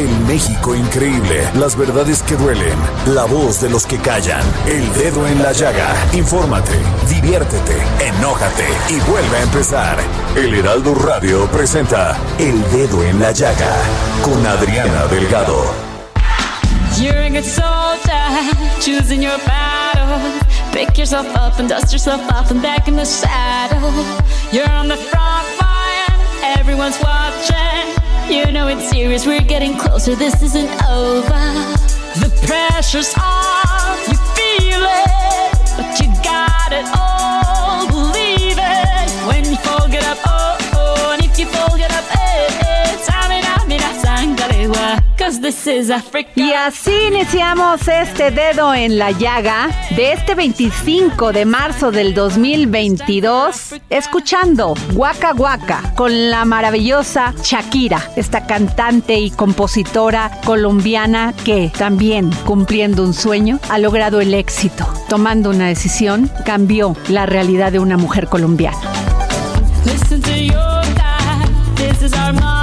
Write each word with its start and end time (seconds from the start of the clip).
El 0.00 0.20
México 0.20 0.74
increíble, 0.74 1.46
las 1.56 1.76
verdades 1.76 2.22
que 2.22 2.34
duelen, 2.34 2.78
la 3.08 3.26
voz 3.26 3.60
de 3.60 3.68
los 3.68 3.84
que 3.84 3.98
callan, 3.98 4.40
el 4.66 4.90
dedo 4.94 5.26
en 5.26 5.42
la 5.42 5.52
llaga. 5.52 5.94
Infórmate, 6.14 6.72
diviértete, 7.06 7.76
enójate 8.00 8.64
y 8.88 8.98
vuelve 9.10 9.36
a 9.36 9.42
empezar. 9.42 9.98
El 10.34 10.54
Heraldo 10.54 10.94
Radio 10.94 11.46
presenta 11.48 12.16
El 12.38 12.62
Dedo 12.70 13.04
en 13.04 13.20
la 13.20 13.32
Llaga 13.32 13.76
con 14.22 14.46
Adriana 14.46 15.04
Delgado. 15.08 15.66
Pick 20.72 20.96
yourself 20.96 21.26
up 21.36 21.58
and 21.58 21.68
dust 21.68 21.92
yourself 21.92 22.50
and 22.50 22.62
back 22.62 22.88
in 22.88 22.96
the 22.96 23.04
saddle. 23.04 23.92
You're 24.50 24.70
on 24.70 24.88
the 24.88 24.96
front 24.96 25.46
line, 25.60 26.56
everyone's 26.58 26.98
watching. 27.02 27.99
You 28.30 28.52
know 28.52 28.68
it's 28.68 28.88
serious, 28.88 29.26
we're 29.26 29.40
getting 29.40 29.76
closer, 29.76 30.14
this 30.14 30.40
isn't 30.40 30.70
over. 30.84 31.26
The 32.20 32.30
pressure's 32.46 33.12
on, 33.18 33.98
you 34.08 34.16
feel 34.36 34.82
it, 34.86 35.58
but 35.76 35.98
you 35.98 36.06
got 36.22 36.72
it 36.72 36.86
all. 36.96 37.19
This 45.50 45.66
is 45.66 45.90
Africa. 45.90 46.30
Y 46.36 46.52
así 46.52 46.92
iniciamos 47.08 47.88
este 47.88 48.30
dedo 48.30 48.72
en 48.72 48.98
la 48.98 49.10
llaga 49.10 49.68
de 49.96 50.12
este 50.12 50.34
25 50.34 51.32
de 51.32 51.44
marzo 51.44 51.90
del 51.90 52.14
2022, 52.14 53.74
escuchando 53.90 54.74
Waka 54.94 55.32
Waka 55.34 55.92
con 55.96 56.30
la 56.30 56.44
maravillosa 56.44 57.34
Shakira, 57.42 58.00
esta 58.14 58.46
cantante 58.46 59.18
y 59.18 59.30
compositora 59.30 60.30
colombiana 60.44 61.34
que 61.44 61.72
también 61.76 62.30
cumpliendo 62.44 63.02
un 63.02 63.14
sueño 63.14 63.58
ha 63.68 63.78
logrado 63.78 64.20
el 64.20 64.34
éxito. 64.34 64.86
Tomando 65.08 65.50
una 65.50 65.66
decisión, 65.66 66.30
cambió 66.44 66.96
la 67.08 67.26
realidad 67.26 67.72
de 67.72 67.80
una 67.80 67.96
mujer 67.96 68.28
colombiana. 68.28 68.78
Listen 69.84 70.20
to 70.22 70.30
your 70.30 70.54
God, 70.54 71.76
this 71.76 72.02
is 72.02 72.12
our 72.12 72.32
motto. 72.32 72.59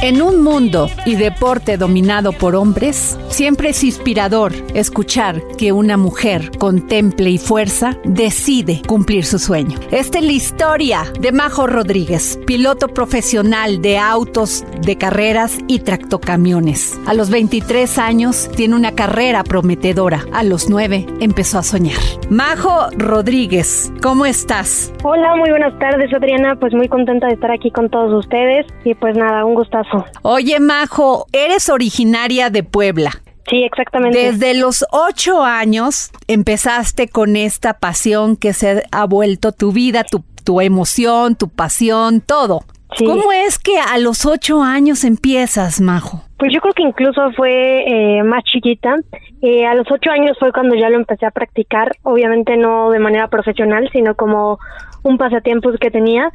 En 0.00 0.22
un 0.22 0.42
mundo 0.42 0.88
y 1.04 1.16
deporte 1.16 1.76
dominado 1.76 2.32
por 2.32 2.54
hombres, 2.54 3.18
siempre 3.38 3.68
es 3.68 3.84
inspirador 3.84 4.52
escuchar 4.74 5.40
que 5.56 5.70
una 5.70 5.96
mujer 5.96 6.50
con 6.58 6.88
temple 6.88 7.30
y 7.30 7.38
fuerza 7.38 7.96
decide 8.02 8.82
cumplir 8.84 9.24
su 9.24 9.38
sueño. 9.38 9.78
Esta 9.92 10.18
es 10.18 10.24
la 10.24 10.32
historia 10.32 11.04
de 11.20 11.30
Majo 11.30 11.68
Rodríguez, 11.68 12.40
piloto 12.48 12.88
profesional 12.88 13.80
de 13.80 13.96
autos 13.96 14.64
de 14.82 14.98
carreras 14.98 15.56
y 15.68 15.78
tractocamiones. 15.78 16.98
A 17.06 17.14
los 17.14 17.30
23 17.30 17.98
años 17.98 18.50
tiene 18.56 18.74
una 18.74 18.96
carrera 18.96 19.44
prometedora. 19.44 20.24
A 20.32 20.42
los 20.42 20.68
9 20.68 21.06
empezó 21.20 21.60
a 21.60 21.62
soñar. 21.62 22.00
Majo 22.30 22.88
Rodríguez, 22.96 23.92
¿cómo 24.02 24.26
estás? 24.26 24.92
Hola, 25.04 25.36
muy 25.36 25.50
buenas 25.50 25.78
tardes, 25.78 26.12
Adriana. 26.12 26.56
Pues 26.56 26.74
muy 26.74 26.88
contenta 26.88 27.28
de 27.28 27.34
estar 27.34 27.52
aquí 27.52 27.70
con 27.70 27.88
todos 27.88 28.12
ustedes. 28.18 28.66
Y 28.82 28.96
pues 28.96 29.16
nada, 29.16 29.44
un 29.44 29.54
gustazo. 29.54 30.04
Oye, 30.22 30.58
Majo, 30.58 31.26
eres 31.32 31.68
originaria 31.68 32.50
de 32.50 32.64
Puebla. 32.64 33.12
Sí, 33.48 33.64
exactamente. 33.64 34.18
Desde 34.18 34.54
los 34.54 34.84
ocho 34.90 35.42
años 35.42 36.10
empezaste 36.26 37.08
con 37.08 37.36
esta 37.36 37.74
pasión 37.74 38.36
que 38.36 38.52
se 38.52 38.84
ha 38.90 39.06
vuelto 39.06 39.52
tu 39.52 39.72
vida, 39.72 40.04
tu, 40.04 40.22
tu 40.44 40.60
emoción, 40.60 41.34
tu 41.36 41.48
pasión, 41.48 42.20
todo. 42.20 42.64
Sí. 42.96 43.04
¿Cómo 43.04 43.32
es 43.32 43.58
que 43.58 43.78
a 43.78 43.98
los 43.98 44.24
ocho 44.24 44.62
años 44.62 45.04
empiezas, 45.04 45.80
Majo? 45.80 46.22
Pues 46.38 46.52
yo 46.52 46.60
creo 46.60 46.72
que 46.72 46.82
incluso 46.82 47.32
fue 47.32 47.84
eh, 47.86 48.22
más 48.22 48.44
chiquita. 48.44 48.96
Eh, 49.42 49.66
a 49.66 49.74
los 49.74 49.90
ocho 49.90 50.10
años 50.10 50.36
fue 50.38 50.52
cuando 50.52 50.74
ya 50.74 50.88
lo 50.88 50.96
empecé 50.96 51.26
a 51.26 51.30
practicar. 51.30 51.96
Obviamente 52.02 52.56
no 52.56 52.90
de 52.90 52.98
manera 52.98 53.28
profesional, 53.28 53.90
sino 53.92 54.14
como 54.14 54.58
un 55.02 55.18
pasatiempo 55.18 55.70
que 55.80 55.90
tenía. 55.90 56.30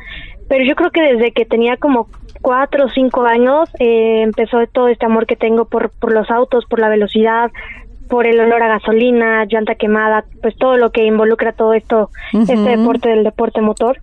Pero 0.48 0.64
yo 0.66 0.76
creo 0.76 0.92
que 0.92 1.02
desde 1.02 1.32
que 1.32 1.46
tenía 1.46 1.78
como 1.78 2.08
cuatro 2.42 2.86
o 2.86 2.90
cinco 2.90 3.26
años 3.26 3.70
eh, 3.80 4.22
empezó 4.22 4.58
todo 4.68 4.90
este 4.90 5.06
amor 5.06 5.26
que 5.26 5.36
tengo 5.36 5.66
por, 5.66 5.90
por 5.90 6.14
los 6.14 6.30
autos, 6.30 6.66
por 6.66 6.80
la 6.80 6.90
velocidad, 6.90 7.52
por 8.10 8.28
el 8.28 8.40
olor 8.40 8.62
a 8.62 8.68
gasolina, 8.68 9.46
llanta 9.46 9.76
quemada, 9.76 10.26
pues 10.42 10.56
todo 10.58 10.78
lo 10.78 10.92
que 10.92 11.06
involucra 11.06 11.54
todo 11.54 11.74
esto, 11.74 12.10
este 12.34 12.56
deporte 12.58 13.10
del 13.10 13.24
deporte 13.24 13.62
motor. 13.62 14.00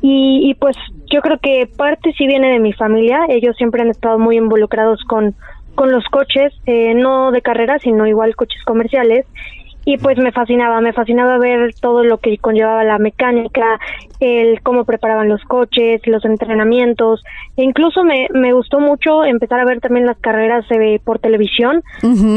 Y, 0.00 0.50
y 0.50 0.54
pues 0.54 0.76
yo 1.10 1.20
creo 1.20 1.38
que 1.38 1.68
parte 1.76 2.12
sí 2.16 2.26
viene 2.26 2.50
de 2.50 2.60
mi 2.60 2.72
familia, 2.72 3.20
ellos 3.28 3.56
siempre 3.56 3.82
han 3.82 3.88
estado 3.90 4.18
muy 4.18 4.36
involucrados 4.36 5.02
con, 5.04 5.34
con 5.76 5.92
los 5.92 6.04
coches, 6.06 6.52
eh, 6.66 6.94
no 6.94 7.30
de 7.30 7.42
carrera, 7.42 7.78
sino 7.78 8.06
igual 8.06 8.34
coches 8.34 8.62
comerciales. 8.64 9.26
Y 9.88 9.98
pues 9.98 10.18
me 10.18 10.32
fascinaba, 10.32 10.80
me 10.80 10.92
fascinaba 10.92 11.38
ver 11.38 11.72
todo 11.80 12.02
lo 12.02 12.18
que 12.18 12.38
conllevaba 12.38 12.82
la 12.82 12.98
mecánica, 12.98 13.78
el 14.18 14.60
cómo 14.62 14.84
preparaban 14.84 15.28
los 15.28 15.40
coches, 15.44 16.04
los 16.06 16.24
entrenamientos. 16.24 17.22
E 17.56 17.62
incluso 17.62 18.02
me, 18.02 18.26
me 18.34 18.52
gustó 18.52 18.80
mucho 18.80 19.24
empezar 19.24 19.60
a 19.60 19.64
ver 19.64 19.80
también 19.80 20.04
las 20.04 20.18
carreras 20.18 20.64
eh, 20.72 20.98
por 21.04 21.20
televisión. 21.20 21.84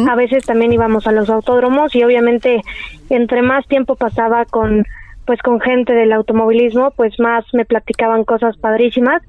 A 0.08 0.16
veces 0.16 0.46
también 0.46 0.74
íbamos 0.74 1.08
a 1.08 1.12
los 1.12 1.28
autódromos 1.28 1.96
y 1.96 2.04
obviamente 2.04 2.62
entre 3.10 3.42
más 3.42 3.66
tiempo 3.68 3.96
pasaba 3.96 4.46
con 4.46 4.86
pues 5.30 5.44
con 5.44 5.62
gente 5.62 5.94
del 5.94 6.12
automovilismo, 6.12 6.90
pues 6.90 7.14
más 7.20 7.46
me 7.54 7.64
platicaban 7.64 8.24
cosas 8.24 8.58
padrísimas 8.58 9.22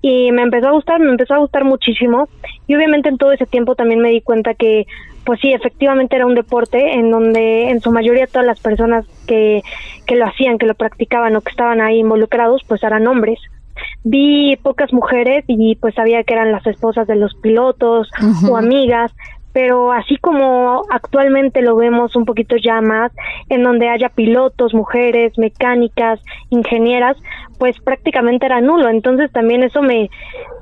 y 0.00 0.30
me 0.30 0.42
empezó 0.42 0.68
a 0.68 0.70
gustar, 0.70 1.00
me 1.00 1.10
empezó 1.10 1.34
a 1.34 1.38
gustar 1.38 1.64
muchísimo 1.64 2.28
y 2.68 2.76
obviamente 2.76 3.08
en 3.08 3.18
todo 3.18 3.32
ese 3.32 3.44
tiempo 3.44 3.74
también 3.74 3.98
me 3.98 4.10
di 4.10 4.20
cuenta 4.20 4.54
que 4.54 4.86
pues 5.24 5.40
sí, 5.40 5.52
efectivamente 5.52 6.14
era 6.14 6.26
un 6.26 6.36
deporte 6.36 6.94
en 6.94 7.10
donde 7.10 7.70
en 7.70 7.80
su 7.80 7.90
mayoría 7.90 8.28
todas 8.28 8.46
las 8.46 8.60
personas 8.60 9.04
que, 9.26 9.62
que 10.06 10.14
lo 10.14 10.26
hacían, 10.26 10.58
que 10.58 10.66
lo 10.66 10.76
practicaban 10.76 11.34
o 11.34 11.40
que 11.40 11.50
estaban 11.50 11.80
ahí 11.80 11.98
involucrados, 11.98 12.62
pues 12.68 12.84
eran 12.84 13.08
hombres. 13.08 13.40
Vi 14.04 14.56
pocas 14.62 14.92
mujeres 14.92 15.44
y 15.48 15.74
pues 15.74 15.92
sabía 15.96 16.22
que 16.22 16.34
eran 16.34 16.52
las 16.52 16.64
esposas 16.68 17.08
de 17.08 17.16
los 17.16 17.34
pilotos 17.34 18.08
o 18.48 18.56
amigas, 18.56 19.12
pero 19.58 19.90
así 19.90 20.16
como 20.18 20.84
actualmente 20.88 21.62
lo 21.62 21.74
vemos 21.74 22.14
un 22.14 22.24
poquito 22.24 22.54
ya 22.54 22.80
más, 22.80 23.10
en 23.48 23.64
donde 23.64 23.88
haya 23.88 24.08
pilotos, 24.08 24.72
mujeres, 24.72 25.36
mecánicas, 25.36 26.20
ingenieras, 26.50 27.16
pues 27.58 27.74
prácticamente 27.80 28.46
era 28.46 28.60
nulo. 28.60 28.88
Entonces 28.88 29.32
también 29.32 29.64
eso 29.64 29.82
me, 29.82 30.10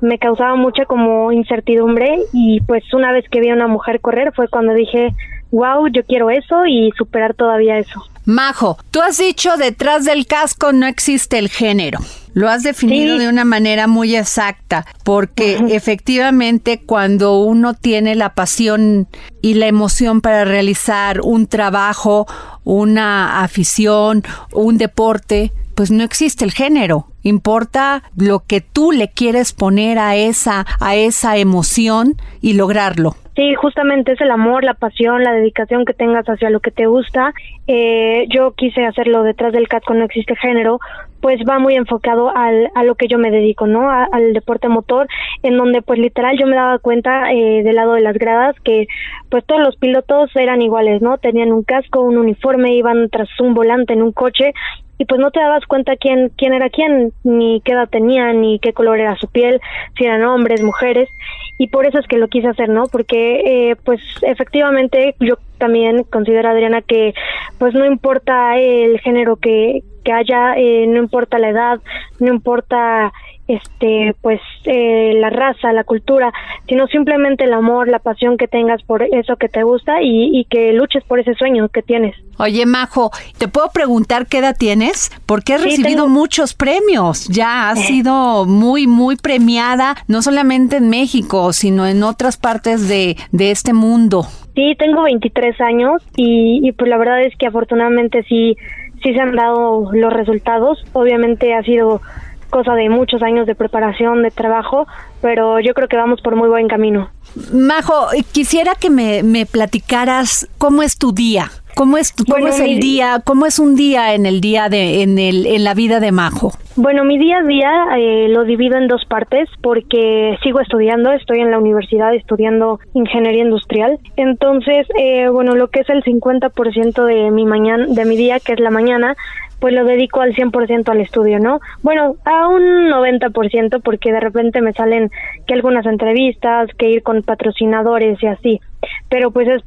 me 0.01 0.17
causaba 0.17 0.55
mucha 0.55 0.85
como 0.85 1.31
incertidumbre 1.31 2.17
y 2.33 2.59
pues 2.61 2.91
una 2.91 3.11
vez 3.11 3.29
que 3.29 3.39
vi 3.39 3.49
a 3.49 3.53
una 3.53 3.67
mujer 3.67 4.01
correr 4.01 4.33
fue 4.35 4.47
cuando 4.47 4.73
dije, 4.73 5.13
wow, 5.51 5.87
yo 5.89 6.03
quiero 6.03 6.31
eso 6.31 6.65
y 6.65 6.91
superar 6.97 7.35
todavía 7.35 7.77
eso. 7.77 8.01
Majo, 8.25 8.79
tú 8.89 8.99
has 9.01 9.19
dicho 9.19 9.57
detrás 9.57 10.05
del 10.05 10.25
casco 10.25 10.73
no 10.73 10.87
existe 10.87 11.37
el 11.37 11.49
género. 11.49 11.99
Lo 12.37 12.49
has 12.49 12.61
definido 12.61 13.17
de 13.17 13.29
una 13.29 13.45
manera 13.45 13.87
muy 13.87 14.15
exacta, 14.15 14.85
porque 15.03 15.57
efectivamente 15.71 16.79
cuando 16.85 17.39
uno 17.39 17.73
tiene 17.73 18.13
la 18.13 18.35
pasión 18.35 19.07
y 19.41 19.55
la 19.55 19.65
emoción 19.65 20.21
para 20.21 20.45
realizar 20.45 21.21
un 21.21 21.47
trabajo, 21.47 22.27
una 22.63 23.41
afición, 23.41 24.21
un 24.53 24.77
deporte, 24.77 25.51
pues 25.73 25.89
no 25.89 26.03
existe 26.03 26.45
el 26.45 26.51
género. 26.51 27.07
Importa 27.23 28.03
lo 28.15 28.43
que 28.45 28.61
tú 28.61 28.91
le 28.91 29.07
quieres 29.07 29.51
poner 29.51 29.97
a 29.97 30.15
esa, 30.15 30.63
a 30.79 30.95
esa 30.95 31.37
emoción 31.37 32.17
y 32.39 32.53
lograrlo. 32.53 33.15
Sí, 33.37 33.53
justamente 33.53 34.13
es 34.13 34.21
el 34.21 34.31
amor, 34.31 34.63
la 34.63 34.73
pasión, 34.73 35.23
la 35.23 35.31
dedicación 35.31 35.85
que 35.85 35.93
tengas 35.93 36.25
hacia 36.25 36.49
lo 36.49 36.59
que 36.59 36.71
te 36.71 36.87
gusta. 36.87 37.33
Eh, 37.67 38.25
yo 38.29 38.53
quise 38.53 38.83
hacerlo 38.83 39.21
detrás 39.21 39.53
del 39.53 39.67
CAT 39.67 39.83
no 39.89 40.05
existe 40.05 40.35
género, 40.35 40.79
pues 41.21 41.39
va 41.47 41.59
muy 41.59 41.75
enfocado 41.75 42.35
al, 42.35 42.69
a 42.75 42.83
lo 42.83 42.95
que 42.95 43.07
yo 43.07 43.17
me 43.17 43.31
dedico, 43.31 43.67
¿no? 43.67 43.89
al 43.89 44.33
deporte 44.33 44.67
motor, 44.69 45.07
en 45.43 45.57
donde 45.57 45.81
pues 45.81 45.99
literal 45.99 46.37
yo 46.37 46.45
me 46.47 46.55
daba 46.55 46.79
cuenta 46.79 47.31
eh, 47.31 47.63
del 47.63 47.75
lado 47.75 47.93
de 47.93 48.01
las 48.01 48.17
gradas 48.17 48.55
que 48.63 48.87
pues 49.29 49.45
todos 49.45 49.61
los 49.61 49.75
pilotos 49.77 50.29
eran 50.35 50.61
iguales, 50.61 51.01
¿no? 51.01 51.17
Tenían 51.17 51.51
un 51.51 51.63
casco, 51.63 52.01
un 52.01 52.17
uniforme, 52.17 52.75
iban 52.75 53.09
tras 53.09 53.29
un 53.39 53.53
volante 53.53 53.93
en 53.93 54.01
un 54.01 54.11
coche 54.11 54.53
y 54.99 55.05
pues 55.05 55.19
no 55.19 55.31
te 55.31 55.39
dabas 55.39 55.65
cuenta 55.65 55.95
quién 55.95 56.31
quién 56.37 56.53
era 56.53 56.69
quién, 56.69 57.11
ni 57.23 57.61
qué 57.61 57.73
edad 57.73 57.89
tenía, 57.89 58.33
ni 58.33 58.59
qué 58.59 58.73
color 58.73 58.99
era 58.99 59.15
su 59.15 59.27
piel, 59.27 59.59
si 59.97 60.05
eran 60.05 60.23
hombres, 60.23 60.63
mujeres, 60.63 61.09
y 61.57 61.67
por 61.67 61.85
eso 61.85 61.99
es 61.99 62.07
que 62.07 62.17
lo 62.17 62.27
quise 62.27 62.47
hacer, 62.47 62.69
¿no? 62.69 62.83
Porque 62.91 63.41
eh, 63.71 63.75
pues 63.83 64.01
efectivamente 64.21 65.15
yo 65.19 65.35
también 65.57 66.03
considero 66.03 66.49
Adriana 66.49 66.81
que 66.81 67.13
pues 67.57 67.73
no 67.73 67.85
importa 67.85 68.57
el 68.57 68.99
género 68.99 69.35
que 69.37 69.83
que 70.07 70.13
haya, 70.13 70.53
eh, 70.55 70.87
no 70.87 70.99
importa 70.99 71.37
la 71.37 71.49
edad, 71.49 71.79
no 72.19 72.33
importa 72.33 73.11
este 73.49 74.13
pues 74.21 74.41
eh, 74.65 75.13
la 75.15 75.29
raza 75.29 75.71
la 75.71 75.85
cultura 75.85 76.33
sino 76.67 76.85
simplemente 76.87 77.45
el 77.45 77.53
amor 77.53 77.87
la 77.87 77.99
pasión 77.99 78.35
que 78.35 78.49
tengas 78.49 78.83
por 78.83 79.03
eso 79.03 79.37
que 79.37 79.47
te 79.47 79.63
gusta 79.63 80.01
y, 80.01 80.45
que 80.49 80.73
luches 80.73 81.01
por 81.05 81.19
ese 81.19 81.33
sueño 81.35 81.69
que 81.69 81.81
tienes. 81.81 82.13
Oye 82.39 82.65
Majo 82.65 83.09
te 83.37 83.47
puedo 83.47 83.69
preguntar 83.73 84.27
qué 84.27 84.39
edad 84.39 84.55
tienes 84.57 85.11
porque 85.25 85.53
has 85.53 85.63
recibido 85.63 86.09
muchos 86.09 86.53
premios. 86.53 87.29
Ya 87.29 87.69
has 87.69 87.85
sido 87.87 88.45
muy 88.45 88.85
muy 88.85 89.15
premiada 89.15 89.95
no 90.09 90.21
solamente 90.21 90.75
en 90.77 90.89
México 90.89 91.53
sino 91.53 91.87
en 91.87 92.03
otras 92.03 92.35
partes 92.35 92.89
de, 92.89 93.15
de 93.31 93.51
este 93.51 93.71
mundo. 93.71 94.23
Sí 94.55 94.75
tengo 94.77 95.03
23 95.03 95.61
años 95.61 96.01
y, 96.17 96.67
y 96.67 96.73
pues 96.73 96.89
la 96.89 96.97
verdad 96.97 97.21
es 97.21 97.33
que 97.37 97.47
afortunadamente 97.47 98.23
sí 98.23 98.57
sí 99.03 99.13
se 99.13 99.19
han 99.19 99.35
dado 99.35 99.91
los 99.91 100.13
resultados 100.13 100.83
obviamente 100.93 101.53
ha 101.53 101.63
sido 101.63 102.01
cosa 102.49 102.73
de 102.73 102.89
muchos 102.89 103.21
años 103.21 103.45
de 103.45 103.55
preparación, 103.55 104.23
de 104.23 104.31
trabajo, 104.31 104.87
pero 105.21 105.59
yo 105.59 105.73
creo 105.73 105.87
que 105.87 105.97
vamos 105.97 106.21
por 106.21 106.35
muy 106.35 106.49
buen 106.49 106.67
camino. 106.67 107.09
Majo, 107.51 108.07
quisiera 108.31 108.73
que 108.75 108.89
me, 108.89 109.23
me 109.23 109.45
platicaras 109.45 110.47
cómo 110.57 110.81
es 110.81 110.97
tu 110.97 111.11
día. 111.11 111.51
¿Cómo 111.77 111.97
es, 111.99 112.11
cómo 112.11 112.47
es 112.47 112.59
el 112.59 112.79
día? 112.79 113.21
¿Cómo 113.23 113.45
es 113.45 113.59
un 113.59 113.75
día 113.75 114.15
en 114.15 114.25
el 114.25 114.41
día 114.41 114.67
de 114.67 115.03
en 115.03 115.19
el 115.19 115.45
en 115.45 115.63
la 115.63 115.75
vida 115.75 115.99
de 115.99 116.11
Majo? 116.11 116.53
Bueno, 116.75 117.05
mi 117.05 117.19
día 117.19 117.37
a 117.37 117.43
día 117.43 117.71
eh, 117.97 118.27
lo 118.29 118.45
divido 118.45 118.77
en 118.77 118.87
dos 118.87 119.05
partes 119.05 119.47
porque 119.61 120.37
sigo 120.41 120.59
estudiando, 120.59 121.11
estoy 121.11 121.39
en 121.39 121.51
la 121.51 121.59
universidad 121.59 122.15
estudiando 122.15 122.79
ingeniería 122.95 123.43
industrial. 123.43 123.99
Entonces, 124.15 124.87
eh, 124.99 125.29
bueno, 125.29 125.55
lo 125.55 125.67
que 125.67 125.81
es 125.81 125.89
el 125.89 126.03
50% 126.03 127.05
de 127.05 127.29
mi 127.29 127.45
mañana, 127.45 127.85
de 127.87 128.05
mi 128.05 128.17
día, 128.17 128.39
que 128.39 128.53
es 128.53 128.59
la 128.59 128.71
mañana, 128.71 129.15
pues 129.59 129.73
lo 129.73 129.85
dedico 129.85 130.21
al 130.21 130.33
100% 130.33 130.89
al 130.89 131.01
estudio, 131.01 131.39
¿no? 131.39 131.59
Bueno, 131.81 132.15
a 132.25 132.47
un 132.47 132.89
90% 132.89 133.81
porque 133.83 134.11
de 134.11 134.19
repente 134.19 134.61
me 134.61 134.73
salen 134.73 135.09
que 135.45 135.53
algunas 135.53 135.85
entrevistas, 135.85 136.69
que 136.77 136.89
ir 136.89 137.03
con 137.03 137.23
patrocinadores 137.23 138.21
y 138.21 138.27
así, 138.27 138.61
pero 139.09 139.31
pues 139.31 139.47
es 139.47 139.63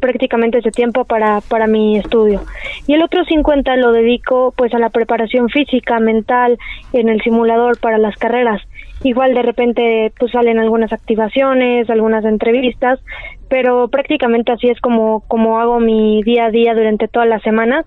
prácticamente 0.00 0.58
ese 0.58 0.70
tiempo 0.70 1.04
para, 1.04 1.40
para 1.42 1.66
mi 1.66 1.98
estudio. 1.98 2.42
Y 2.86 2.94
el 2.94 3.02
otro 3.02 3.24
50 3.24 3.76
lo 3.76 3.92
dedico 3.92 4.52
pues 4.56 4.72
a 4.74 4.78
la 4.78 4.90
preparación 4.90 5.48
física, 5.48 6.00
mental, 6.00 6.58
en 6.92 7.08
el 7.08 7.20
simulador 7.22 7.78
para 7.78 7.98
las 7.98 8.16
carreras. 8.16 8.62
Igual 9.02 9.34
de 9.34 9.42
repente 9.42 10.12
pues 10.18 10.32
salen 10.32 10.58
algunas 10.58 10.92
activaciones, 10.92 11.90
algunas 11.90 12.24
entrevistas, 12.24 13.00
pero 13.48 13.88
prácticamente 13.88 14.52
así 14.52 14.68
es 14.68 14.80
como, 14.80 15.20
como 15.28 15.60
hago 15.60 15.78
mi 15.78 16.22
día 16.22 16.46
a 16.46 16.50
día 16.50 16.74
durante 16.74 17.08
toda 17.08 17.26
la 17.26 17.38
semana 17.40 17.84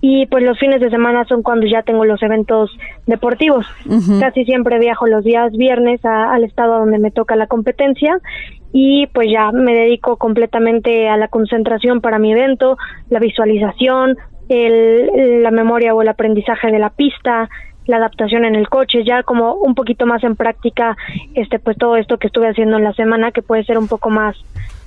y 0.00 0.26
pues 0.26 0.42
los 0.42 0.58
fines 0.58 0.80
de 0.80 0.90
semana 0.90 1.24
son 1.24 1.42
cuando 1.42 1.66
ya 1.66 1.82
tengo 1.82 2.04
los 2.04 2.22
eventos 2.22 2.76
deportivos. 3.06 3.66
Casi 4.20 4.44
siempre 4.44 4.78
viajo 4.78 5.06
los 5.06 5.24
días 5.24 5.52
viernes 5.52 6.04
al 6.04 6.44
estado 6.44 6.80
donde 6.80 6.98
me 6.98 7.10
toca 7.10 7.36
la 7.36 7.46
competencia 7.46 8.18
y 8.78 9.06
pues 9.06 9.30
ya 9.30 9.52
me 9.52 9.72
dedico 9.72 10.18
completamente 10.18 11.08
a 11.08 11.16
la 11.16 11.28
concentración 11.28 12.02
para 12.02 12.18
mi 12.18 12.32
evento, 12.32 12.76
la 13.08 13.18
visualización, 13.18 14.18
el, 14.50 15.42
la 15.42 15.50
memoria 15.50 15.94
o 15.94 16.02
el 16.02 16.08
aprendizaje 16.08 16.70
de 16.70 16.78
la 16.78 16.90
pista, 16.90 17.48
la 17.86 17.96
adaptación 17.96 18.44
en 18.44 18.54
el 18.54 18.68
coche, 18.68 19.02
ya 19.02 19.22
como 19.22 19.54
un 19.54 19.74
poquito 19.74 20.04
más 20.04 20.22
en 20.24 20.36
práctica, 20.36 20.94
este, 21.34 21.58
pues 21.58 21.78
todo 21.78 21.96
esto 21.96 22.18
que 22.18 22.26
estuve 22.26 22.50
haciendo 22.50 22.76
en 22.76 22.84
la 22.84 22.92
semana, 22.92 23.32
que 23.32 23.40
puede 23.40 23.64
ser 23.64 23.78
un 23.78 23.88
poco 23.88 24.10
más 24.10 24.36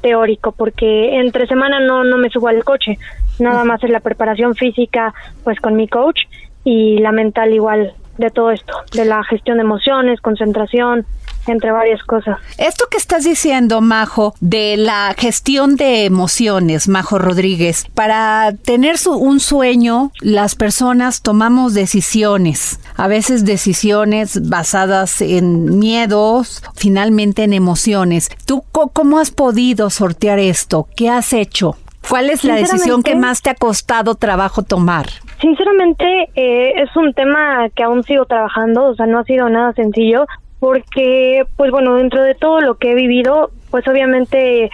teórico, 0.02 0.52
porque 0.52 1.20
entre 1.20 1.48
semana 1.48 1.80
no, 1.80 2.04
no 2.04 2.20
me 2.20 2.30
subo 2.30 2.50
al 2.50 2.64
coche, 2.64 3.00
nada 3.40 3.64
más 3.64 3.84
es 3.84 3.90
la 3.90 4.02
preparación 4.02 4.54
física, 4.54 5.16
pues 5.44 5.60
con 5.60 5.76
mi 5.76 5.88
coach, 5.88 6.20
y 6.64 7.00
la 7.00 7.12
mental 7.12 7.56
igual 7.56 7.94
de 8.20 8.30
todo 8.30 8.52
esto, 8.52 8.74
de 8.94 9.06
la 9.06 9.24
gestión 9.24 9.58
de 9.58 9.64
emociones, 9.64 10.22
concentración, 10.22 11.08
entre 11.48 11.72
varias 11.72 12.04
cosas. 12.04 12.38
Esto 12.58 12.86
que 12.90 12.98
estás 12.98 13.24
diciendo, 13.24 13.82
Majo, 13.82 14.34
de 14.40 14.78
la 14.78 15.14
gestión 15.18 15.76
de 15.76 16.06
emociones, 16.06 16.88
Majo 16.88 17.18
Rodríguez, 17.18 17.86
para 17.94 18.54
tener 18.64 18.96
un 19.08 19.40
sueño, 19.40 20.12
las 20.22 20.56
personas 20.56 21.22
tomamos 21.22 21.74
decisiones, 21.74 22.80
a 22.96 23.08
veces 23.08 23.46
decisiones 23.46 24.50
basadas 24.50 25.22
en 25.22 25.80
miedos, 25.80 26.64
finalmente 26.76 27.44
en 27.44 27.54
emociones. 27.54 28.30
¿Tú 28.46 28.64
cómo 28.72 29.20
has 29.20 29.32
podido 29.32 29.90
sortear 29.90 30.40
esto? 30.40 30.88
¿Qué 30.96 31.10
has 31.10 31.34
hecho? 31.34 31.78
¿Cuál 32.08 32.30
es 32.30 32.44
la 32.44 32.56
decisión 32.56 33.04
que 33.04 33.16
más 33.16 33.42
te 33.42 33.50
ha 33.50 33.56
costado 33.56 34.16
trabajo 34.16 34.64
tomar? 34.64 35.08
Sinceramente, 35.40 36.30
eh, 36.36 36.82
es 36.82 36.96
un 36.96 37.14
tema 37.14 37.70
que 37.76 37.84
aún 37.84 38.04
sigo 38.04 38.26
trabajando, 38.26 38.86
o 38.86 38.96
sea, 38.96 39.06
no 39.06 39.20
ha 39.20 39.24
sido 39.26 39.50
nada 39.50 39.74
sencillo, 39.74 40.26
porque, 40.60 41.46
pues 41.56 41.72
bueno, 41.72 41.96
dentro 41.96 42.22
de 42.22 42.36
todo 42.36 42.62
lo 42.62 42.76
que 42.76 42.92
he 42.92 42.96
vivido, 42.96 43.52
pues 43.72 43.88
obviamente, 43.88 44.70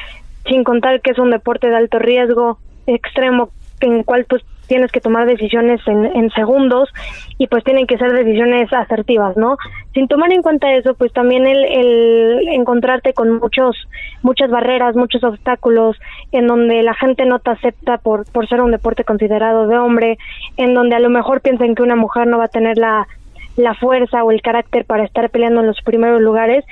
sin 0.48 0.64
contar 0.64 1.02
que 1.02 1.12
es 1.12 1.20
un 1.20 1.32
deporte 1.32 1.68
de 1.68 1.75
alto 1.75 2.00
riesgo, 2.00 2.58
extremo, 2.88 3.50
en 3.82 3.98
el 3.98 4.06
cual 4.06 4.25
pues 4.27 4.44
tienes 4.68 4.92
que 4.92 5.00
tomar 5.00 5.27
decisiones 5.27 5.80
en, 5.86 6.30
segundos 6.32 6.89
y 7.38 7.48
pues 7.48 7.63
tienen 7.63 7.86
que 7.86 7.98
ser 7.98 8.12
decisiones 8.13 8.72
asertivas, 8.74 9.38
¿no? 9.38 9.58
Sin 9.94 10.08
tomar 10.08 10.32
en 10.34 10.42
cuenta 10.42 10.74
eso, 10.74 10.96
pues 10.96 11.13
también 11.13 11.46
el, 11.46 11.63
el 11.65 12.48
encontrarte 12.50 13.13
con 13.13 13.38
muchos, 13.38 13.75
muchas 14.24 14.50
barreras, 14.50 14.96
muchos 14.96 15.24
obstáculos, 15.24 15.98
en 16.32 16.48
donde 16.48 16.82
la 16.82 16.96
gente 16.96 17.25
no 17.25 17.39
te 17.39 17.51
acepta 17.51 17.98
por, 17.98 18.25
por 18.32 18.48
ser 18.48 18.62
un 18.62 18.72
deporte 18.72 19.04
considerado 19.04 19.68
de 19.68 19.77
hombre, 19.77 20.18
en 20.58 20.74
donde 20.74 20.96
a 20.96 21.00
lo 21.00 21.10
mejor 21.10 21.42
piensan 21.42 21.75
que 21.75 21.84
una 21.84 21.96
mujer 21.96 22.27
no 22.27 22.39
va 22.39 22.46
a 22.46 22.50
tener 22.50 22.77
la 22.77 23.08
la 23.55 23.74
fuerza 23.74 24.24
o 24.24 24.31
el 24.31 24.41
carácter 24.41 24.85
para 24.85 25.03
estar 25.03 25.29
peleando 25.29 25.62
en 25.62 25.67
los 25.67 25.81
primeros 25.81 26.21
lugares, 26.21 26.65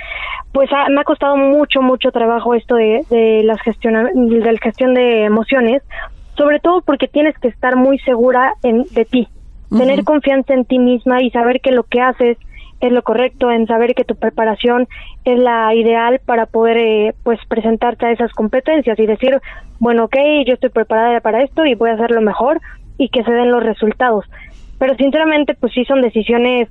pues 0.52 0.70
me 0.90 1.02
ha 1.02 1.04
costado 1.04 1.38
mucho, 1.38 1.82
mucho 1.82 2.12
trabajo 2.12 2.54
esto 2.54 2.76
de, 2.76 3.06
de 3.10 3.44
las 3.44 3.62
gestión, 3.62 3.94
de 4.14 4.52
la 4.52 4.60
gestión 4.62 4.94
de 4.94 5.26
emociones, 5.26 5.82
sobre 6.38 6.60
todo 6.60 6.82
porque 6.82 7.08
tienes 7.08 7.38
que 7.38 7.48
estar 7.48 7.76
muy 7.76 8.00
segura 8.00 8.54
en, 8.64 8.84
de 8.92 9.06
ti, 9.06 9.28
tener 9.70 10.04
confianza 10.04 10.54
en 10.54 10.66
ti 10.66 10.80
misma 10.80 11.22
y 11.22 11.30
saber 11.32 11.62
que 11.62 11.72
lo 11.72 11.84
que 11.84 12.02
haces 12.02 12.38
es 12.80 12.92
lo 12.92 13.02
correcto, 13.02 13.50
en 13.50 13.66
saber 13.66 13.96
que 13.96 14.04
tu 14.04 14.16
preparación 14.16 14.88
es 15.24 15.40
la 15.40 15.74
ideal 15.74 16.20
para 16.26 16.46
poder 16.48 16.78
eh, 16.78 17.16
pues 17.24 17.40
presentarte 17.48 18.06
a 18.06 18.12
esas 18.12 18.32
competencias 18.34 19.00
y 19.00 19.06
decir, 19.06 19.40
bueno, 19.80 20.06
ok, 20.06 20.16
yo 20.46 20.56
estoy 20.56 20.70
preparada 20.70 21.22
para 21.22 21.44
esto 21.44 21.66
y 21.66 21.76
voy 21.76 21.92
a 21.92 21.94
hacerlo 21.94 22.20
mejor 22.22 22.60
y 22.98 23.08
que 23.08 23.24
se 23.24 23.32
den 23.32 23.52
los 23.52 23.64
resultados 23.64 24.26
pero 24.80 24.96
sinceramente 24.96 25.56
pues 25.56 25.74
sí 25.74 25.86
son 25.86 26.02
decisiones 26.02 26.70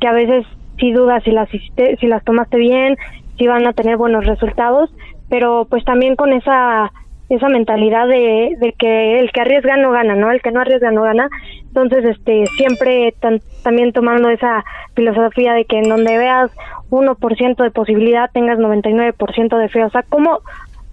que 0.00 0.08
a 0.08 0.12
veces 0.12 0.46
sí 0.78 0.92
dudas 0.92 1.22
si 1.24 1.30
las 1.30 1.48
si 1.50 2.06
las 2.06 2.24
tomaste 2.24 2.56
bien, 2.56 2.96
si 3.38 3.46
van 3.46 3.66
a 3.66 3.72
tener 3.72 3.96
buenos 3.96 4.26
resultados, 4.26 4.90
pero 5.28 5.66
pues 5.68 5.84
también 5.84 6.16
con 6.16 6.32
esa 6.32 6.92
esa 7.28 7.48
mentalidad 7.48 8.06
de, 8.06 8.56
de 8.58 8.72
que 8.78 9.18
el 9.18 9.32
que 9.32 9.40
arriesga 9.40 9.76
no 9.76 9.90
gana, 9.92 10.14
¿no? 10.14 10.30
El 10.30 10.42
que 10.42 10.50
no 10.50 10.60
arriesga 10.60 10.90
no 10.90 11.02
gana. 11.02 11.28
Entonces, 11.66 12.04
este, 12.04 12.44
siempre 12.58 13.14
también 13.62 13.92
tomando 13.92 14.28
esa 14.28 14.64
filosofía 14.94 15.54
de 15.54 15.64
que 15.64 15.78
en 15.78 15.88
donde 15.88 16.18
veas 16.18 16.50
1% 16.90 17.62
de 17.62 17.70
posibilidad 17.70 18.30
tengas 18.32 18.58
99% 18.58 19.58
de 19.58 19.68
fe. 19.68 19.84
O 19.84 19.90
sea, 19.90 20.04
¿cómo, 20.08 20.40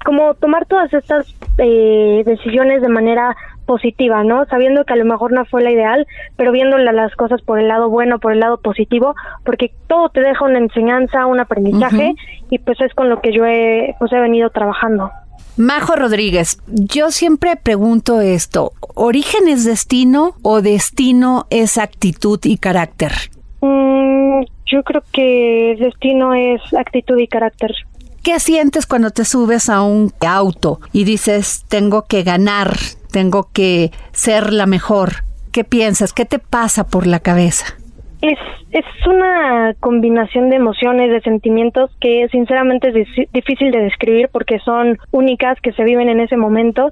como 0.05 0.33
tomar 0.35 0.65
todas 0.65 0.93
estas 0.93 1.35
eh, 1.57 2.23
decisiones 2.25 2.81
de 2.81 2.89
manera 2.89 3.35
positiva, 3.65 4.23
¿no? 4.23 4.45
Sabiendo 4.45 4.83
que 4.85 4.93
a 4.93 4.97
lo 4.97 5.05
mejor 5.05 5.31
no 5.31 5.45
fue 5.45 5.61
la 5.61 5.71
ideal, 5.71 6.07
pero 6.35 6.51
viendo 6.51 6.77
las 6.77 7.15
cosas 7.15 7.41
por 7.41 7.59
el 7.59 7.67
lado 7.67 7.89
bueno, 7.89 8.19
por 8.19 8.33
el 8.33 8.39
lado 8.39 8.57
positivo, 8.57 9.15
porque 9.45 9.71
todo 9.87 10.09
te 10.09 10.21
deja 10.21 10.45
una 10.45 10.59
enseñanza, 10.59 11.25
un 11.25 11.39
aprendizaje 11.39 12.13
y 12.49 12.59
pues 12.59 12.79
es 12.81 12.93
con 12.93 13.09
lo 13.09 13.21
que 13.21 13.33
yo 13.33 13.45
he 13.45 13.95
pues 13.99 14.11
he 14.11 14.19
venido 14.19 14.49
trabajando. 14.49 15.11
Majo 15.57 15.95
Rodríguez, 15.95 16.59
yo 16.67 17.11
siempre 17.11 17.55
pregunto 17.55 18.21
esto, 18.21 18.71
¿origen 18.95 19.47
es 19.47 19.65
destino 19.65 20.35
o 20.41 20.61
destino 20.61 21.45
es 21.49 21.77
actitud 21.77 22.39
y 22.43 22.57
carácter? 22.57 23.11
Mm, 23.59 24.43
yo 24.65 24.83
creo 24.83 25.03
que 25.11 25.75
destino 25.79 26.33
es 26.33 26.61
actitud 26.73 27.17
y 27.17 27.27
carácter. 27.27 27.75
¿Qué 28.23 28.39
sientes 28.39 28.85
cuando 28.85 29.09
te 29.09 29.25
subes 29.25 29.67
a 29.67 29.81
un 29.81 30.13
auto 30.21 30.79
y 30.93 31.03
dices, 31.03 31.65
tengo 31.67 32.03
que 32.03 32.23
ganar, 32.23 32.77
tengo 33.11 33.49
que 33.53 33.91
ser 34.11 34.53
la 34.53 34.65
mejor? 34.65 35.23
¿Qué 35.51 35.63
piensas? 35.63 36.13
¿Qué 36.13 36.25
te 36.25 36.39
pasa 36.39 36.87
por 36.87 37.05
la 37.05 37.19
cabeza? 37.19 37.65
Es, 38.21 38.39
es 38.71 38.85
una 39.07 39.73
combinación 39.79 40.49
de 40.49 40.55
emociones, 40.55 41.11
de 41.11 41.21
sentimientos 41.21 41.89
que 41.99 42.27
sinceramente 42.31 42.89
es 42.89 43.29
difícil 43.33 43.71
de 43.71 43.79
describir 43.79 44.29
porque 44.31 44.59
son 44.59 44.97
únicas 45.11 45.59
que 45.61 45.73
se 45.73 45.83
viven 45.83 46.07
en 46.07 46.19
ese 46.19 46.37
momento, 46.37 46.91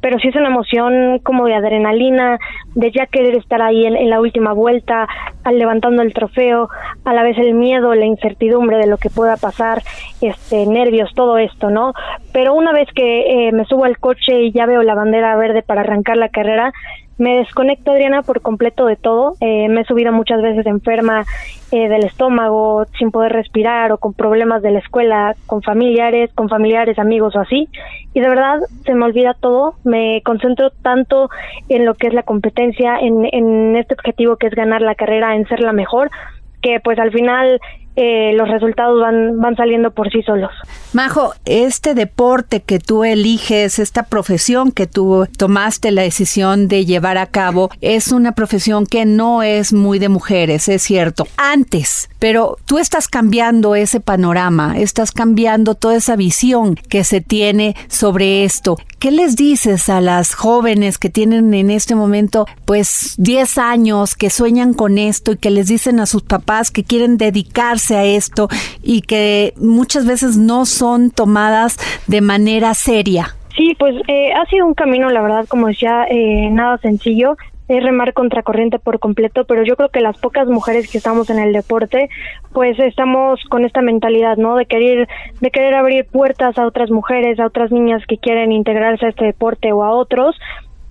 pero 0.00 0.18
sí 0.18 0.28
es 0.28 0.36
una 0.36 0.48
emoción 0.48 1.18
como 1.20 1.46
de 1.46 1.54
adrenalina, 1.54 2.38
de 2.74 2.90
ya 2.90 3.06
querer 3.06 3.34
estar 3.36 3.60
ahí 3.62 3.86
en, 3.86 4.10
la 4.10 4.20
última 4.20 4.52
vuelta, 4.52 5.08
al 5.44 5.58
levantando 5.58 6.02
el 6.02 6.12
trofeo, 6.12 6.68
a 7.04 7.12
la 7.12 7.22
vez 7.22 7.38
el 7.38 7.54
miedo, 7.54 7.94
la 7.94 8.06
incertidumbre 8.06 8.78
de 8.78 8.86
lo 8.86 8.96
que 8.96 9.10
pueda 9.10 9.36
pasar, 9.36 9.82
este, 10.20 10.66
nervios, 10.66 11.12
todo 11.14 11.38
esto, 11.38 11.70
¿no? 11.70 11.92
Pero 12.32 12.54
una 12.54 12.72
vez 12.72 12.88
que 12.94 13.48
eh, 13.48 13.52
me 13.52 13.64
subo 13.64 13.84
al 13.84 13.98
coche 13.98 14.40
y 14.42 14.52
ya 14.52 14.66
veo 14.66 14.82
la 14.82 14.94
bandera 14.94 15.36
verde 15.36 15.62
para 15.62 15.82
arrancar 15.82 16.16
la 16.16 16.28
carrera, 16.28 16.72
me 17.20 17.36
desconecto, 17.36 17.92
Adriana, 17.92 18.22
por 18.22 18.40
completo 18.40 18.86
de 18.86 18.96
todo. 18.96 19.34
Eh, 19.40 19.68
me 19.68 19.82
he 19.82 19.84
subido 19.84 20.10
muchas 20.10 20.40
veces 20.40 20.64
enferma 20.64 21.24
eh, 21.70 21.88
del 21.90 22.04
estómago, 22.04 22.86
sin 22.98 23.10
poder 23.10 23.32
respirar 23.32 23.92
o 23.92 23.98
con 23.98 24.14
problemas 24.14 24.62
de 24.62 24.70
la 24.70 24.78
escuela, 24.78 25.36
con 25.46 25.60
familiares, 25.60 26.32
con 26.34 26.48
familiares, 26.48 26.98
amigos 26.98 27.36
o 27.36 27.40
así. 27.40 27.68
Y 28.14 28.20
de 28.20 28.28
verdad 28.28 28.60
se 28.86 28.94
me 28.94 29.04
olvida 29.04 29.34
todo. 29.34 29.74
Me 29.84 30.22
concentro 30.24 30.70
tanto 30.70 31.28
en 31.68 31.84
lo 31.84 31.92
que 31.92 32.06
es 32.06 32.14
la 32.14 32.22
competencia, 32.22 32.98
en, 32.98 33.28
en 33.30 33.76
este 33.76 33.92
objetivo 33.92 34.36
que 34.36 34.46
es 34.46 34.54
ganar 34.54 34.80
la 34.80 34.94
carrera, 34.94 35.36
en 35.36 35.46
ser 35.46 35.60
la 35.60 35.74
mejor, 35.74 36.10
que 36.62 36.80
pues 36.80 36.98
al 36.98 37.12
final 37.12 37.60
eh, 37.96 38.32
los 38.34 38.48
resultados 38.48 39.00
van, 39.00 39.40
van 39.40 39.56
saliendo 39.56 39.90
por 39.90 40.10
sí 40.10 40.22
solos. 40.22 40.50
Majo, 40.92 41.32
este 41.44 41.94
deporte 41.94 42.60
que 42.62 42.78
tú 42.78 43.04
eliges, 43.04 43.78
esta 43.78 44.04
profesión 44.04 44.72
que 44.72 44.86
tú 44.86 45.26
tomaste 45.36 45.90
la 45.90 46.02
decisión 46.02 46.68
de 46.68 46.86
llevar 46.86 47.18
a 47.18 47.26
cabo, 47.26 47.70
es 47.80 48.12
una 48.12 48.32
profesión 48.32 48.86
que 48.86 49.04
no 49.06 49.42
es 49.42 49.72
muy 49.72 49.98
de 49.98 50.08
mujeres, 50.08 50.68
es 50.68 50.82
cierto. 50.82 51.26
Antes, 51.36 52.08
pero 52.18 52.56
tú 52.64 52.78
estás 52.78 53.08
cambiando 53.08 53.74
ese 53.74 54.00
panorama, 54.00 54.78
estás 54.78 55.12
cambiando 55.12 55.74
toda 55.74 55.96
esa 55.96 56.16
visión 56.16 56.76
que 56.76 57.04
se 57.04 57.20
tiene 57.20 57.74
sobre 57.88 58.44
esto. 58.44 58.76
¿Qué 58.98 59.10
les 59.10 59.34
dices 59.34 59.88
a 59.88 60.02
las 60.02 60.34
jóvenes 60.34 60.98
que 60.98 61.08
tienen 61.08 61.54
en 61.54 61.70
este 61.70 61.94
momento 61.94 62.46
pues 62.66 63.14
10 63.16 63.56
años, 63.56 64.14
que 64.14 64.28
sueñan 64.28 64.74
con 64.74 64.98
esto 64.98 65.32
y 65.32 65.38
que 65.38 65.50
les 65.50 65.68
dicen 65.68 66.00
a 66.00 66.06
sus 66.06 66.22
papás 66.22 66.70
que 66.70 66.84
quieren 66.84 67.16
dedicarse 67.16 67.79
a 67.88 68.04
esto 68.04 68.48
y 68.82 69.02
que 69.02 69.54
muchas 69.56 70.06
veces 70.06 70.36
no 70.36 70.66
son 70.66 71.10
tomadas 71.10 71.78
de 72.06 72.20
manera 72.20 72.74
seria? 72.74 73.36
Sí, 73.56 73.74
pues 73.78 73.94
eh, 74.08 74.32
ha 74.32 74.46
sido 74.46 74.66
un 74.66 74.74
camino, 74.74 75.10
la 75.10 75.22
verdad, 75.22 75.46
como 75.48 75.66
decía, 75.66 76.04
eh, 76.08 76.48
nada 76.50 76.78
sencillo 76.78 77.36
es 77.70 77.84
remar 77.84 78.12
contracorriente 78.14 78.80
por 78.80 78.98
completo, 78.98 79.44
pero 79.44 79.62
yo 79.62 79.76
creo 79.76 79.90
que 79.90 80.00
las 80.00 80.18
pocas 80.18 80.48
mujeres 80.48 80.90
que 80.90 80.98
estamos 80.98 81.30
en 81.30 81.38
el 81.38 81.52
deporte, 81.52 82.08
pues 82.52 82.76
estamos 82.80 83.40
con 83.48 83.64
esta 83.64 83.80
mentalidad, 83.80 84.36
¿no? 84.38 84.56
De 84.56 84.66
querer, 84.66 85.08
de 85.40 85.50
querer 85.52 85.74
abrir 85.74 86.04
puertas 86.04 86.58
a 86.58 86.66
otras 86.66 86.90
mujeres, 86.90 87.38
a 87.38 87.46
otras 87.46 87.70
niñas 87.70 88.02
que 88.08 88.18
quieren 88.18 88.50
integrarse 88.50 89.06
a 89.06 89.08
este 89.10 89.24
deporte 89.24 89.70
o 89.72 89.84
a 89.84 89.92
otros. 89.92 90.36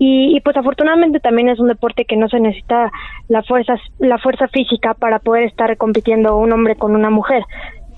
Y, 0.02 0.34
y, 0.34 0.40
pues 0.40 0.56
afortunadamente 0.56 1.20
también 1.20 1.50
es 1.50 1.60
un 1.60 1.68
deporte 1.68 2.06
que 2.06 2.16
no 2.16 2.26
se 2.28 2.40
necesita 2.40 2.90
la 3.28 3.42
fuerza 3.42 3.74
la 3.98 4.16
fuerza 4.16 4.48
física 4.48 4.94
para 4.94 5.18
poder 5.18 5.44
estar 5.44 5.76
compitiendo 5.76 6.38
un 6.38 6.50
hombre 6.52 6.74
con 6.74 6.96
una 6.96 7.10
mujer 7.10 7.44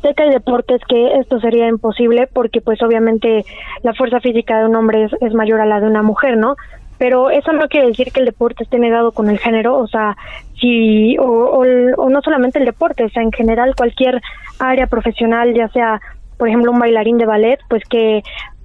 sé 0.02 0.14
que 0.14 0.24
hay 0.24 0.30
deportes 0.30 0.80
que 0.88 1.18
esto 1.18 1.40
sería 1.40 1.68
imposible 1.68 2.28
porque 2.32 2.60
pues 2.60 2.82
obviamente 2.82 3.44
la 3.82 3.94
fuerza 3.94 4.20
física 4.20 4.58
de 4.58 4.66
un 4.66 4.74
hombre 4.74 5.08
es, 5.20 5.32
mayor 5.32 5.60
a 5.60 5.66
la 5.66 5.80
de 5.80 5.86
una 5.86 6.02
mujer, 6.02 6.36
¿no? 6.36 6.56
pero 6.98 7.30
eso 7.30 7.52
no 7.52 7.66
quiere 7.66 7.88
decir 7.88 8.12
que 8.12 8.20
el 8.20 8.26
deporte 8.26 8.62
esté 8.62 8.78
negado 8.78 9.10
con 9.10 9.28
el 9.28 9.40
género, 9.40 9.76
o 9.76 9.88
sea, 9.88 10.16
si, 10.60 11.18
o, 11.18 11.24
o, 11.24 12.08
no 12.08 12.20
solamente 12.22 12.60
el 12.60 12.64
deporte, 12.64 13.02
o 13.02 13.08
sea, 13.08 13.24
en 13.24 13.32
general 13.32 13.74
cualquier 13.74 14.22
área 14.60 14.86
profesional, 14.86 15.52
ya 15.52 15.66
sea, 15.68 16.00
por 16.38 16.46
ejemplo, 16.46 16.70
un 16.70 16.78
bailarín 16.78 17.18
de 17.18 17.26
ballet, 17.26 17.58
pues 17.68 17.82
que 17.88 18.22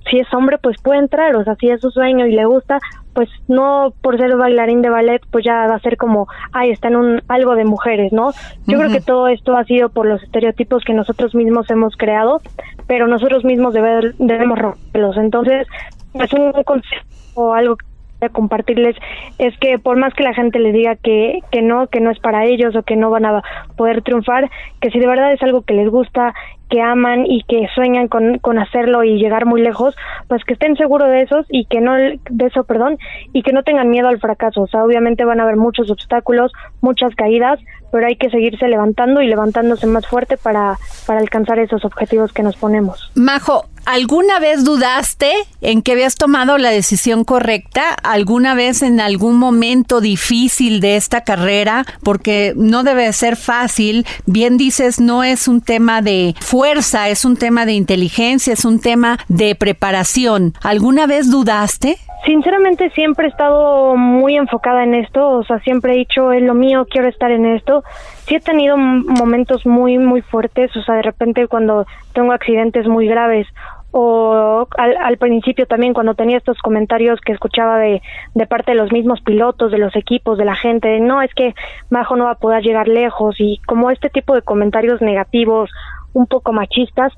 si 0.10 0.20
es 0.20 0.34
hombre, 0.34 0.58
pues 0.58 0.78
puede 0.82 1.00
entrar, 1.00 1.36
o 1.36 1.44
sea, 1.44 1.56
si 1.56 1.70
es 1.70 1.82
su 1.82 1.92
sueño 1.92 2.26
y 2.26 2.32
le 2.32 2.46
gusta, 2.46 2.80
pues 3.14 3.30
no 3.48 3.94
por 4.02 4.18
ser 4.18 4.36
bailarín 4.36 4.82
de 4.82 4.90
ballet, 4.90 5.22
pues 5.32 5.44
ya 5.44 5.68
va 5.68 5.76
a 5.76 5.80
ser 5.80 5.98
como, 5.98 6.28
ay, 6.52 6.72
está 6.72 6.88
en 6.88 6.98
un 6.98 7.22
algo 7.28 7.56
de 7.56 7.66
mujeres, 7.66 8.14
¿no? 8.14 8.32
Yo 8.66 8.78
creo 8.78 8.92
que 8.92 9.02
todo 9.02 9.28
esto 9.28 9.58
ha 9.58 9.64
sido 9.64 9.90
por 9.90 10.06
los 10.06 10.22
estereotipos 10.24 10.84
que 10.84 10.94
nosotros 10.94 11.34
mismos 11.34 11.70
hemos 11.72 11.96
creado, 11.98 12.42
pero 12.86 13.08
nosotros 13.08 13.44
mismos 13.44 13.74
debemos 13.74 14.60
romperlos. 14.60 15.18
Entonces, 15.18 15.68
es 16.14 16.34
un 16.34 16.52
consejo 16.64 17.06
o 17.36 17.54
algo 17.54 17.76
que 17.76 17.86
a 18.26 18.30
compartirles 18.30 18.96
es 19.38 19.56
que 19.60 19.78
por 19.78 19.98
más 19.98 20.14
que 20.14 20.24
la 20.24 20.34
gente 20.34 20.60
les 20.60 20.74
diga 20.74 20.96
que, 20.96 21.40
que 21.52 21.62
no, 21.62 21.88
que 21.88 22.00
no 22.00 22.10
es 22.10 22.20
para 22.20 22.46
ellos 22.46 22.76
o 22.76 22.84
que 22.84 22.96
no 22.96 23.10
van 23.10 23.26
a 23.26 23.44
poder 23.76 24.02
triunfar, 24.02 24.50
que 24.82 24.90
si 24.90 25.00
de 25.00 25.08
verdad 25.08 25.34
es 25.34 25.42
algo 25.44 25.62
que 25.62 25.76
les 25.76 25.90
gusta, 25.90 26.34
que 26.70 26.82
aman 26.82 27.26
y 27.26 27.44
que 27.44 27.68
sueñan 27.74 28.08
con, 28.08 28.40
con 28.40 28.60
hacerlo 28.60 29.04
y 29.04 29.18
llegar 29.18 29.46
muy 29.46 29.62
lejos, 29.62 29.96
pues 30.28 30.44
que 30.44 30.54
estén 30.54 30.76
seguros 30.76 31.10
de 31.10 31.22
esos 31.22 31.46
y 31.50 31.66
que 31.66 31.82
no, 31.82 31.96
de 31.96 32.46
eso, 32.46 32.64
perdón, 32.64 32.98
y 33.34 33.44
que 33.44 33.54
no 33.54 33.64
tengan 33.64 33.90
miedo 33.90 34.08
al 34.08 34.20
fracaso. 34.20 34.62
O 34.62 34.68
sea, 34.68 34.84
obviamente 34.84 35.26
van 35.26 35.40
a 35.40 35.44
haber 35.44 35.58
muchos 35.58 35.90
obstáculos, 35.90 36.52
muchas 36.82 37.16
caídas, 37.16 37.60
pero 37.98 38.10
hay 38.10 38.16
que 38.16 38.30
seguirse 38.30 38.68
levantando 38.68 39.24
y 39.24 39.28
levantándose 39.28 39.88
más 39.88 40.06
fuerte 40.06 40.38
para, 40.38 40.78
para 41.08 41.20
alcanzar 41.20 41.58
esos 41.58 41.84
objetivos 41.84 42.32
que 42.32 42.44
nos 42.44 42.56
ponemos. 42.56 43.10
Majo, 43.16 43.66
¿alguna 43.88 44.40
vez 44.40 44.64
dudaste 44.64 45.32
en 45.62 45.82
que 45.82 45.94
habías 45.94 46.14
tomado 46.14 46.60
la 46.60 46.70
decisión 46.70 47.24
correcta? 47.24 47.96
¿Alguna 48.04 48.54
vez 48.54 48.84
en 48.84 49.00
algún 49.00 49.38
momento 49.38 50.00
difícil 50.00 50.80
de 50.80 50.96
esta 50.96 51.22
carrera? 51.22 51.86
Porque 52.04 52.54
no 52.56 52.84
debe 52.84 53.12
ser 53.14 53.36
fácil. 53.36 54.06
Bien 54.28 54.58
dices, 54.58 55.00
no 55.00 55.24
es 55.24 55.48
un 55.48 55.62
tema 55.62 56.04
de 56.04 56.36
fuerza, 56.40 57.10
es 57.10 57.26
un 57.26 57.36
tema 57.36 57.66
de 57.66 57.74
inteligencia, 57.74 58.54
es 58.54 58.64
un 58.64 58.80
tema 58.80 59.18
de 59.28 59.56
preparación. 59.56 60.54
¿Alguna 60.62 61.08
vez 61.08 61.32
dudaste? 61.32 61.98
Sinceramente 62.26 62.90
siempre 62.90 63.28
he 63.28 63.30
estado 63.30 63.96
muy 63.96 64.36
enfocada 64.36 64.84
en 64.84 64.96
esto, 64.96 65.30
o 65.30 65.44
sea, 65.44 65.60
siempre 65.60 65.94
he 65.94 65.98
dicho, 65.98 66.34
es 66.34 66.42
lo 66.42 66.56
mío, 66.56 66.86
quiero 66.90 67.08
estar 67.08 67.32
en 67.32 67.46
esto. 67.46 67.84
Sí 68.26 68.36
he 68.36 68.40
tenido 68.40 68.78
momentos 68.78 69.66
muy, 69.66 69.98
muy 69.98 70.22
fuertes, 70.22 70.76
o 70.76 70.82
sea, 70.84 70.96
de 70.96 71.02
repente 71.02 71.48
cuando 71.48 71.86
tengo 72.14 72.34
accidentes 72.34 72.88
muy 72.88 73.08
graves 73.08 73.48
o 73.92 74.68
al, 74.78 74.98
al, 74.98 75.18
principio 75.18 75.66
también 75.66 75.94
cuando 75.94 76.14
tenía 76.14 76.38
estos 76.38 76.58
comentarios 76.60 77.22
que 77.22 77.32
escuchaba 77.32 77.80
de, 77.80 78.02
de 78.36 78.46
parte 78.46 78.72
de 78.72 78.78
los 78.78 78.92
mismos 78.92 79.22
pilotos, 79.22 79.72
de 79.72 79.78
los 79.78 79.96
equipos, 79.96 80.38
de 80.38 80.46
la 80.46 80.56
gente, 80.56 80.88
de, 80.90 81.00
no, 81.00 81.22
es 81.22 81.34
que 81.34 81.56
Majo 81.90 82.16
no 82.16 82.26
va 82.26 82.32
a 82.32 82.38
poder 82.38 82.64
llegar 82.64 82.88
lejos 82.88 83.36
y 83.40 83.60
como 83.66 83.90
este 83.90 84.10
tipo 84.10 84.36
de 84.36 84.42
comentarios 84.42 85.02
negativos, 85.02 85.72
un 86.14 86.28
poco 86.28 86.52
machistas, 86.52 87.14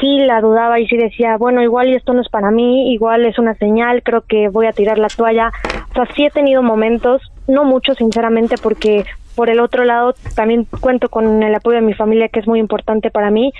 sí 0.00 0.18
la 0.20 0.40
dudaba 0.40 0.80
y 0.80 0.86
sí 0.88 0.96
decía, 0.96 1.36
bueno, 1.36 1.62
igual 1.62 1.88
y 1.88 1.94
esto 1.94 2.12
no 2.12 2.22
es 2.22 2.28
para 2.28 2.50
mí, 2.50 2.92
igual 2.92 3.24
es 3.26 3.38
una 3.38 3.54
señal, 3.54 4.02
creo 4.02 4.22
que 4.22 4.48
voy 4.48 4.66
a 4.66 4.72
tirar 4.72 4.98
la 4.98 5.08
toalla. 5.08 5.52
O 5.90 5.94
sea, 5.94 6.06
sí 6.14 6.24
he 6.24 6.30
tenido 6.30 6.62
momentos, 6.62 7.22
no 7.46 7.64
muchos 7.64 7.98
sinceramente, 7.98 8.56
porque 8.62 9.04
por 9.34 9.50
el 9.50 9.60
otro 9.60 9.84
lado 9.84 10.14
también 10.34 10.66
cuento 10.80 11.08
con 11.08 11.42
el 11.42 11.54
apoyo 11.54 11.76
de 11.76 11.86
mi 11.86 11.94
familia, 11.94 12.28
que 12.28 12.40
es 12.40 12.46
muy 12.46 12.58
importante 12.58 13.10
para 13.10 13.30
mí, 13.30 13.52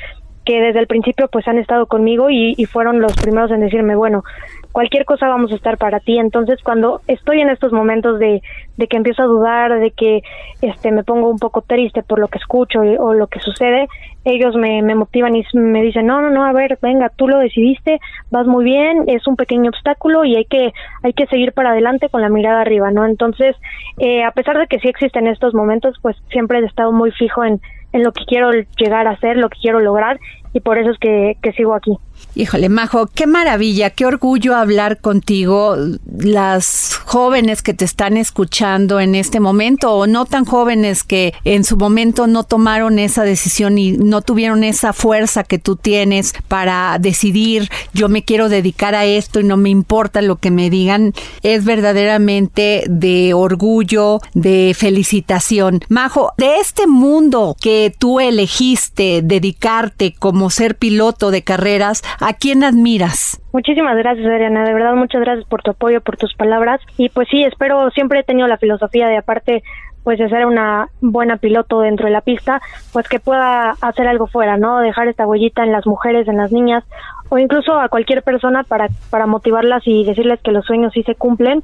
que 0.50 0.60
desde 0.60 0.80
el 0.80 0.88
principio 0.88 1.28
pues 1.28 1.46
han 1.46 1.58
estado 1.58 1.86
conmigo 1.86 2.28
y, 2.28 2.64
fueron 2.64 3.00
los 3.00 3.14
primeros 3.14 3.52
en 3.52 3.60
decirme, 3.60 3.94
bueno, 3.94 4.24
cualquier 4.72 5.04
cosa 5.04 5.28
vamos 5.28 5.52
a 5.52 5.54
estar 5.54 5.78
para 5.78 6.00
ti. 6.00 6.18
Entonces, 6.18 6.58
cuando 6.64 7.00
estoy 7.06 7.40
en 7.40 7.50
estos 7.50 7.72
momentos 7.72 8.18
de, 8.18 8.42
de 8.76 8.86
que 8.88 8.96
empiezo 8.96 9.22
a 9.22 9.26
dudar, 9.26 9.78
de 9.78 9.92
que 9.92 10.22
este 10.60 10.90
me 10.90 11.04
pongo 11.04 11.30
un 11.30 11.38
poco 11.38 11.62
triste 11.62 12.02
por 12.02 12.18
lo 12.18 12.26
que 12.26 12.38
escucho 12.38 12.80
o 12.80 13.14
lo 13.14 13.28
que 13.28 13.38
sucede, 13.38 13.86
ellos 14.24 14.56
me, 14.56 14.82
me 14.82 14.96
motivan 14.96 15.36
y 15.36 15.44
me 15.52 15.82
dicen, 15.82 16.06
no, 16.06 16.20
no, 16.20 16.30
no, 16.30 16.44
a 16.44 16.52
ver, 16.52 16.80
venga, 16.82 17.10
tú 17.14 17.28
lo 17.28 17.38
decidiste, 17.38 18.00
vas 18.32 18.48
muy 18.48 18.64
bien, 18.64 19.04
es 19.06 19.28
un 19.28 19.36
pequeño 19.36 19.70
obstáculo 19.70 20.24
y 20.24 20.34
hay 20.34 20.46
que, 20.46 20.72
hay 21.04 21.12
que 21.12 21.26
seguir 21.26 21.52
para 21.52 21.70
adelante 21.70 22.08
con 22.08 22.22
la 22.22 22.28
mirada 22.28 22.60
arriba, 22.60 22.90
¿no? 22.90 23.06
Entonces, 23.06 23.54
eh, 23.98 24.24
a 24.24 24.32
pesar 24.32 24.58
de 24.58 24.66
que 24.66 24.80
sí 24.80 24.88
existen 24.88 25.28
estos 25.28 25.54
momentos, 25.54 25.96
pues 26.02 26.16
siempre 26.32 26.58
he 26.58 26.64
estado 26.64 26.90
muy 26.90 27.12
fijo 27.12 27.44
en, 27.44 27.60
en 27.92 28.02
lo 28.02 28.12
que 28.12 28.24
quiero 28.24 28.50
llegar 28.76 29.06
a 29.06 29.12
hacer, 29.12 29.36
lo 29.36 29.48
que 29.48 29.58
quiero 29.60 29.80
lograr 29.80 30.18
y 30.52 30.60
por 30.60 30.78
eso 30.78 30.90
es 30.90 30.98
que, 30.98 31.36
que 31.42 31.52
sigo 31.52 31.74
aquí. 31.74 31.96
Híjole, 32.34 32.68
Majo, 32.68 33.08
qué 33.12 33.26
maravilla, 33.26 33.90
qué 33.90 34.06
orgullo 34.06 34.54
hablar 34.54 35.00
contigo. 35.00 35.76
Las 36.18 36.94
jóvenes 37.04 37.62
que 37.62 37.74
te 37.74 37.84
están 37.84 38.16
escuchando 38.16 39.00
en 39.00 39.14
este 39.14 39.40
momento 39.40 39.92
o 39.92 40.06
no 40.06 40.26
tan 40.26 40.44
jóvenes 40.44 41.02
que 41.02 41.34
en 41.44 41.64
su 41.64 41.76
momento 41.76 42.26
no 42.26 42.44
tomaron 42.44 42.98
esa 42.98 43.24
decisión 43.24 43.78
y 43.78 43.92
no 43.92 44.22
tuvieron 44.22 44.64
esa 44.64 44.92
fuerza 44.92 45.44
que 45.44 45.58
tú 45.58 45.76
tienes 45.76 46.34
para 46.48 46.98
decidir 47.00 47.68
yo 47.92 48.08
me 48.08 48.24
quiero 48.24 48.48
dedicar 48.48 48.94
a 48.94 49.04
esto 49.04 49.40
y 49.40 49.44
no 49.44 49.56
me 49.56 49.70
importa 49.70 50.22
lo 50.22 50.36
que 50.36 50.50
me 50.50 50.70
digan, 50.70 51.12
es 51.42 51.64
verdaderamente 51.64 52.84
de 52.88 53.34
orgullo, 53.34 54.20
de 54.34 54.74
felicitación. 54.76 55.80
Majo, 55.88 56.32
de 56.38 56.56
este 56.60 56.86
mundo 56.86 57.56
que 57.60 57.92
tú 57.96 58.20
elegiste 58.20 59.22
dedicarte 59.22 60.14
como 60.18 60.50
ser 60.50 60.76
piloto 60.76 61.30
de 61.30 61.42
carreras, 61.42 62.02
¿A 62.18 62.32
quién 62.32 62.64
admiras? 62.64 63.40
Muchísimas 63.52 63.96
gracias, 63.96 64.26
Adriana. 64.26 64.64
De 64.64 64.74
verdad, 64.74 64.94
muchas 64.94 65.20
gracias 65.20 65.46
por 65.46 65.62
tu 65.62 65.70
apoyo, 65.72 66.00
por 66.00 66.16
tus 66.16 66.34
palabras. 66.34 66.80
Y 66.96 67.08
pues 67.08 67.28
sí, 67.30 67.44
espero, 67.44 67.90
siempre 67.90 68.20
he 68.20 68.24
tenido 68.24 68.48
la 68.48 68.58
filosofía 68.58 69.08
de 69.08 69.18
aparte 69.18 69.62
pues 70.02 70.18
de 70.18 70.28
ser 70.30 70.46
una 70.46 70.88
buena 71.02 71.36
piloto 71.36 71.80
dentro 71.80 72.06
de 72.06 72.12
la 72.12 72.22
pista, 72.22 72.62
pues 72.92 73.06
que 73.06 73.20
pueda 73.20 73.72
hacer 73.82 74.08
algo 74.08 74.26
fuera, 74.26 74.56
¿no? 74.56 74.80
Dejar 74.80 75.08
esta 75.08 75.26
huellita 75.26 75.62
en 75.62 75.72
las 75.72 75.86
mujeres, 75.86 76.26
en 76.26 76.38
las 76.38 76.52
niñas 76.52 76.84
o 77.28 77.38
incluso 77.38 77.78
a 77.78 77.88
cualquier 77.88 78.22
persona 78.22 78.64
para, 78.64 78.88
para 79.08 79.26
motivarlas 79.26 79.82
y 79.86 80.04
decirles 80.04 80.40
que 80.42 80.50
los 80.50 80.64
sueños 80.64 80.92
sí 80.92 81.02
se 81.04 81.14
cumplen. 81.14 81.62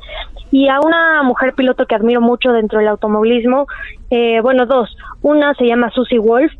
Y 0.53 0.69
a 0.69 0.81
una 0.81 1.23
mujer 1.25 1.55
piloto 1.55 1.87
que 1.87 1.95
admiro 1.97 2.21
mucho 2.21 2.53
dentro 2.53 2.79
del 2.79 2.89
automovilismo, 2.89 3.67
eh, 4.11 4.41
bueno, 4.41 4.67
dos. 4.67 4.97
Una 5.23 5.55
se 5.55 5.67
llama 5.67 5.91
Susie 5.91 6.21
Wolf, 6.21 6.53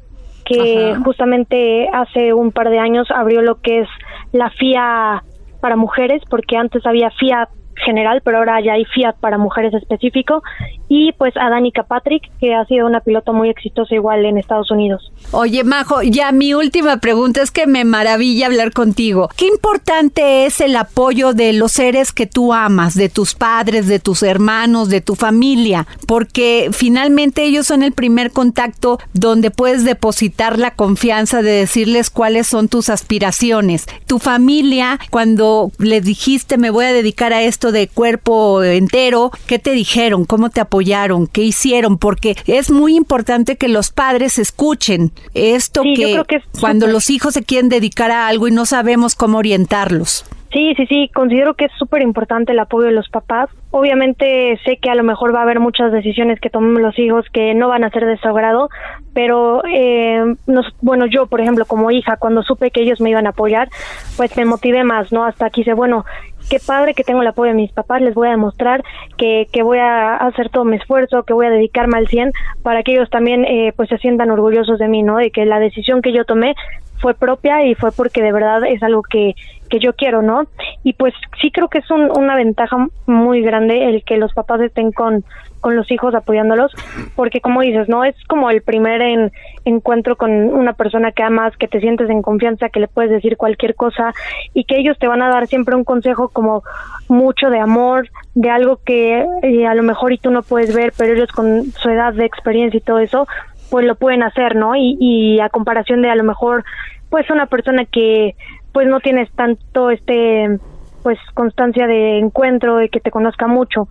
que 0.47 0.95
justamente 1.05 1.89
hace 1.93 2.33
un 2.33 2.53
par 2.53 2.71
de 2.71 2.79
años 2.79 3.09
abrió 3.11 3.43
lo 3.43 3.61
que 3.61 3.81
es 3.81 3.89
la 4.33 4.51
FIA 4.51 5.23
para 5.61 5.77
mujeres, 5.77 6.23
porque 6.31 6.57
antes 6.57 6.87
había 6.87 7.11
FIA 7.11 7.49
general, 7.85 8.21
pero 8.25 8.39
ahora 8.39 8.61
ya 8.61 8.75
hay 8.75 8.85
Fiat 8.85 9.17
para 9.21 9.39
mujeres 9.39 9.75
específico, 9.75 10.43
y 10.89 11.13
pues 11.13 11.37
a 11.37 11.51
Danica 11.51 11.83
Patrick, 11.83 12.31
que 12.41 12.55
ha 12.55 12.65
sido 12.67 12.87
una 12.87 13.01
piloto 13.01 13.33
muy 13.33 13.49
exitosa 13.49 13.95
igual 13.95 14.25
en 14.25 14.39
Estados 14.39 14.71
Unidos. 14.71 15.13
Oye, 15.33 15.65
Majo, 15.65 16.03
ya 16.03 16.31
mi 16.33 16.55
última 16.55 16.99
pregunta 16.99 17.43
es 17.43 17.51
que 17.51 17.67
me 17.67 17.85
maravilla 17.85 18.47
hablar 18.47 18.73
contigo. 18.73 19.29
¿Qué 19.37 19.47
importante 19.47 20.47
es 20.47 20.61
el 20.61 20.77
apoyo 20.77 21.33
de 21.33 21.53
los 21.53 21.73
seres 21.73 22.13
que 22.13 22.27
tú 22.27 22.53
amas, 22.53 22.95
de 22.95 23.09
tus 23.09 23.35
padres, 23.35 23.89
de 23.89 23.99
tus 23.99 24.23
hermanos, 24.23 24.89
de 24.89 25.01
tu 25.01 25.17
familia? 25.17 25.87
Porque 26.07 26.71
finalmente 26.73 27.45
ellos 27.45 27.67
son 27.67 27.83
el 27.83 27.93
primer 27.93 28.31
contacto 28.31 28.99
donde 29.13 29.51
puedes 29.51 29.85
depositar 29.85 30.59
la 30.59 30.73
confianza 30.73 31.43
de 31.43 31.51
decirles 31.51 32.11
cuáles 32.11 32.47
son 32.47 32.69
tus 32.69 32.89
aspiraciones. 32.89 33.87
Tu 34.07 34.19
familia, 34.19 34.99
cuando 35.11 35.71
le 35.79 36.01
dijiste 36.01 36.59
me 36.59 36.71
voy 36.71 36.85
a 36.85 36.93
dedicar 36.93 37.33
a 37.33 37.43
esto, 37.43 37.66
de 37.73 37.89
cuerpo 37.89 38.63
entero, 38.63 39.31
¿qué 39.47 39.59
te 39.59 39.73
dijeron? 39.73 40.25
¿Cómo 40.25 40.51
te 40.51 40.61
apoyaron? 40.61 41.27
¿Qué 41.27 41.43
hicieron? 41.43 41.99
Porque 41.99 42.37
es 42.47 42.71
muy 42.71 42.97
importante 42.97 43.57
que 43.57 43.69
los 43.69 43.91
padres 43.91 44.39
escuchen 44.39 45.13
esto 45.35 45.83
que, 45.83 46.23
cuando 46.61 46.87
los 46.87 47.11
hijos 47.11 47.35
se 47.35 47.45
quieren 47.45 47.69
dedicar 47.69 48.11
a 48.11 48.29
algo 48.29 48.49
y 48.49 48.51
no 48.51 48.67
sabemos 48.67 49.15
cómo 49.15 49.39
orientarlos. 49.39 50.25
Sí, 50.53 50.75
sí, 50.77 50.87
sí, 50.87 51.11
considero 51.13 51.55
que 51.55 51.67
es 51.67 51.73
súper 51.79 52.03
importante 52.03 52.53
el 52.53 52.59
apoyo 52.59 52.87
de 52.87 52.93
los 52.93 53.09
papás. 53.11 53.51
Obviamente 53.73 54.59
sé 54.65 54.79
que 54.79 54.89
a 54.89 54.95
lo 54.95 55.03
mejor 55.03 55.35
va 55.35 55.41
a 55.41 55.43
haber 55.43 55.61
muchas 55.61 55.93
decisiones 55.93 56.41
que 56.41 56.51
tomen 56.51 56.83
los 56.83 56.99
hijos 56.99 57.27
que 57.31 57.53
no 57.55 57.69
van 57.69 57.85
a 57.85 57.91
ser 57.91 58.07
de 58.07 58.17
su 58.17 58.29
agrado, 58.29 58.71
pero 59.13 59.63
eh, 59.67 60.35
bueno, 60.81 61.05
yo, 61.07 61.27
por 61.27 61.43
ejemplo, 61.43 61.67
como 61.67 61.91
hija, 61.91 62.17
cuando 62.17 62.43
supe 62.43 62.71
que 62.71 62.81
ellos 62.81 63.03
me 63.03 63.11
iban 63.11 63.27
a 63.27 63.31
apoyar, 63.31 63.69
pues 64.17 64.35
me 64.37 64.45
motivé 64.45 64.83
más, 64.83 65.13
¿no? 65.13 65.25
Hasta 65.25 65.47
aquí 65.47 65.63
sé, 65.65 65.75
bueno, 65.75 66.07
qué 66.49 66.59
padre 66.65 66.95
que 66.95 67.05
tengo 67.05 67.23
el 67.23 67.29
apoyo 67.29 67.51
de 67.51 67.57
mis 67.57 67.73
papás, 67.73 68.01
les 68.01 68.15
voy 68.15 68.29
a 68.29 68.33
demostrar 68.33 68.83
que, 69.19 69.49
que 69.53 69.63
voy 69.63 69.79
a 69.79 70.17
hacer 70.17 70.49
todo 70.51 70.65
mi 70.65 70.77
esfuerzo, 70.77 71.25
que 71.25 71.33
voy 71.33 71.47
a 71.47 71.51
dedicarme 71.51 71.99
al 71.99 72.09
100 72.09 72.33
para 72.63 72.83
que 72.83 72.93
ellos 72.93 73.11
también 73.11 73.45
eh, 73.45 73.73
pues 73.77 73.89
se 73.89 73.99
sientan 73.99 74.31
orgullosos 74.31 74.79
de 74.79 74.89
mí, 74.89 75.03
¿no? 75.03 75.17
De 75.17 75.31
que 75.31 75.45
la 75.45 75.59
decisión 75.59 76.03
que 76.03 76.13
yo 76.13 76.25
tomé 76.25 76.55
fue 77.01 77.15
propia 77.15 77.65
y 77.65 77.75
fue 77.75 77.93
porque 77.93 78.23
de 78.23 78.33
verdad 78.33 78.65
es 78.67 78.83
algo 78.83 79.03
que, 79.03 79.35
que 79.69 79.79
yo 79.79 79.95
quiero, 79.95 80.23
¿no? 80.23 80.47
Y 80.83 80.93
pues 80.95 81.15
sí 81.41 81.51
creo 81.51 81.69
que 81.69 81.79
es 81.79 81.91
una 81.91 82.37
ventaja 82.37 82.89
muy 83.07 83.43
grande 83.43 83.89
el 83.89 84.05
que 84.05 84.17
los 84.17 84.33
papás 84.33 84.61
estén 84.61 84.93
con, 84.93 85.25
con 85.61 85.75
los 85.75 85.91
hijos 85.91 86.15
apoyándolos, 86.15 86.73
porque 87.17 87.41
como 87.41 87.61
dices, 87.61 87.89
¿no? 87.89 88.05
Es 88.05 88.15
como 88.29 88.51
el 88.51 88.63
primer 88.63 89.31
encuentro 89.65 90.17
con 90.17 90.31
una 90.31 90.75
persona 90.75 91.13
que 91.13 91.23
amas, 91.23 91.57
que 91.57 91.69
te 91.69 91.81
sientes 91.81 92.09
en 92.09 92.23
confianza, 92.23 92.69
que 92.69 92.81
le 92.81 92.89
puedes 92.89 93.11
decir 93.11 93.37
cualquier 93.37 93.75
cosa 93.75 94.15
y 94.55 94.65
que 94.65 94.79
ellos 94.79 94.97
te 94.99 95.09
van 95.09 95.23
a 95.23 95.29
dar 95.29 95.47
siempre 95.49 95.75
un 95.75 95.85
consejo 95.85 96.29
como 96.29 96.63
mucho 97.09 97.51
de 97.51 97.59
amor, 97.59 98.09
de 98.35 98.51
algo 98.51 98.79
que 98.85 99.27
eh, 99.43 99.67
a 99.67 99.75
lo 99.75 99.83
mejor 99.83 100.13
y 100.13 100.19
tú 100.19 100.31
no 100.31 100.43
puedes 100.43 100.75
ver, 100.75 100.93
pero 100.97 101.15
ellos 101.15 101.33
con 101.33 101.65
su 101.73 101.89
edad 101.89 102.13
de 102.15 102.27
experiencia 102.27 102.79
y 102.79 102.83
todo 102.83 103.01
eso, 103.01 103.27
pues 103.71 103.85
lo 103.85 103.97
pueden 103.97 104.23
hacer, 104.23 104.55
¿no? 104.55 104.75
Y 104.77 105.41
a 105.41 105.49
comparación 105.49 106.01
de 106.01 106.11
a 106.11 106.15
lo 106.15 106.23
mejor, 106.23 106.65
pues 107.11 107.29
una 107.31 107.47
persona 107.47 107.85
que 107.85 108.35
pues 108.73 108.87
no 108.89 109.01
tienes 109.01 109.31
tanto 109.33 109.91
este 109.91 110.59
pues 111.03 111.19
constancia 111.35 111.87
de 111.87 112.19
encuentro 112.19 112.77
de 112.77 112.89
que 112.89 113.01
te 113.01 113.11
conozca 113.11 113.47
mucho. 113.47 113.89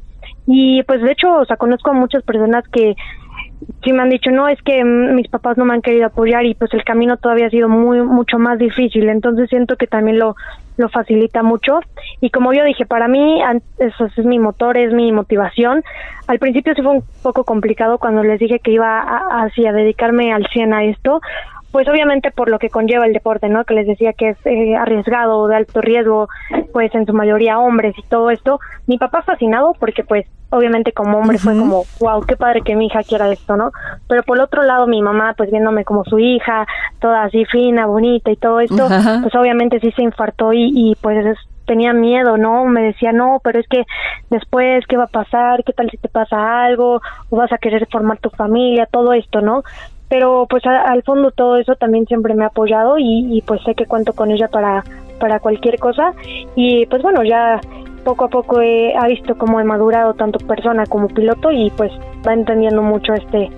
Y 0.47 0.83
pues 0.83 1.01
de 1.01 1.11
hecho 1.11 1.33
o 1.33 1.45
sea 1.45 1.57
conozco 1.57 1.91
a 1.91 1.93
muchas 1.93 2.23
personas 2.23 2.67
que 2.67 2.95
sí 3.83 3.93
me 3.93 4.01
han 4.01 4.09
dicho 4.09 4.31
no 4.31 4.47
es 4.47 4.61
que 4.61 4.83
mis 4.83 5.27
papás 5.29 5.57
no 5.57 5.65
me 5.65 5.73
han 5.73 5.81
querido 5.81 6.07
apoyar 6.07 6.45
y 6.45 6.55
pues 6.55 6.73
el 6.73 6.83
camino 6.83 7.17
todavía 7.17 7.47
ha 7.47 7.49
sido 7.49 7.69
muy 7.69 8.01
mucho 8.01 8.37
más 8.37 8.59
difícil 8.59 9.09
entonces 9.09 9.49
siento 9.49 9.75
que 9.75 9.87
también 9.87 10.19
lo 10.19 10.35
lo 10.77 10.89
facilita 10.89 11.41
mucho. 11.41 11.79
Y 12.21 12.29
como 12.29 12.53
yo 12.53 12.63
dije 12.63 12.85
para 12.85 13.07
mí 13.07 13.41
eso 13.77 14.05
es 14.05 14.25
mi 14.25 14.39
motor 14.39 14.77
es 14.77 14.93
mi 14.93 15.11
motivación. 15.11 15.83
Al 16.27 16.39
principio 16.39 16.73
sí 16.75 16.81
fue 16.81 16.91
un 16.91 17.03
poco 17.23 17.43
complicado 17.43 17.97
cuando 17.97 18.23
les 18.23 18.39
dije 18.39 18.59
que 18.59 18.71
iba 18.71 18.99
a 18.99 19.49
dedicarme 19.55 20.33
al 20.33 20.45
100 20.47 20.73
a 20.73 20.83
esto 20.83 21.21
pues 21.71 21.87
obviamente 21.87 22.31
por 22.31 22.49
lo 22.49 22.59
que 22.59 22.69
conlleva 22.69 23.05
el 23.05 23.13
deporte, 23.13 23.49
¿no? 23.49 23.63
Que 23.65 23.73
les 23.73 23.87
decía 23.87 24.13
que 24.13 24.29
es 24.29 24.37
eh, 24.45 24.75
arriesgado, 24.75 25.47
de 25.47 25.55
alto 25.55 25.81
riesgo, 25.81 26.29
pues 26.71 26.93
en 26.95 27.05
su 27.05 27.13
mayoría 27.13 27.59
hombres 27.59 27.93
y 27.97 28.03
todo 28.03 28.29
esto. 28.29 28.59
Mi 28.87 28.97
papá 28.97 29.23
fascinado 29.23 29.73
porque 29.79 30.03
pues 30.03 30.25
obviamente 30.49 30.93
como 30.93 31.17
hombre 31.17 31.37
fue 31.37 31.57
como, 31.57 31.83
wow, 31.99 32.21
qué 32.25 32.37
padre 32.37 32.61
que 32.61 32.75
mi 32.75 32.87
hija 32.87 33.03
quiera 33.03 33.31
esto, 33.31 33.57
¿no? 33.57 33.71
Pero 34.07 34.23
por 34.23 34.39
otro 34.39 34.63
lado 34.63 34.87
mi 34.87 35.01
mamá 35.01 35.33
pues 35.35 35.51
viéndome 35.51 35.83
como 35.83 36.05
su 36.05 36.19
hija, 36.19 36.65
toda 36.99 37.23
así 37.23 37.45
fina, 37.45 37.85
bonita 37.85 38.31
y 38.31 38.37
todo 38.37 38.59
esto, 38.59 38.87
pues 39.21 39.35
obviamente 39.35 39.79
sí 39.79 39.91
se 39.91 40.03
infartó 40.03 40.53
y, 40.53 40.71
y 40.73 40.95
pues 41.01 41.37
tenía 41.65 41.93
miedo, 41.93 42.37
¿no? 42.37 42.65
Me 42.65 42.83
decía, 42.83 43.11
no, 43.11 43.41
pero 43.43 43.59
es 43.59 43.67
que 43.67 43.85
después, 44.29 44.85
¿qué 44.87 44.97
va 44.97 45.05
a 45.05 45.07
pasar? 45.07 45.63
¿Qué 45.63 45.73
tal 45.73 45.89
si 45.89 45.97
te 45.97 46.07
pasa 46.07 46.63
algo? 46.63 47.01
¿O 47.29 47.37
vas 47.37 47.51
a 47.51 47.57
querer 47.57 47.87
formar 47.91 48.19
tu 48.19 48.29
familia? 48.29 48.87
Todo 48.89 49.13
esto, 49.13 49.41
¿no? 49.41 49.63
Pero 50.09 50.45
pues 50.49 50.65
al 50.65 51.03
fondo 51.03 51.31
todo 51.31 51.57
eso 51.57 51.75
también 51.75 52.05
siempre 52.05 52.35
me 52.35 52.43
ha 52.43 52.47
apoyado 52.47 52.97
y, 52.97 53.43
pues 53.45 53.61
sé 53.63 53.75
que 53.75 53.85
cuento 53.85 54.13
con 54.13 54.31
ella 54.31 54.47
para, 54.47 54.83
para 55.19 55.39
cualquier 55.39 55.79
cosa. 55.79 56.13
Y 56.55 56.85
pues 56.85 57.01
bueno, 57.01 57.23
ya 57.23 57.59
poco 58.03 58.25
a 58.25 58.29
poco 58.29 58.61
he, 58.61 58.95
ha 58.95 59.07
visto 59.07 59.35
cómo 59.37 59.59
he 59.59 59.63
madurado 59.63 60.13
tanto 60.13 60.39
persona 60.45 60.85
como 60.85 61.07
piloto 61.07 61.51
y 61.51 61.71
pues 61.71 61.91
va 62.25 62.33
entendiendo 62.33 62.81
mucho 62.81 63.13
este 63.13 63.49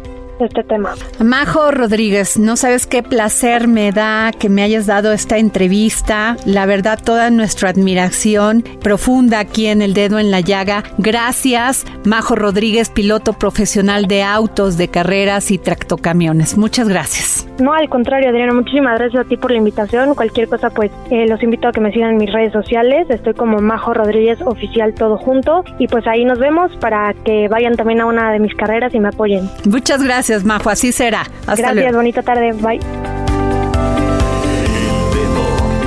este 0.45 0.63
tema. 0.63 0.93
Majo 1.19 1.71
Rodríguez, 1.71 2.38
no 2.38 2.56
sabes 2.56 2.88
qué 2.88 3.04
placer 3.04 3.67
me 3.67 3.91
da 3.91 4.32
que 4.38 4.50
me 4.50 4.63
hayas 4.63 4.86
dado 4.86 5.12
esta 5.12 5.38
entrevista. 5.38 6.38
La 6.45 6.65
verdad, 6.65 7.00
toda 7.04 7.30
nuestra 7.30 7.69
admiración 7.69 8.63
profunda 8.82 9.39
aquí 9.39 9.67
en 9.67 9.82
El 9.82 9.93
Dedo 9.93 10.19
en 10.19 10.32
la 10.32 10.41
Llaga. 10.41 10.84
Gracias, 10.97 11.86
Majo 12.06 12.36
Rodríguez, 12.36 12.89
piloto 12.89 13.34
profesional 13.34 14.08
de 14.08 14.23
autos, 14.23 14.78
de 14.78 14.88
carreras 14.88 15.52
y 15.52 15.58
tractocamiones. 15.58 16.58
Muchas 16.58 16.88
gracias. 16.88 17.47
No, 17.60 17.73
al 17.73 17.89
contrario, 17.89 18.30
Adriana, 18.30 18.54
muchísimas 18.54 19.00
gracias 19.00 19.26
a 19.26 19.28
ti 19.28 19.36
por 19.36 19.52
la 19.52 19.58
invitación. 19.58 20.13
Cualquier 20.13 20.47
cosa, 20.47 20.69
pues 20.69 20.91
eh, 21.10 21.26
los 21.28 21.41
invito 21.41 21.67
a 21.67 21.71
que 21.71 21.82
me 21.82 21.91
sigan 21.91 22.12
en 22.12 22.17
mis 22.17 22.32
redes 22.32 22.54
sociales. 22.54 23.08
Estoy 23.10 23.34
como 23.34 23.58
Majo 23.60 23.93
Rodríguez 23.95 24.39
Oficial 24.45 24.93
Todo 24.93 25.17
Junto. 25.17 25.63
Y 25.80 25.88
pues 25.88 26.06
ahí 26.06 26.23
nos 26.23 26.38
vemos 26.38 26.71
para 26.78 27.15
que 27.26 27.47
vayan 27.47 27.76
también 27.76 28.02
a 28.02 28.06
una 28.06 28.32
de 28.32 28.39
mis 28.39 28.54
carreras 28.54 28.93
y 28.93 29.00
me 29.00 29.10
apoyen. 29.10 29.50
Muchas 29.65 30.04
gracias. 30.04 30.27
Gracias, 30.28 30.44
Majo. 30.44 30.70
Así 30.70 30.92
será. 30.92 31.22
Hasta 31.46 31.72
Gracias, 31.72 31.96
bonita 31.96 32.22
tarde. 32.22 32.52
Bye. 32.52 32.82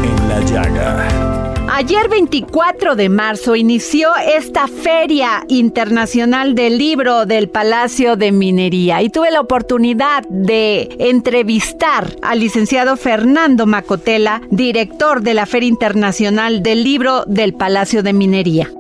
en 0.03 0.29
la 0.29 0.41
llaga. 0.47 1.09
Ayer 1.73 2.09
24 2.09 2.97
de 2.97 3.11
marzo 3.11 3.55
inició 3.55 4.09
esta 4.17 4.67
Feria 4.67 5.45
Internacional 5.49 6.55
del 6.55 6.79
Libro 6.79 7.27
del 7.27 7.51
Palacio 7.51 8.17
de 8.17 8.33
Minería 8.33 9.03
y 9.03 9.11
tuve 9.11 9.31
la 9.31 9.41
oportunidad 9.41 10.25
de 10.31 10.89
entrevistar 10.99 12.07
al 12.23 12.41
licenciado 12.41 12.97
Fernando 12.97 13.67
Macotela, 13.67 14.41
director 14.51 15.21
de 15.21 15.35
la 15.35 15.45
Feria 15.45 15.69
Internacional 15.69 16.63
del 16.63 16.83
Libro 16.83 17.25
del 17.27 17.53
Palacio 17.53 18.03
de 18.03 18.15
Minería. 18.15 18.71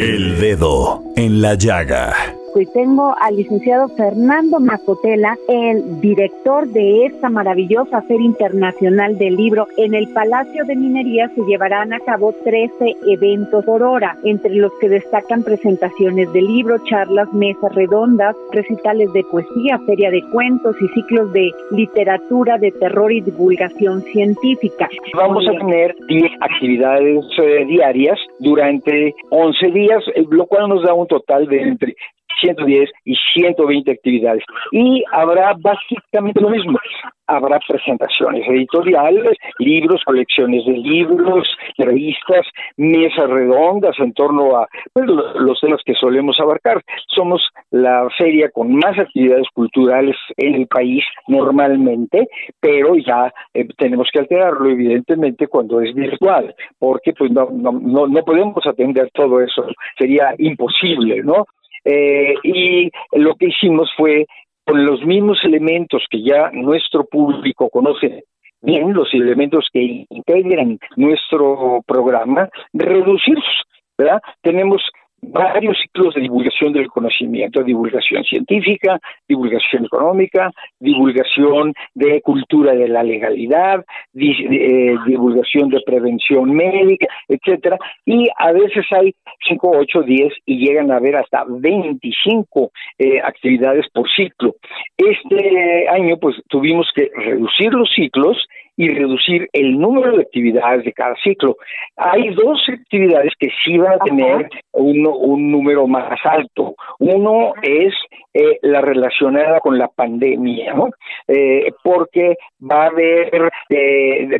El 0.00 0.40
dedo 0.40 1.04
en 1.14 1.40
la 1.40 1.54
llaga. 1.54 2.35
Y 2.58 2.64
tengo 2.72 3.14
al 3.20 3.36
licenciado 3.36 3.88
Fernando 3.88 4.60
Macotela, 4.60 5.36
el 5.46 6.00
director 6.00 6.66
de 6.66 7.04
esta 7.04 7.28
maravillosa 7.28 8.00
Feria 8.02 8.24
Internacional 8.24 9.18
del 9.18 9.36
Libro. 9.36 9.66
En 9.76 9.94
el 9.94 10.08
Palacio 10.08 10.64
de 10.64 10.74
Minería 10.74 11.28
se 11.34 11.42
llevarán 11.42 11.92
a 11.92 12.00
cabo 12.00 12.32
13 12.44 12.96
eventos 13.08 13.62
por 13.66 13.82
hora, 13.82 14.16
entre 14.24 14.54
los 14.54 14.72
que 14.80 14.88
destacan 14.88 15.42
presentaciones 15.42 16.32
de 16.32 16.40
libro, 16.40 16.78
charlas, 16.88 17.30
mesas 17.34 17.74
redondas, 17.74 18.34
recitales 18.52 19.12
de 19.12 19.22
poesía, 19.24 19.78
feria 19.84 20.10
de 20.10 20.22
cuentos 20.32 20.74
y 20.80 20.88
ciclos 20.94 21.30
de 21.34 21.50
literatura, 21.72 22.56
de 22.56 22.72
terror 22.72 23.12
y 23.12 23.20
divulgación 23.20 24.02
científica. 24.04 24.88
Vamos 25.14 25.46
a 25.46 25.52
tener 25.58 25.94
10 26.08 26.22
actividades 26.40 27.22
eh, 27.36 27.66
diarias 27.66 28.18
durante 28.38 29.14
11 29.28 29.66
días, 29.72 30.02
eh, 30.14 30.24
lo 30.30 30.46
cual 30.46 30.70
nos 30.70 30.82
da 30.82 30.94
un 30.94 31.06
total 31.06 31.46
de 31.48 31.60
entre 31.60 31.96
110 32.40 32.90
y 33.04 33.16
120 33.34 33.90
actividades. 33.90 34.42
Y 34.72 35.04
habrá 35.12 35.54
básicamente 35.58 36.40
lo 36.40 36.50
mismo. 36.50 36.78
Habrá 37.26 37.58
presentaciones 37.66 38.48
editoriales, 38.48 39.36
libros, 39.58 40.02
colecciones 40.04 40.64
de 40.64 40.74
libros, 40.74 41.48
revistas, 41.76 42.46
mesas 42.76 43.28
redondas 43.28 43.96
en 43.98 44.12
torno 44.12 44.56
a 44.56 44.68
pues, 44.92 45.06
los 45.06 45.60
temas 45.60 45.80
que 45.84 45.94
solemos 45.94 46.38
abarcar. 46.38 46.82
Somos 47.08 47.42
la 47.70 48.08
feria 48.16 48.50
con 48.50 48.74
más 48.74 48.98
actividades 48.98 49.48
culturales 49.52 50.16
en 50.36 50.54
el 50.54 50.66
país 50.66 51.04
normalmente, 51.26 52.28
pero 52.60 52.94
ya 52.96 53.32
eh, 53.54 53.66
tenemos 53.76 54.08
que 54.12 54.20
alterarlo 54.20 54.68
evidentemente 54.68 55.48
cuando 55.48 55.80
es 55.80 55.94
virtual, 55.94 56.54
porque 56.78 57.12
pues 57.12 57.30
no, 57.30 57.48
no, 57.50 58.06
no 58.06 58.24
podemos 58.24 58.64
atender 58.66 59.10
todo 59.12 59.40
eso, 59.40 59.66
sería 59.98 60.34
imposible, 60.38 61.22
¿no? 61.22 61.46
Eh, 61.88 62.34
y 62.42 62.90
lo 63.12 63.36
que 63.36 63.46
hicimos 63.46 63.88
fue, 63.96 64.26
con 64.64 64.84
los 64.84 65.04
mismos 65.06 65.38
elementos 65.44 66.04
que 66.10 66.22
ya 66.22 66.50
nuestro 66.52 67.04
público 67.04 67.70
conoce 67.70 68.24
bien, 68.60 68.92
los 68.92 69.14
elementos 69.14 69.68
que 69.72 70.04
integran 70.10 70.78
nuestro 70.96 71.82
programa, 71.86 72.48
reducirlos, 72.72 73.62
¿verdad? 73.96 74.20
Tenemos 74.42 74.82
varios 75.22 75.78
ciclos 75.80 76.14
de 76.14 76.22
divulgación 76.22 76.72
del 76.72 76.88
conocimiento, 76.88 77.62
divulgación 77.62 78.24
científica, 78.24 78.98
divulgación 79.28 79.86
económica, 79.86 80.50
divulgación 80.78 81.74
de 81.94 82.20
cultura 82.22 82.74
de 82.74 82.88
la 82.88 83.02
legalidad, 83.02 83.84
eh, 84.14 84.94
divulgación 85.06 85.68
de 85.70 85.80
prevención 85.84 86.52
médica, 86.52 87.06
etcétera, 87.28 87.78
y 88.04 88.28
a 88.36 88.52
veces 88.52 88.84
hay 88.92 89.14
5, 89.48 89.70
8, 89.78 90.02
10 90.02 90.32
y 90.46 90.58
llegan 90.58 90.90
a 90.90 90.96
haber 90.96 91.16
hasta 91.16 91.44
25 91.48 92.70
eh, 92.98 93.20
actividades 93.22 93.86
por 93.92 94.08
ciclo. 94.10 94.54
Este 94.96 95.88
año 95.88 96.16
pues 96.18 96.36
tuvimos 96.48 96.88
que 96.94 97.10
reducir 97.16 97.72
los 97.72 97.90
ciclos 97.94 98.46
y 98.76 98.88
reducir 98.88 99.48
el 99.52 99.78
número 99.78 100.16
de 100.16 100.22
actividades 100.22 100.84
de 100.84 100.92
cada 100.92 101.14
ciclo. 101.22 101.56
Hay 101.96 102.34
dos 102.34 102.62
actividades 102.68 103.32
que 103.38 103.48
sí 103.64 103.78
van 103.78 103.94
a 103.94 103.98
tener 103.98 104.48
un, 104.72 105.06
un 105.06 105.50
número 105.50 105.86
más 105.86 106.18
alto. 106.24 106.74
Uno 106.98 107.54
es 107.62 107.94
eh, 108.34 108.58
la 108.62 108.82
relacionada 108.82 109.60
con 109.60 109.78
la 109.78 109.88
pandemia, 109.88 110.74
¿no? 110.74 110.90
Eh, 111.26 111.72
porque 111.82 112.36
va 112.60 112.84
a 112.84 112.86
haber 112.88 113.50
eh, 113.70 114.38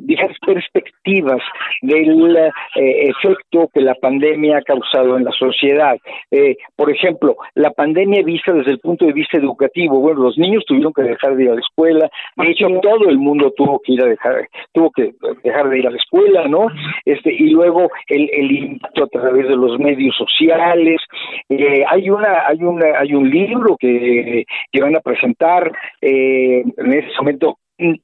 diversas 0.00 0.38
perspectivas 0.46 1.42
del 1.82 2.36
eh, 2.36 2.50
efecto 2.74 3.68
que 3.72 3.82
la 3.82 3.94
pandemia 3.96 4.58
ha 4.58 4.62
causado 4.62 5.16
en 5.16 5.24
la 5.24 5.32
sociedad. 5.32 5.96
por 6.76 6.90
ejemplo, 6.90 7.36
la 7.54 7.70
pandemia 7.70 8.22
vista 8.22 8.52
desde 8.52 8.72
el 8.72 8.78
punto 8.78 9.04
de 9.04 9.12
vista 9.12 9.36
educativo, 9.36 10.00
bueno, 10.00 10.22
los 10.22 10.38
niños 10.38 10.64
tuvieron 10.66 10.92
que 10.92 11.02
dejar 11.02 11.36
de 11.36 11.44
ir 11.44 11.50
a 11.50 11.54
la 11.54 11.60
escuela, 11.60 12.08
de 12.36 12.50
hecho 12.50 12.66
todo 12.80 13.08
el 13.08 13.18
mundo 13.18 13.41
tuvo 13.50 13.80
que 13.80 13.92
ir 13.92 14.02
a 14.02 14.06
dejar, 14.06 14.48
tuvo 14.72 14.90
que 14.90 15.12
dejar 15.42 15.68
de 15.68 15.78
ir 15.78 15.86
a 15.86 15.90
la 15.90 15.96
escuela, 15.96 16.48
¿no? 16.48 16.68
Este 17.04 17.32
y 17.32 17.50
luego 17.50 17.90
el, 18.06 18.30
el 18.32 18.52
impacto 18.52 19.04
a 19.04 19.08
través 19.08 19.48
de 19.48 19.56
los 19.56 19.78
medios 19.78 20.16
sociales, 20.16 21.00
hay 21.88 22.10
una, 22.10 22.46
hay 22.46 22.62
una 22.62 22.98
hay 22.98 23.14
un 23.14 23.28
libro 23.28 23.76
que, 23.78 24.44
que 24.70 24.80
van 24.80 24.96
a 24.96 25.00
presentar 25.00 25.72
eh, 26.00 26.62
en 26.76 26.92
ese 26.92 27.10
momento 27.18 27.58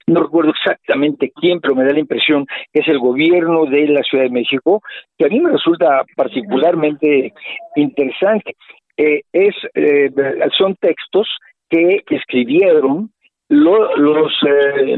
no 0.06 0.22
recuerdo 0.22 0.50
exactamente 0.50 1.32
quién, 1.34 1.60
pero 1.60 1.74
me 1.74 1.84
da 1.84 1.92
la 1.92 2.00
impresión 2.00 2.46
que 2.72 2.80
es 2.80 2.88
el 2.88 2.98
gobierno 2.98 3.66
de 3.66 3.86
la 3.88 4.02
Ciudad 4.02 4.24
de 4.24 4.30
México, 4.30 4.82
que 5.16 5.26
a 5.26 5.28
mí 5.28 5.40
me 5.40 5.52
resulta 5.52 6.04
particularmente 6.16 7.32
interesante. 7.76 8.56
Eh, 8.96 9.22
es 9.32 9.54
eh, 9.74 10.10
son 10.56 10.74
textos 10.76 11.28
que, 11.70 12.02
escribieron 12.10 13.10
los 13.48 14.32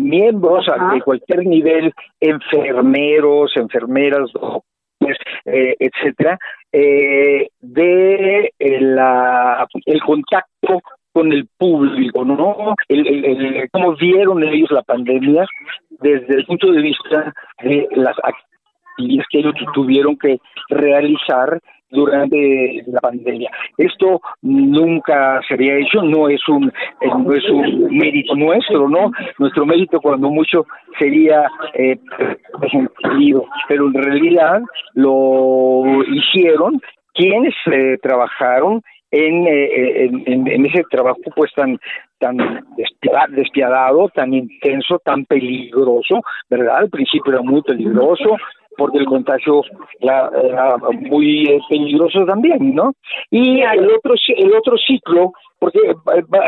miembros 0.00 0.66
de 0.92 1.00
cualquier 1.02 1.46
nivel, 1.46 1.92
enfermeros, 2.20 3.52
enfermeras, 3.56 4.30
eh, 5.46 5.74
etcétera, 5.78 6.38
eh, 6.70 7.48
de 7.60 8.52
eh, 8.58 8.80
la, 8.80 9.66
el 9.86 10.00
contacto 10.02 10.80
con 11.12 11.32
el 11.32 11.48
público, 11.56 12.24
¿no? 12.24 12.74
El, 12.88 13.68
cómo 13.72 13.96
vieron 13.96 14.44
ellos 14.44 14.70
la 14.70 14.82
pandemia 14.82 15.46
desde 15.88 16.34
el 16.34 16.46
punto 16.46 16.70
de 16.70 16.82
vista 16.82 17.34
de 17.62 17.88
las 17.92 18.16
actividades 19.00 19.26
que 19.30 19.38
ellos 19.38 19.54
tuvieron 19.74 20.16
que 20.16 20.38
realizar 20.68 21.60
durante 21.90 22.84
la 22.86 23.00
pandemia. 23.00 23.50
Esto 23.76 24.20
nunca 24.42 25.40
se 25.46 25.54
había 25.54 25.76
hecho, 25.76 26.02
no 26.02 26.28
es 26.28 26.40
un 26.48 26.68
eh, 27.00 27.08
no 27.08 27.32
es 27.32 27.48
un 27.50 27.88
mérito 27.90 28.34
nuestro, 28.36 28.88
¿no? 28.88 29.10
Nuestro 29.38 29.66
mérito 29.66 30.00
cuando 30.00 30.30
mucho 30.30 30.66
sería 30.98 31.48
eh, 31.74 31.98
pero 33.68 33.86
en 33.86 33.94
realidad 33.94 34.62
lo 34.94 36.04
hicieron 36.04 36.80
quienes 37.12 37.54
eh, 37.66 37.98
trabajaron 38.00 38.82
en, 39.10 39.46
eh, 39.46 40.04
en, 40.04 40.46
en, 40.46 40.66
ese 40.66 40.84
trabajo 40.88 41.18
pues 41.34 41.52
tan 41.54 41.78
tan 42.18 42.36
despiadado, 43.30 44.08
tan 44.10 44.34
intenso, 44.34 45.00
tan 45.02 45.24
peligroso, 45.24 46.20
¿verdad? 46.48 46.76
Al 46.76 46.90
principio 46.90 47.32
era 47.32 47.42
muy 47.42 47.62
peligroso, 47.62 48.36
porque 48.80 48.96
el 48.96 49.04
contagio 49.04 49.62
era, 50.00 50.30
muy 51.10 51.44
eh, 51.44 51.60
peligroso 51.68 52.24
también, 52.24 52.74
¿no? 52.74 52.94
Y 53.30 53.60
el 53.60 53.90
otro 53.92 54.14
el 54.38 54.54
otro 54.54 54.78
ciclo 54.78 55.32
porque 55.60 55.78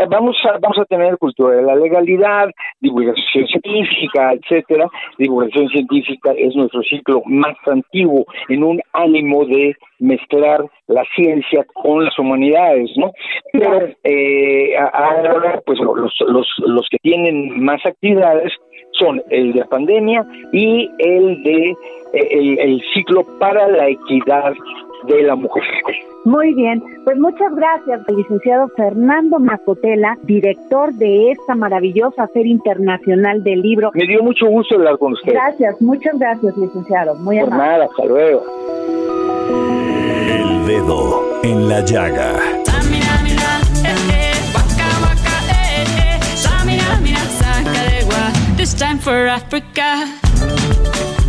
vamos 0.09 0.37
a 0.44 0.59
vamos 0.59 0.79
a 0.79 0.85
tener 0.87 1.18
cultura 1.18 1.57
de 1.57 1.62
la 1.62 1.77
legalidad, 1.77 2.51
divulgación 2.81 3.46
científica, 3.46 4.33
etcétera. 4.33 4.88
Divulgación 5.18 5.68
científica 5.68 6.33
es 6.33 6.57
nuestro 6.57 6.83
ciclo 6.83 7.22
más 7.27 7.55
antiguo 7.66 8.25
en 8.48 8.64
un 8.64 8.81
ánimo 8.94 9.44
de 9.44 9.77
mezclar 10.01 10.64
la 10.88 11.05
ciencia 11.14 11.64
con 11.75 12.05
las 12.05 12.18
humanidades, 12.18 12.90
¿no? 12.96 13.12
Pero 13.53 13.88
eh, 14.03 14.75
ahora, 14.77 15.61
pues 15.64 15.79
los, 15.79 16.12
los 16.27 16.48
los 16.59 16.88
que 16.90 16.98
tienen 17.03 17.62
más 17.62 17.85
actividades 17.85 18.53
son 18.92 19.22
el 19.31 19.53
de 19.53 19.61
la 19.61 19.66
pandemia 19.66 20.27
y 20.53 20.90
el 20.98 21.42
de 21.42 21.77
el, 22.14 22.59
el 22.59 22.83
ciclo 22.94 23.25
para 23.38 23.68
la 23.68 23.88
equidad 23.88 24.55
de 25.04 25.22
la 25.22 25.34
mujer. 25.34 25.62
Muy 26.24 26.54
bien, 26.54 26.82
pues 27.04 27.18
muchas 27.18 27.54
gracias, 27.54 28.00
licenciado 28.08 28.68
Fernando 28.76 29.38
Macotela, 29.38 30.16
director 30.22 30.92
de 30.94 31.32
esta 31.32 31.54
maravillosa 31.54 32.28
Feria 32.28 32.52
Internacional 32.52 33.42
del 33.42 33.60
Libro. 33.60 33.90
Me 33.94 34.06
dio 34.06 34.22
mucho 34.22 34.46
gusto 34.46 34.76
hablar 34.76 34.98
con 34.98 35.14
usted. 35.14 35.32
Gracias, 35.32 35.80
muchas 35.82 36.18
gracias, 36.18 36.56
licenciado. 36.56 37.14
Muy 37.16 37.40
Por 37.40 37.50
nada, 37.50 37.86
hasta 37.86 38.04
luego. 38.04 38.44
El 40.28 40.66
dedo 40.66 41.22
en 41.42 41.68
la 41.68 41.80
llaga. 41.84 42.62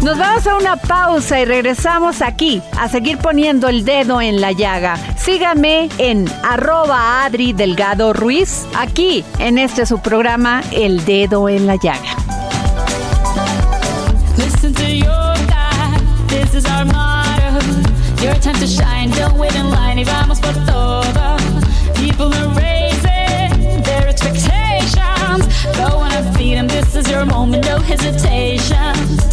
Nos 0.03 0.17
vamos 0.17 0.45
a 0.45 0.57
una 0.57 0.75
pausa 0.75 1.39
y 1.39 1.45
regresamos 1.45 2.21
aquí 2.21 2.61
a 2.77 2.89
seguir 2.89 3.17
poniendo 3.19 3.69
el 3.69 3.85
dedo 3.85 4.19
en 4.19 4.41
la 4.41 4.51
llaga. 4.51 4.97
Sígame 5.17 5.87
en 5.97 6.29
arroba 6.43 7.23
Adri 7.23 7.53
Delgado 7.53 8.11
Ruiz, 8.11 8.65
aquí 8.75 9.23
en 9.39 9.57
este 9.57 9.85
su 9.85 9.99
programa 10.01 10.61
El 10.73 11.05
Dedo 11.05 11.47
en 11.47 11.67
la 11.67 11.77
Llaga. 11.77 12.17
This 14.35 14.63
is. 14.65 14.83
Your 27.09 27.25
moment, 27.25 27.65
no. 27.65 29.32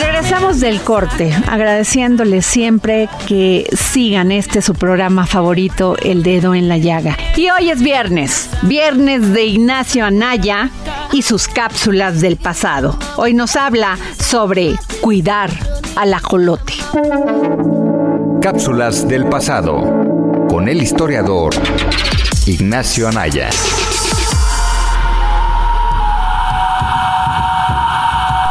Regresamos 0.00 0.60
del 0.60 0.80
corte, 0.80 1.32
agradeciéndoles 1.46 2.46
siempre 2.46 3.08
que 3.28 3.68
sigan 3.76 4.32
este 4.32 4.62
su 4.62 4.74
programa 4.74 5.26
favorito, 5.26 5.96
El 6.02 6.22
Dedo 6.22 6.54
en 6.54 6.68
la 6.68 6.78
Llaga. 6.78 7.16
Y 7.36 7.50
hoy 7.50 7.70
es 7.70 7.82
viernes, 7.82 8.48
viernes 8.62 9.32
de 9.32 9.44
Ignacio 9.44 10.04
Anaya 10.04 10.70
y 11.12 11.22
sus 11.22 11.48
cápsulas 11.48 12.20
del 12.20 12.36
pasado. 12.36 12.98
Hoy 13.16 13.34
nos 13.34 13.56
habla 13.56 13.98
sobre 14.18 14.74
cuidar 15.00 15.50
al 15.96 16.14
ajolote. 16.14 16.74
Cápsulas 18.40 19.06
del 19.06 19.26
pasado 19.26 20.46
con 20.48 20.68
el 20.68 20.82
historiador 20.82 21.54
Ignacio 22.46 23.08
Anaya. 23.08 23.50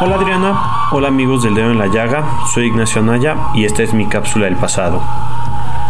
Hola 0.02 0.16
Adriana, 0.16 0.88
hola 0.92 1.10
amigos 1.10 1.44
del 1.44 1.56
dedo 1.56 1.72
en 1.72 1.78
la 1.78 1.88
llaga, 1.88 2.24
soy 2.54 2.68
Ignacio 2.68 3.02
Anaya 3.02 3.36
y 3.54 3.66
esta 3.66 3.84
es 3.84 3.94
mi 3.94 4.08
cápsula 4.08 4.46
del 4.46 4.56
pasado. 4.56 5.04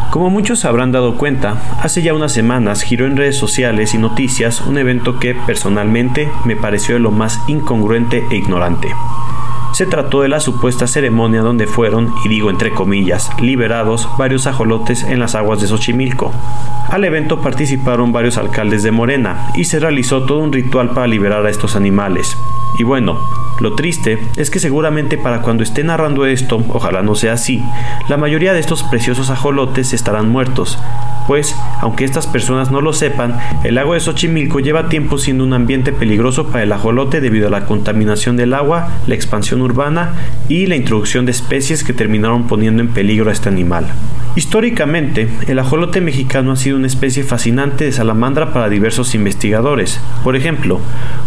Como 0.10 0.32
muchos 0.32 0.65
habrán 0.65 0.91
dado 0.91 1.15
cuenta, 1.15 1.62
hace 1.84 2.02
ya 2.02 2.15
unas 2.15 2.32
semanas 2.32 2.82
giró 2.82 3.06
en 3.06 3.15
redes 3.15 3.38
sociales 3.38 3.93
y 3.93 4.00
noticias 4.00 4.62
un 4.62 4.80
evento 4.80 5.19
que 5.19 5.36
personalmente 5.36 6.28
me 6.43 6.56
pareció 6.56 6.95
de 6.95 7.02
lo 7.02 7.12
más 7.12 7.39
incongruente 7.48 8.26
e 8.32 8.38
ignorante. 8.38 8.95
Se 9.74 9.86
trató 9.86 10.24
de 10.24 10.30
la 10.30 10.39
supuesta 10.39 10.88
ceremonia 10.88 11.41
donde 11.41 11.67
fueron, 11.67 12.12
y 12.26 12.30
digo 12.30 12.50
entre 12.50 12.72
comillas, 12.72 13.30
liberados 13.39 14.10
varios 14.17 14.48
ajolotes 14.48 15.04
en 15.04 15.19
las 15.19 15.36
aguas 15.36 15.62
de 15.62 15.67
Xochimilco. 15.67 16.34
Al 16.89 17.04
evento 17.04 17.41
participaron 17.41 18.12
varios 18.12 18.39
alcaldes 18.39 18.82
de 18.82 18.89
Morena 18.89 19.52
y 19.54 19.65
se 19.65 19.80
realizó 19.80 20.24
todo 20.24 20.39
un 20.39 20.52
ritual 20.52 20.89
para 20.95 21.06
liberar 21.06 21.45
a 21.45 21.52
estos 21.52 21.76
animales. 21.76 22.36
Y 22.80 22.84
bueno, 22.84 23.19
lo 23.60 23.76
triste 23.76 24.19
es 24.38 24.50
que 24.50 24.60
seguramente 24.60 25.17
para 25.17 25.41
cuando 25.41 25.63
esté 25.63 25.84
narrando 25.84 26.26
esto, 26.26 26.63
ojalá 26.69 27.02
no 27.02 27.15
sea 27.15 27.34
así, 27.34 27.62
la 28.08 28.17
mayoría 28.17 28.54
de 28.54 28.60
estos 28.60 28.84
preciosos 28.84 29.30
ajolotes 29.30 29.93
estarán 29.93 30.30
muertos, 30.30 30.78
pues, 31.28 31.56
aunque 31.82 32.06
estas 32.06 32.26
personas 32.26 32.72
no 32.72 32.82
lo 32.82 32.91
sepan, 32.91 33.38
el 33.63 33.76
lago 33.76 33.93
de 33.93 34.00
Xochimilco 34.00 34.60
lleva 34.62 34.89
tiempo 34.89 35.17
siendo 35.17 35.43
un 35.43 35.54
ambiente 35.54 35.91
peligroso 35.91 36.48
para 36.48 36.63
el 36.63 36.72
ajolote 36.72 37.22
debido 37.22 37.48
a 37.48 37.52
la 37.52 37.65
contaminación 37.65 38.36
del 38.36 38.54
agua, 38.56 38.89
la 39.06 39.13
expansión 39.13 39.62
urbana 39.62 40.13
y 40.48 40.65
la 40.65 40.76
introducción 40.76 41.26
de 41.26 41.32
especies 41.32 41.84
que 41.84 41.93
terminaron 41.93 42.48
poniendo 42.48 42.82
en 42.82 42.89
peligro 42.89 43.30
a 43.30 43.34
este 43.34 43.50
animal. 43.50 43.86
Históricamente, 44.36 45.28
el 45.48 45.60
ajolote 45.60 46.02
mexicano 46.02 46.52
ha 46.52 46.56
sido 46.56 46.78
una 46.78 46.88
especie 46.88 47.24
fascinante 47.24 47.84
de 47.84 47.91
salamandra 47.91 48.54
para 48.54 48.69
diversos 48.69 49.13
investigadores. 49.13 50.00
Por 50.24 50.36
ejemplo, 50.36 50.80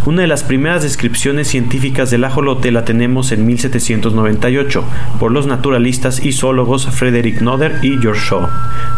una 0.07 0.23
de 0.23 0.29
las 0.29 0.45
primeras 0.45 0.83
descripciones 0.83 1.49
científicas 1.49 2.11
del 2.11 2.22
ajolote 2.25 2.71
la 2.71 2.85
tenemos 2.85 3.33
en 3.33 3.47
1798 3.47 4.85
por 5.19 5.33
los 5.33 5.47
naturalistas 5.47 6.25
y 6.25 6.33
zoólogos 6.33 6.87
Frederick 6.87 7.41
Nodder 7.41 7.79
y 7.83 7.99
George 7.99 8.29
Shaw. 8.29 8.49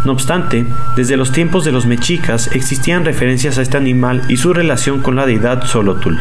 No 0.05 0.13
obstante, 0.13 0.67
desde 0.97 1.17
los 1.17 1.33
tiempos 1.33 1.65
de 1.65 1.73
los 1.73 1.87
mexicas 1.87 2.51
existían 2.55 3.05
referencias 3.05 3.59
a 3.59 3.63
este 3.63 3.77
animal 3.77 4.23
y 4.29 4.37
su 4.37 4.53
relación 4.53 5.01
con 5.01 5.17
la 5.17 5.27
deidad 5.27 5.65
Xolotl. 5.65 6.15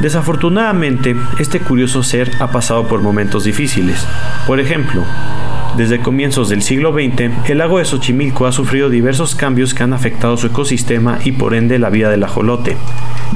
Desafortunadamente, 0.00 1.16
este 1.40 1.58
curioso 1.60 2.02
ser 2.02 2.30
ha 2.38 2.52
pasado 2.52 2.86
por 2.86 3.02
momentos 3.02 3.44
difíciles. 3.44 4.06
Por 4.46 4.60
ejemplo, 4.60 5.04
desde 5.76 6.00
comienzos 6.00 6.48
del 6.48 6.62
siglo 6.62 6.92
XX, 6.92 7.50
el 7.50 7.58
lago 7.58 7.78
de 7.78 7.84
Xochimilco 7.84 8.46
ha 8.46 8.52
sufrido 8.52 8.90
diversos 8.90 9.34
cambios 9.34 9.74
que 9.74 9.82
han 9.82 9.92
afectado 9.92 10.36
su 10.36 10.46
ecosistema 10.46 11.18
y 11.24 11.32
por 11.32 11.54
ende 11.54 11.78
la 11.78 11.90
vida 11.90 12.10
del 12.10 12.24
ajolote. 12.24 12.76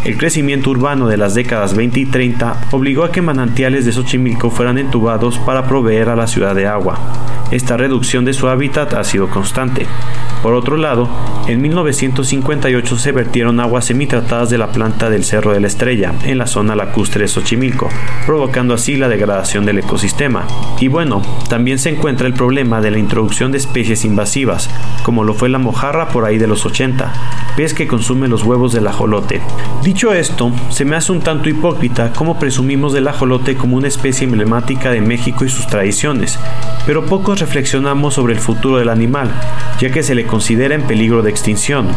El 0.04 0.18
crecimiento 0.18 0.70
urbano 0.70 1.06
de 1.06 1.16
las 1.16 1.34
décadas 1.34 1.76
20 1.76 2.00
y 2.00 2.06
30 2.06 2.68
obligó 2.72 3.04
a 3.04 3.12
que 3.12 3.22
manantiales 3.22 3.84
de 3.84 3.92
Xochimilco 3.92 4.50
fueran 4.50 4.78
entubados 4.78 5.38
para 5.38 5.68
proveer 5.68 6.08
a 6.08 6.16
la 6.16 6.26
ciudad 6.26 6.56
de 6.56 6.66
agua. 6.66 6.98
Esta 7.52 7.76
reducción 7.76 8.24
de 8.24 8.32
su 8.32 8.48
hábitat 8.48 8.94
ha 8.94 9.04
sido 9.04 9.30
constante. 9.30 9.86
Por 10.42 10.54
otro 10.54 10.76
lado, 10.76 11.08
en 11.46 11.62
1958 11.62 12.98
se 12.98 13.12
vertieron 13.12 13.60
aguas 13.60 13.84
semitratadas 13.84 14.50
de 14.50 14.58
la 14.58 14.72
planta 14.72 15.08
del 15.08 15.24
Cerro 15.24 15.52
de 15.52 15.60
la 15.60 15.68
Estrella, 15.68 16.12
en 16.24 16.38
la 16.38 16.46
zona 16.46 16.74
lacustre 16.74 17.22
de 17.22 17.28
Xochimilco, 17.28 17.88
provocando 18.26 18.74
así 18.74 18.96
la 18.96 19.08
degradación 19.08 19.64
del 19.64 19.78
ecosistema. 19.78 20.46
Y 20.80 20.88
bueno, 20.88 21.22
también 21.48 21.78
se 21.78 21.90
encuentra 21.90 22.26
el 22.26 22.34
problema 22.34 22.80
de 22.80 22.90
la 22.90 22.98
introducción 22.98 23.52
de 23.52 23.58
especies 23.58 24.04
invasivas, 24.04 24.68
como 25.04 25.24
lo 25.24 25.34
fue 25.34 25.48
la 25.48 25.58
mojarra 25.58 26.08
por 26.08 26.24
ahí 26.24 26.38
de 26.38 26.46
los 26.48 26.66
80, 26.66 27.12
pez 27.56 27.74
que 27.74 27.86
consume 27.86 28.28
los 28.28 28.42
huevos 28.42 28.72
del 28.72 28.86
ajolote. 28.86 29.40
Dicho 29.82 30.12
esto, 30.12 30.52
se 30.70 30.84
me 30.84 30.96
hace 30.96 31.12
un 31.12 31.20
tanto 31.20 31.48
hipócrita 31.48 32.12
cómo 32.12 32.38
presumimos 32.38 32.92
del 32.92 33.08
ajolote 33.08 33.56
como 33.56 33.76
una 33.76 33.88
especie 33.88 34.24
emblemática 34.24 34.90
de 34.90 35.00
México 35.00 35.44
y 35.44 35.48
sus 35.48 35.66
tradiciones, 35.66 36.38
pero 36.86 37.06
pocos 37.06 37.40
reflexionamos 37.40 38.14
sobre 38.14 38.34
el 38.34 38.40
futuro 38.40 38.78
del 38.78 38.88
animal, 38.88 39.30
ya 39.82 39.90
que 39.90 40.04
se 40.04 40.14
le 40.14 40.26
considera 40.26 40.76
en 40.76 40.82
peligro 40.82 41.22
de 41.22 41.30
extinción. 41.30 41.88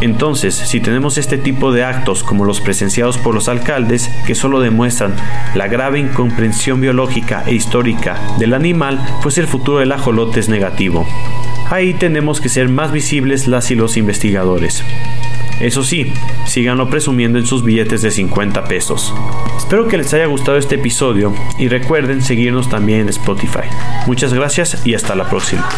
Entonces, 0.00 0.56
si 0.56 0.80
tenemos 0.80 1.18
este 1.18 1.38
tipo 1.38 1.70
de 1.70 1.84
actos 1.84 2.24
como 2.24 2.44
los 2.44 2.60
presenciados 2.60 3.16
por 3.16 3.32
los 3.32 3.48
alcaldes, 3.48 4.10
que 4.26 4.34
solo 4.34 4.58
demuestran 4.58 5.14
la 5.54 5.68
grave 5.68 6.00
incomprensión 6.00 6.80
biológica 6.80 7.44
e 7.46 7.54
histórica 7.54 8.20
del 8.40 8.54
animal, 8.54 9.00
pues 9.22 9.38
el 9.38 9.46
futuro 9.46 9.78
del 9.78 9.92
ajolote 9.92 10.40
es 10.40 10.48
negativo. 10.48 11.06
Ahí 11.70 11.94
tenemos 11.94 12.40
que 12.40 12.48
ser 12.48 12.68
más 12.68 12.90
visibles 12.90 13.46
las 13.46 13.70
y 13.70 13.76
los 13.76 13.96
investigadores. 13.96 14.82
Eso 15.60 15.84
sí, 15.84 16.12
síganlo 16.44 16.90
presumiendo 16.90 17.38
en 17.38 17.46
sus 17.46 17.62
billetes 17.62 18.02
de 18.02 18.10
50 18.10 18.64
pesos. 18.64 19.14
Espero 19.56 19.86
que 19.86 19.96
les 19.96 20.12
haya 20.12 20.26
gustado 20.26 20.58
este 20.58 20.74
episodio 20.74 21.32
y 21.56 21.68
recuerden 21.68 22.20
seguirnos 22.20 22.68
también 22.68 23.02
en 23.02 23.10
Spotify. 23.10 23.68
Muchas 24.08 24.34
gracias 24.34 24.84
y 24.84 24.94
hasta 24.94 25.14
la 25.14 25.30
próxima. 25.30 25.68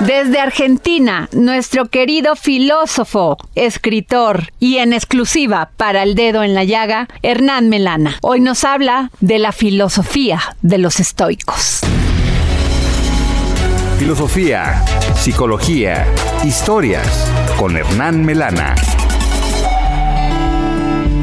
Desde 0.00 0.38
Argentina, 0.38 1.28
nuestro 1.32 1.88
querido 1.88 2.36
filósofo, 2.36 3.36
escritor 3.56 4.52
y 4.60 4.78
en 4.78 4.92
exclusiva 4.92 5.70
para 5.76 6.04
el 6.04 6.14
dedo 6.14 6.44
en 6.44 6.54
la 6.54 6.62
llaga, 6.62 7.08
Hernán 7.22 7.68
Melana. 7.68 8.16
Hoy 8.22 8.40
nos 8.40 8.62
habla 8.62 9.10
de 9.20 9.40
la 9.40 9.50
filosofía 9.50 10.40
de 10.62 10.78
los 10.78 11.00
estoicos. 11.00 11.80
Filosofía, 13.98 14.84
psicología, 15.16 16.06
historias 16.44 17.28
con 17.58 17.76
Hernán 17.76 18.24
Melana. 18.24 18.76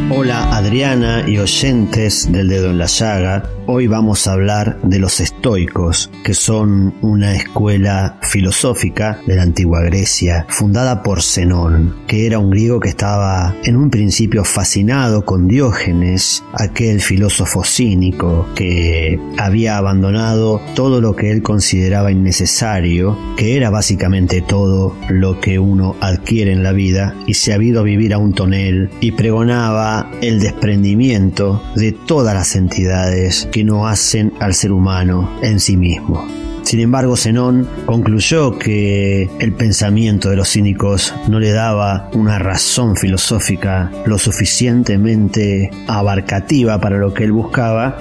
Hola 0.08 0.56
Adriana 0.56 1.28
y 1.28 1.40
oyentes 1.40 2.32
del 2.32 2.48
dedo 2.48 2.70
en 2.70 2.78
la 2.78 2.86
llaga. 2.86 3.50
Hoy 3.68 3.88
vamos 3.88 4.28
a 4.28 4.34
hablar 4.34 4.80
de 4.84 5.00
los 5.00 5.20
estoicos, 5.20 6.12
que 6.24 6.36
son 6.36 6.94
una 7.02 7.36
escuela 7.36 8.20
filosófica 8.22 9.20
de 9.26 9.36
la 9.36 9.42
antigua 9.42 9.82
Grecia, 9.82 10.46
fundada 10.50 11.02
por 11.02 11.24
Zenón, 11.24 11.96
que 12.06 12.28
era 12.28 12.38
un 12.38 12.52
griego 12.52 12.80
que 12.80 12.90
estaba 12.90 13.56
en 13.64 13.76
un 13.76 13.90
principio 13.90 14.44
fascinado 14.44 15.26
con 15.26 15.48
Diógenes, 15.48 16.44
aquel 16.54 17.02
filósofo 17.02 17.64
cínico 17.64 18.48
que 18.54 19.20
había 19.40 19.78
abandonado 19.78 20.62
todo 20.76 21.02
lo 21.02 21.16
que 21.16 21.32
él 21.32 21.42
consideraba 21.42 22.12
innecesario, 22.12 23.18
que 23.36 23.58
era 23.58 23.72
básicamente 23.72 24.42
todo 24.42 24.96
lo 25.10 25.40
que 25.40 25.58
uno 25.58 25.96
adquiere 26.02 26.52
en 26.52 26.62
la 26.62 26.74
vida, 26.74 27.16
y 27.26 27.34
se 27.34 27.52
había 27.52 27.70
ido 27.70 27.80
a 27.80 27.84
vivir 27.84 28.14
a 28.14 28.20
un 28.20 28.34
tonel 28.34 28.92
y 29.02 29.14
pregonaba 29.14 29.95
el 30.22 30.40
desprendimiento 30.40 31.62
de 31.76 31.92
todas 31.92 32.34
las 32.34 32.56
entidades 32.56 33.48
que 33.52 33.64
no 33.64 33.88
hacen 33.88 34.34
al 34.40 34.54
ser 34.54 34.72
humano 34.72 35.30
en 35.42 35.60
sí 35.60 35.78
mismo. 35.78 36.26
Sin 36.64 36.80
embargo, 36.80 37.16
Zenón 37.16 37.70
concluyó 37.86 38.58
que 38.58 39.30
el 39.40 39.54
pensamiento 39.54 40.32
de 40.32 40.36
los 40.36 40.50
cínicos 40.50 41.14
no 41.28 41.40
le 41.40 41.52
daba 41.52 42.10
una 42.14 42.40
razón 42.40 42.96
filosófica 42.96 43.92
lo 44.08 44.18
suficientemente 44.18 45.70
abarcativa 45.88 46.82
para 46.82 46.98
lo 46.98 47.14
que 47.14 47.24
él 47.24 47.34
buscaba 47.34 47.98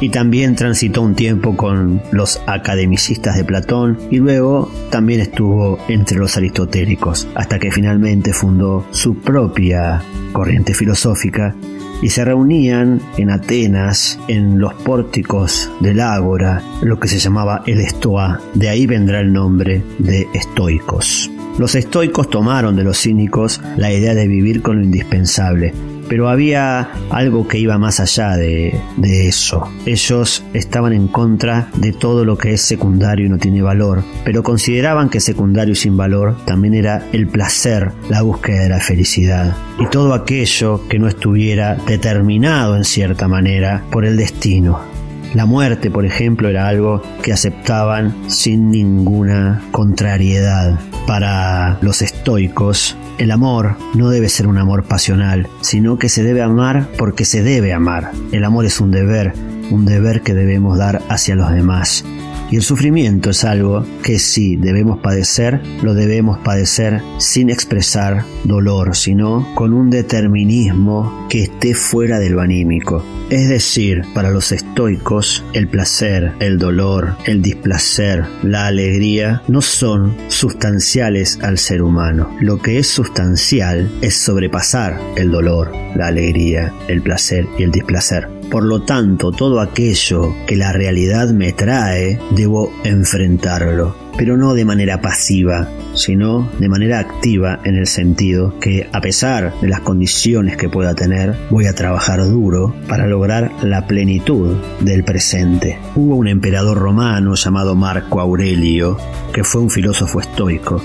y 0.00 0.10
también 0.10 0.54
transitó 0.56 1.02
un 1.02 1.14
tiempo 1.14 1.56
con 1.56 2.02
los 2.12 2.40
academicistas 2.46 3.36
de 3.36 3.44
Platón 3.44 3.98
y 4.10 4.18
luego 4.18 4.70
también 4.90 5.20
estuvo 5.20 5.78
entre 5.88 6.18
los 6.18 6.36
aristotélicos 6.36 7.26
hasta 7.34 7.58
que 7.58 7.70
finalmente 7.70 8.32
fundó 8.32 8.86
su 8.90 9.16
propia 9.16 10.02
corriente 10.32 10.74
filosófica 10.74 11.54
y 12.02 12.10
se 12.10 12.24
reunían 12.24 13.00
en 13.16 13.30
Atenas, 13.30 14.18
en 14.28 14.58
los 14.58 14.74
pórticos 14.74 15.70
del 15.80 16.00
Ágora, 16.00 16.62
lo 16.82 17.00
que 17.00 17.08
se 17.08 17.18
llamaba 17.18 17.62
el 17.66 17.80
Estoa. 17.80 18.40
De 18.54 18.68
ahí 18.68 18.86
vendrá 18.86 19.20
el 19.20 19.32
nombre 19.32 19.82
de 19.98 20.28
estoicos. 20.34 21.30
Los 21.58 21.74
estoicos 21.74 22.28
tomaron 22.28 22.76
de 22.76 22.84
los 22.84 23.00
cínicos 23.00 23.62
la 23.78 23.90
idea 23.90 24.14
de 24.14 24.28
vivir 24.28 24.60
con 24.60 24.76
lo 24.76 24.84
indispensable, 24.84 25.72
pero 26.08 26.28
había 26.28 26.90
algo 27.10 27.46
que 27.48 27.58
iba 27.58 27.78
más 27.78 28.00
allá 28.00 28.36
de, 28.36 28.80
eso. 28.98 29.68
Ellos 29.86 30.44
estaban 30.52 30.92
en 30.92 31.08
contra 31.08 31.68
de 31.76 31.92
todo 31.92 32.24
lo 32.24 32.36
que 32.36 32.52
es 32.52 32.60
secundario 32.60 33.26
y 33.26 33.28
no 33.28 33.38
tiene 33.38 33.62
valor, 33.62 34.04
pero 34.24 34.42
consideraban 34.42 35.08
que 35.08 35.20
secundario 35.20 35.72
y 35.72 35.76
sin 35.76 35.96
valor 35.96 36.36
también 36.44 36.74
era 36.74 37.06
el 37.12 37.26
placer, 37.26 37.92
la 38.08 38.22
búsqueda 38.22 38.62
de 38.62 38.68
la 38.68 38.80
felicidad 38.80 39.56
y 39.78 39.86
todo 39.86 40.14
aquello 40.14 40.86
que 40.88 40.98
no 40.98 41.08
estuviera 41.08 41.76
determinado 41.86 42.76
en 42.76 42.84
cierta 42.84 43.28
manera 43.28 43.82
por 43.90 44.04
el 44.04 44.16
destino. 44.16 44.95
La 45.34 45.46
muerte, 45.46 45.90
por 45.90 46.06
ejemplo, 46.06 46.48
era 46.48 46.68
algo 46.68 47.02
que 47.22 47.32
aceptaban 47.32 48.14
sin 48.30 48.70
ninguna 48.70 49.62
contrariedad. 49.70 50.78
Para 51.06 51.78
los 51.82 52.02
estoicos, 52.02 52.96
el 53.18 53.30
amor 53.30 53.76
no 53.94 54.10
debe 54.10 54.28
ser 54.28 54.46
un 54.46 54.58
amor 54.58 54.84
pasional, 54.84 55.48
sino 55.60 55.98
que 55.98 56.08
se 56.08 56.22
debe 56.22 56.42
amar 56.42 56.88
porque 56.98 57.24
se 57.24 57.42
debe 57.42 57.72
amar. 57.72 58.10
El 58.32 58.44
amor 58.44 58.64
es 58.64 58.80
un 58.80 58.90
deber, 58.90 59.32
un 59.70 59.84
deber 59.84 60.22
que 60.22 60.34
debemos 60.34 60.78
dar 60.78 61.02
hacia 61.08 61.34
los 61.34 61.50
demás. 61.50 62.04
Y 62.50 62.56
el 62.56 62.62
sufrimiento 62.62 63.30
es 63.30 63.44
algo 63.44 63.84
que 64.02 64.18
si 64.18 64.56
debemos 64.56 65.00
padecer, 65.00 65.60
lo 65.82 65.94
debemos 65.94 66.38
padecer 66.38 67.02
sin 67.18 67.50
expresar 67.50 68.24
dolor, 68.44 68.94
sino 68.94 69.48
con 69.54 69.72
un 69.72 69.90
determinismo 69.90 71.26
que 71.28 71.42
esté 71.42 71.74
fuera 71.74 72.18
de 72.18 72.30
lo 72.30 72.40
anímico. 72.40 73.04
Es 73.30 73.48
decir, 73.48 74.04
para 74.14 74.30
los 74.30 74.52
estoicos, 74.52 75.44
el 75.52 75.66
placer, 75.66 76.32
el 76.38 76.58
dolor, 76.58 77.16
el 77.26 77.42
displacer, 77.42 78.24
la 78.44 78.66
alegría 78.66 79.42
no 79.48 79.62
son 79.62 80.16
sustanciales 80.28 81.40
al 81.42 81.58
ser 81.58 81.82
humano. 81.82 82.30
Lo 82.40 82.58
que 82.58 82.78
es 82.78 82.86
sustancial 82.86 83.90
es 84.00 84.16
sobrepasar 84.16 85.00
el 85.16 85.32
dolor, 85.32 85.72
la 85.96 86.06
alegría, 86.06 86.72
el 86.86 87.02
placer 87.02 87.48
y 87.58 87.64
el 87.64 87.72
displacer. 87.72 88.35
Por 88.50 88.64
lo 88.64 88.82
tanto, 88.82 89.32
todo 89.32 89.60
aquello 89.60 90.34
que 90.46 90.56
la 90.56 90.72
realidad 90.72 91.30
me 91.30 91.52
trae, 91.52 92.18
debo 92.30 92.72
enfrentarlo, 92.84 93.96
pero 94.16 94.36
no 94.36 94.54
de 94.54 94.64
manera 94.64 95.00
pasiva, 95.00 95.68
sino 95.94 96.48
de 96.58 96.68
manera 96.68 97.00
activa 97.00 97.58
en 97.64 97.76
el 97.76 97.86
sentido 97.86 98.58
que 98.60 98.88
a 98.92 99.00
pesar 99.00 99.52
de 99.60 99.68
las 99.68 99.80
condiciones 99.80 100.56
que 100.56 100.68
pueda 100.68 100.94
tener, 100.94 101.34
voy 101.50 101.66
a 101.66 101.74
trabajar 101.74 102.24
duro 102.24 102.74
para 102.88 103.06
lograr 103.06 103.50
la 103.62 103.86
plenitud 103.86 104.56
del 104.80 105.04
presente. 105.04 105.78
Hubo 105.96 106.14
un 106.14 106.28
emperador 106.28 106.78
romano 106.78 107.34
llamado 107.34 107.74
Marco 107.74 108.20
Aurelio, 108.20 108.96
que 109.32 109.44
fue 109.44 109.60
un 109.60 109.70
filósofo 109.70 110.20
estoico, 110.20 110.82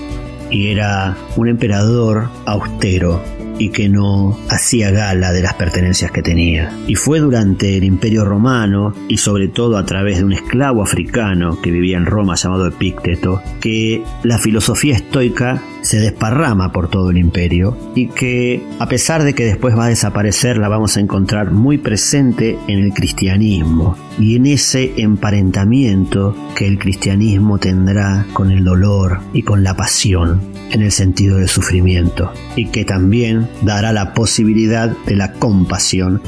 y 0.50 0.66
era 0.66 1.16
un 1.36 1.48
emperador 1.48 2.28
austero, 2.44 3.22
y 3.62 3.68
que 3.68 3.88
no 3.88 4.36
hacía 4.48 4.90
gala 4.90 5.30
de 5.30 5.40
las 5.40 5.54
pertenencias 5.54 6.10
que 6.10 6.20
tenía. 6.20 6.76
Y 6.88 6.96
fue 6.96 7.20
durante 7.20 7.76
el 7.76 7.84
Imperio 7.84 8.24
Romano 8.24 8.92
y 9.06 9.18
sobre 9.18 9.46
todo 9.46 9.76
a 9.76 9.86
través 9.86 10.18
de 10.18 10.24
un 10.24 10.32
esclavo 10.32 10.82
africano 10.82 11.60
que 11.62 11.70
vivía 11.70 11.96
en 11.96 12.06
Roma 12.06 12.34
llamado 12.34 12.66
Epícteto 12.66 13.40
que 13.60 14.02
la 14.24 14.38
filosofía 14.38 14.96
estoica 14.96 15.62
se 15.82 16.00
desparrama 16.00 16.72
por 16.72 16.88
todo 16.88 17.10
el 17.10 17.18
imperio 17.18 17.76
y 17.94 18.08
que 18.08 18.62
a 18.80 18.86
pesar 18.86 19.22
de 19.22 19.34
que 19.34 19.44
después 19.44 19.76
va 19.76 19.86
a 19.86 19.88
desaparecer 19.88 20.58
la 20.58 20.68
vamos 20.68 20.96
a 20.96 21.00
encontrar 21.00 21.50
muy 21.52 21.78
presente 21.78 22.58
en 22.66 22.80
el 22.80 22.92
cristianismo 22.92 23.96
y 24.18 24.36
en 24.36 24.46
ese 24.46 24.92
emparentamiento 24.96 26.36
que 26.56 26.66
el 26.66 26.78
cristianismo 26.78 27.58
tendrá 27.58 28.26
con 28.32 28.50
el 28.50 28.64
dolor 28.64 29.20
y 29.32 29.42
con 29.42 29.64
la 29.64 29.74
pasión 29.74 30.51
en 30.72 30.82
el 30.82 30.90
sentido 30.90 31.38
del 31.38 31.48
sufrimiento 31.48 32.32
y 32.56 32.66
que 32.66 32.84
también 32.84 33.48
dará 33.62 33.92
la 33.92 34.14
posibilidad 34.14 34.96
de 35.06 35.16
la 35.16 35.32
compasión 35.34 36.20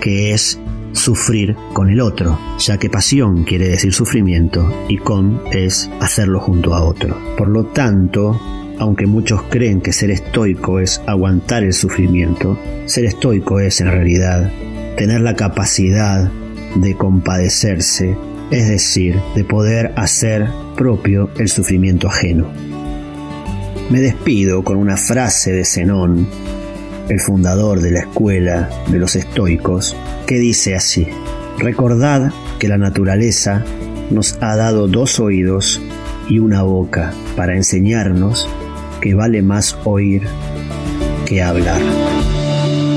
que 0.00 0.32
es 0.32 0.58
sufrir 0.92 1.56
con 1.72 1.88
el 1.88 2.00
otro, 2.00 2.38
ya 2.58 2.78
que 2.78 2.90
pasión 2.90 3.44
quiere 3.44 3.68
decir 3.68 3.92
sufrimiento 3.92 4.84
y 4.88 4.98
con 4.98 5.40
es 5.52 5.90
hacerlo 6.00 6.40
junto 6.40 6.74
a 6.74 6.82
otro. 6.82 7.16
Por 7.36 7.48
lo 7.48 7.66
tanto, 7.66 8.40
aunque 8.78 9.06
muchos 9.06 9.42
creen 9.44 9.80
que 9.80 9.92
ser 9.92 10.10
estoico 10.10 10.80
es 10.80 11.00
aguantar 11.06 11.64
el 11.64 11.72
sufrimiento, 11.72 12.58
ser 12.86 13.04
estoico 13.04 13.60
es 13.60 13.80
en 13.80 13.88
realidad 13.88 14.50
tener 14.96 15.20
la 15.20 15.34
capacidad 15.34 16.30
de 16.74 16.94
compadecerse, 16.96 18.16
es 18.50 18.68
decir, 18.68 19.16
de 19.34 19.44
poder 19.44 19.92
hacer 19.96 20.48
propio 20.76 21.30
el 21.38 21.48
sufrimiento 21.48 22.08
ajeno. 22.08 22.73
Me 23.90 24.00
despido 24.00 24.64
con 24.64 24.76
una 24.76 24.96
frase 24.96 25.52
de 25.52 25.64
Zenón, 25.64 26.26
el 27.08 27.20
fundador 27.20 27.80
de 27.80 27.90
la 27.90 28.00
escuela 28.00 28.70
de 28.88 28.98
los 28.98 29.14
estoicos, 29.14 29.94
que 30.26 30.38
dice 30.38 30.74
así, 30.74 31.06
recordad 31.58 32.32
que 32.58 32.68
la 32.68 32.78
naturaleza 32.78 33.62
nos 34.10 34.38
ha 34.40 34.56
dado 34.56 34.88
dos 34.88 35.20
oídos 35.20 35.82
y 36.28 36.38
una 36.38 36.62
boca 36.62 37.12
para 37.36 37.56
enseñarnos 37.56 38.48
que 39.00 39.14
vale 39.14 39.42
más 39.42 39.76
oír 39.84 40.22
que 41.26 41.42
hablar. 41.42 41.80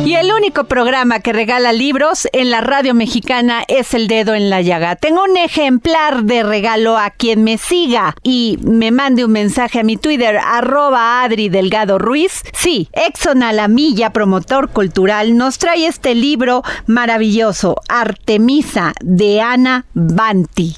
Y 0.07 0.15
el 0.15 0.31
único 0.31 0.63
programa 0.63 1.19
que 1.19 1.33
regala 1.33 1.73
libros 1.73 2.29
en 2.31 2.49
la 2.49 2.61
radio 2.61 2.93
mexicana 2.93 3.65
es 3.67 3.93
El 3.93 4.07
Dedo 4.07 4.35
en 4.35 4.49
la 4.49 4.61
Llaga. 4.61 4.95
Tengo 4.95 5.21
un 5.21 5.35
ejemplar 5.35 6.23
de 6.23 6.43
regalo 6.43 6.97
a 6.97 7.09
quien 7.09 7.43
me 7.43 7.57
siga 7.57 8.15
y 8.23 8.57
me 8.63 8.91
mande 8.91 9.25
un 9.25 9.33
mensaje 9.33 9.81
a 9.81 9.83
mi 9.83 9.97
Twitter, 9.97 10.37
arroba 10.37 11.23
Adri 11.23 11.49
Delgado 11.49 11.99
Ruiz. 11.99 12.41
Sí, 12.53 12.87
Exxon 12.93 13.43
Alamilla, 13.43 14.11
promotor 14.11 14.69
cultural, 14.69 15.35
nos 15.35 15.57
trae 15.57 15.85
este 15.85 16.15
libro 16.15 16.63
maravilloso, 16.85 17.75
Artemisa, 17.89 18.93
de 19.01 19.41
Ana 19.41 19.87
Banti. 19.93 20.73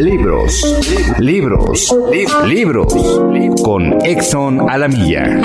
Libros, 0.00 0.64
libros, 1.20 1.96
libros, 2.44 2.92
con 3.62 4.04
Exxon 4.04 4.68
Alamilla. 4.68 5.40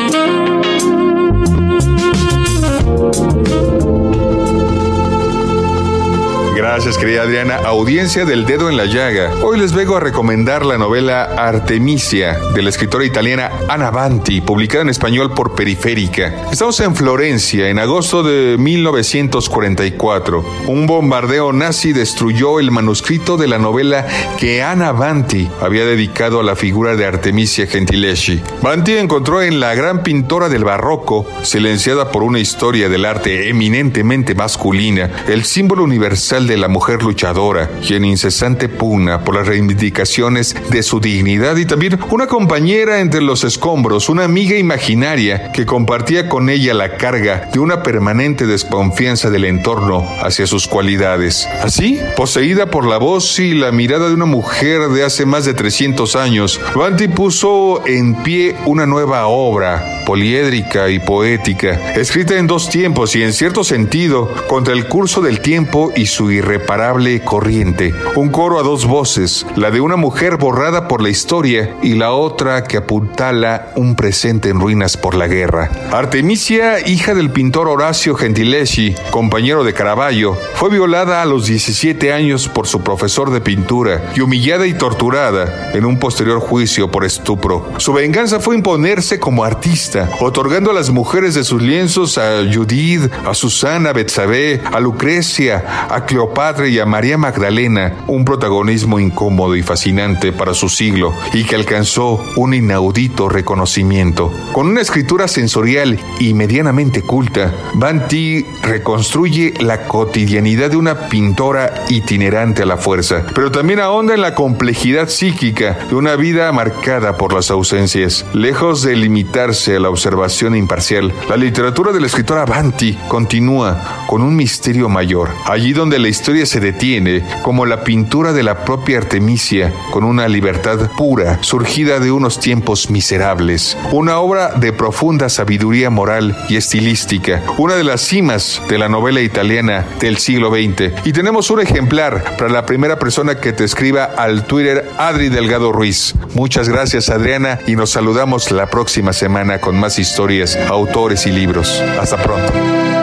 Gracias, 6.63 6.97
querida 6.97 7.23
Adriana. 7.23 7.57
Audiencia 7.57 8.23
del 8.23 8.45
dedo 8.45 8.69
en 8.69 8.77
la 8.77 8.85
llaga. 8.85 9.33
Hoy 9.43 9.59
les 9.59 9.73
vengo 9.73 9.97
a 9.97 9.99
recomendar 9.99 10.65
la 10.65 10.77
novela 10.77 11.23
Artemisia 11.23 12.39
de 12.55 12.61
la 12.61 12.69
escritora 12.69 13.03
italiana 13.03 13.51
Anna 13.67 13.91
Banti, 13.91 14.39
publicada 14.39 14.83
en 14.83 14.89
español 14.89 15.33
por 15.33 15.55
Periférica. 15.55 16.47
Estamos 16.53 16.79
en 16.79 16.95
Florencia 16.95 17.67
en 17.67 17.79
agosto 17.79 18.23
de 18.23 18.57
1944. 18.57 20.45
Un 20.67 20.87
bombardeo 20.87 21.51
nazi 21.51 21.91
destruyó 21.91 22.61
el 22.61 22.71
manuscrito 22.71 23.35
de 23.35 23.49
la 23.49 23.57
novela 23.57 24.07
que 24.39 24.63
Anna 24.63 24.93
Banti 24.93 25.49
había 25.59 25.83
dedicado 25.83 26.39
a 26.39 26.43
la 26.43 26.55
figura 26.55 26.95
de 26.95 27.05
Artemisia 27.05 27.67
Gentileschi. 27.67 28.41
Banti 28.61 28.93
encontró 28.93 29.41
en 29.41 29.59
la 29.59 29.75
gran 29.75 30.01
pintora 30.01 30.47
del 30.47 30.63
barroco, 30.63 31.25
silenciada 31.41 32.09
por 32.09 32.23
una 32.23 32.39
historia 32.39 32.87
del 32.87 33.03
arte 33.03 33.49
eminentemente 33.49 34.33
masculina, 34.33 35.11
el 35.27 35.43
símbolo 35.43 35.83
universal 35.83 36.47
de 36.47 36.52
la 36.57 36.67
mujer 36.67 37.03
luchadora 37.03 37.69
y 37.81 37.95
en 37.95 38.05
incesante 38.05 38.69
pugna 38.69 39.23
por 39.23 39.35
las 39.35 39.47
reivindicaciones 39.47 40.55
de 40.69 40.83
su 40.83 40.99
dignidad 40.99 41.57
y 41.57 41.65
también 41.65 41.99
una 42.09 42.27
compañera 42.27 42.99
entre 42.99 43.21
los 43.21 43.43
escombros, 43.43 44.09
una 44.09 44.23
amiga 44.23 44.57
imaginaria 44.57 45.51
que 45.51 45.65
compartía 45.65 46.29
con 46.29 46.49
ella 46.49 46.73
la 46.73 46.97
carga 46.97 47.49
de 47.51 47.59
una 47.59 47.83
permanente 47.83 48.45
desconfianza 48.45 49.29
del 49.29 49.45
entorno 49.45 50.07
hacia 50.21 50.47
sus 50.47 50.67
cualidades. 50.67 51.47
Así, 51.61 51.99
poseída 52.15 52.67
por 52.67 52.85
la 52.85 52.97
voz 52.97 53.39
y 53.39 53.53
la 53.53 53.71
mirada 53.71 54.07
de 54.07 54.15
una 54.15 54.25
mujer 54.25 54.89
de 54.89 55.03
hace 55.03 55.25
más 55.25 55.45
de 55.45 55.53
300 55.53 56.15
años, 56.15 56.59
Banti 56.75 57.07
puso 57.07 57.85
en 57.85 58.15
pie 58.23 58.55
una 58.65 58.85
nueva 58.85 59.27
obra, 59.27 60.03
poliédrica 60.05 60.89
y 60.89 60.99
poética, 60.99 61.93
escrita 61.95 62.37
en 62.37 62.47
dos 62.47 62.69
tiempos 62.69 63.15
y 63.15 63.23
en 63.23 63.33
cierto 63.33 63.63
sentido 63.63 64.29
contra 64.47 64.73
el 64.73 64.87
curso 64.87 65.21
del 65.21 65.39
tiempo 65.39 65.91
y 65.95 66.07
su 66.07 66.31
irreparable 66.43 67.21
corriente. 67.21 67.93
Un 68.15 68.29
coro 68.29 68.59
a 68.59 68.63
dos 68.63 68.85
voces, 68.85 69.45
la 69.55 69.71
de 69.71 69.79
una 69.79 69.95
mujer 69.95 70.35
borrada 70.35 70.89
por 70.89 71.01
la 71.01 71.09
historia 71.09 71.75
y 71.81 71.93
la 71.95 72.11
otra 72.11 72.65
que 72.65 72.77
apuntala 72.77 73.71
un 73.75 73.95
presente 73.95 74.49
en 74.49 74.59
ruinas 74.59 74.97
por 74.97 75.15
la 75.15 75.27
guerra. 75.27 75.71
Artemisia, 75.91 76.85
hija 76.85 77.15
del 77.15 77.31
pintor 77.31 77.69
Horacio 77.69 78.15
Gentileschi, 78.15 78.93
compañero 79.11 79.63
de 79.63 79.73
Caravaggio, 79.73 80.37
fue 80.55 80.69
violada 80.69 81.21
a 81.21 81.25
los 81.25 81.45
17 81.45 82.11
años 82.11 82.49
por 82.49 82.67
su 82.67 82.81
profesor 82.81 83.31
de 83.31 83.39
pintura 83.39 84.11
y 84.13 84.19
humillada 84.19 84.67
y 84.67 84.73
torturada 84.73 85.71
en 85.73 85.85
un 85.85 85.97
posterior 85.97 86.41
juicio 86.41 86.91
por 86.91 87.05
estupro. 87.05 87.71
Su 87.77 87.93
venganza 87.93 88.41
fue 88.41 88.55
imponerse 88.55 89.17
como 89.17 89.45
artista, 89.45 90.09
otorgando 90.19 90.71
a 90.71 90.73
las 90.73 90.89
mujeres 90.89 91.35
de 91.35 91.45
sus 91.45 91.61
lienzos 91.61 92.17
a 92.17 92.43
Judith, 92.53 93.09
a 93.25 93.33
Susana, 93.33 93.93
Betsabé, 93.93 94.61
a 94.71 94.81
Lucrecia, 94.81 95.87
a 95.89 96.05
Cleopatra 96.05 96.32
y 96.67 96.79
a 96.79 96.85
María 96.87 97.17
Magdalena 97.17 97.93
un 98.07 98.25
protagonismo 98.25 98.99
incómodo 98.99 99.55
y 99.55 99.61
fascinante 99.61 100.31
para 100.31 100.55
su 100.55 100.67
siglo 100.67 101.13
y 101.31 101.43
que 101.43 101.55
alcanzó 101.55 102.23
un 102.35 102.55
inaudito 102.55 103.29
reconocimiento. 103.29 104.33
Con 104.51 104.67
una 104.67 104.81
escritura 104.81 105.27
sensorial 105.27 105.99
y 106.19 106.33
medianamente 106.33 107.03
culta, 107.03 107.53
Banti 107.75 108.45
reconstruye 108.63 109.53
la 109.59 109.83
cotidianidad 109.87 110.71
de 110.71 110.77
una 110.77 111.07
pintora 111.07 111.85
itinerante 111.89 112.63
a 112.63 112.65
la 112.65 112.77
fuerza, 112.77 113.25
pero 113.35 113.51
también 113.51 113.79
ahonda 113.79 114.15
en 114.15 114.21
la 114.21 114.33
complejidad 114.33 115.09
psíquica 115.09 115.77
de 115.87 115.95
una 115.95 116.15
vida 116.15 116.51
marcada 116.51 117.15
por 117.15 117.31
las 117.31 117.51
ausencias. 117.51 118.25
Lejos 118.33 118.81
de 118.81 118.95
limitarse 118.95 119.75
a 119.75 119.79
la 119.79 119.89
observación 119.89 120.55
imparcial, 120.55 121.13
la 121.29 121.37
literatura 121.37 121.91
de 121.91 122.01
la 122.01 122.07
escritora 122.07 122.45
Banti 122.45 122.97
continúa 123.07 124.05
con 124.07 124.23
un 124.23 124.35
misterio 124.35 124.89
mayor, 124.89 125.29
allí 125.45 125.73
donde 125.73 125.99
la 125.99 126.07
historia 126.07 126.22
se 126.23 126.59
detiene, 126.59 127.21
como 127.41 127.65
la 127.65 127.83
pintura 127.83 128.33
de 128.33 128.43
la 128.43 128.63
propia 128.63 128.97
Artemisia, 128.97 129.73
con 129.91 130.03
una 130.03 130.27
libertad 130.27 130.89
pura, 130.97 131.37
surgida 131.41 131.99
de 131.99 132.11
unos 132.11 132.39
tiempos 132.39 132.89
miserables. 132.89 133.77
Una 133.91 134.19
obra 134.19 134.53
de 134.53 134.71
profunda 134.71 135.27
sabiduría 135.29 135.89
moral 135.89 136.35
y 136.49 136.55
estilística, 136.55 137.43
una 137.57 137.75
de 137.75 137.83
las 137.83 138.01
cimas 138.01 138.61
de 138.69 138.77
la 138.77 138.87
novela 138.87 139.21
italiana 139.21 139.85
del 139.99 140.17
siglo 140.17 140.49
XX. 140.49 141.05
Y 141.05 141.11
tenemos 141.11 141.49
un 141.49 141.59
ejemplar 141.59 142.23
para 142.37 142.49
la 142.49 142.65
primera 142.65 142.97
persona 142.97 143.35
que 143.35 143.51
te 143.51 143.65
escriba 143.65 144.05
al 144.05 144.45
Twitter 144.45 144.89
Adri 144.97 145.29
Delgado 145.29 145.71
Ruiz. 145.71 146.15
Muchas 146.33 146.69
gracias 146.69 147.09
Adriana 147.09 147.59
y 147.67 147.75
nos 147.75 147.91
saludamos 147.91 148.49
la 148.51 148.67
próxima 148.67 149.13
semana 149.13 149.59
con 149.59 149.77
más 149.77 149.99
historias, 149.99 150.57
autores 150.69 151.27
y 151.27 151.31
libros. 151.31 151.81
Hasta 151.99 152.17
pronto. 152.17 153.02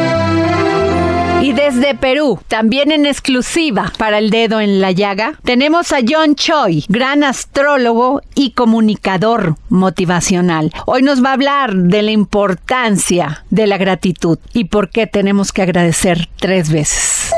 Y 1.51 1.53
desde 1.53 1.96
Perú, 1.96 2.38
también 2.46 2.92
en 2.92 3.07
exclusiva 3.07 3.92
para 3.98 4.18
el 4.18 4.30
dedo 4.30 4.61
en 4.61 4.80
la 4.80 4.92
llaga, 4.92 5.32
tenemos 5.42 5.90
a 5.90 5.98
John 6.09 6.36
Choi, 6.36 6.84
gran 6.88 7.24
astrólogo 7.24 8.22
y 8.36 8.53
comunicador 8.53 9.57
motivacional. 9.68 10.72
Hoy 10.86 11.03
nos 11.03 11.24
va 11.24 11.30
a 11.30 11.32
hablar 11.32 11.74
de 11.74 12.03
la 12.03 12.12
importancia 12.12 13.44
de 13.51 13.66
la 13.66 13.78
gratitud 13.78 14.38
y 14.53 14.66
por 14.66 14.90
qué 14.90 15.09
tenemos 15.09 15.51
que 15.51 15.62
agradecer 15.62 16.28
tres 16.38 16.70
veces. 16.70 17.32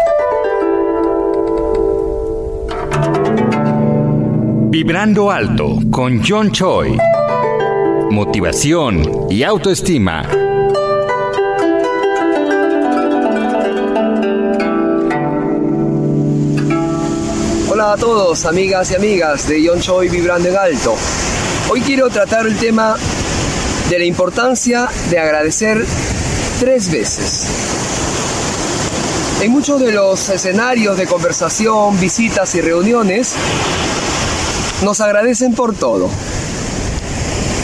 Vibrando 4.69 5.31
alto 5.31 5.79
con 5.91 6.23
John 6.23 6.53
Choi. 6.53 6.99
Motivación 8.11 9.27
y 9.31 9.43
autoestima. 9.43 10.52
Hola 17.83 17.95
a 17.95 17.97
todos, 17.97 18.45
amigas 18.45 18.93
y 18.93 18.95
amigas 18.95 19.49
de 19.49 19.67
John 19.67 19.81
Choi 19.81 20.09
Vibrando 20.09 20.49
en 20.49 20.57
Alto. 20.57 20.95
Hoy 21.69 21.81
quiero 21.81 22.11
tratar 22.11 22.47
el 22.47 22.57
tema 22.57 22.97
de 23.91 23.99
la 23.99 24.05
importancia 24.05 24.89
de 25.11 25.19
agradecer 25.19 25.85
tres 26.61 26.93
veces. 26.93 27.45
En 29.41 29.51
muchos 29.51 29.81
de 29.81 29.91
los 29.91 30.29
escenarios 30.29 30.97
de 30.97 31.09
conversación, 31.09 31.99
visitas 31.99 32.55
y 32.55 32.61
reuniones, 32.61 33.35
nos 34.85 35.01
agradecen 35.01 35.53
por 35.57 35.75
todo. 35.75 36.09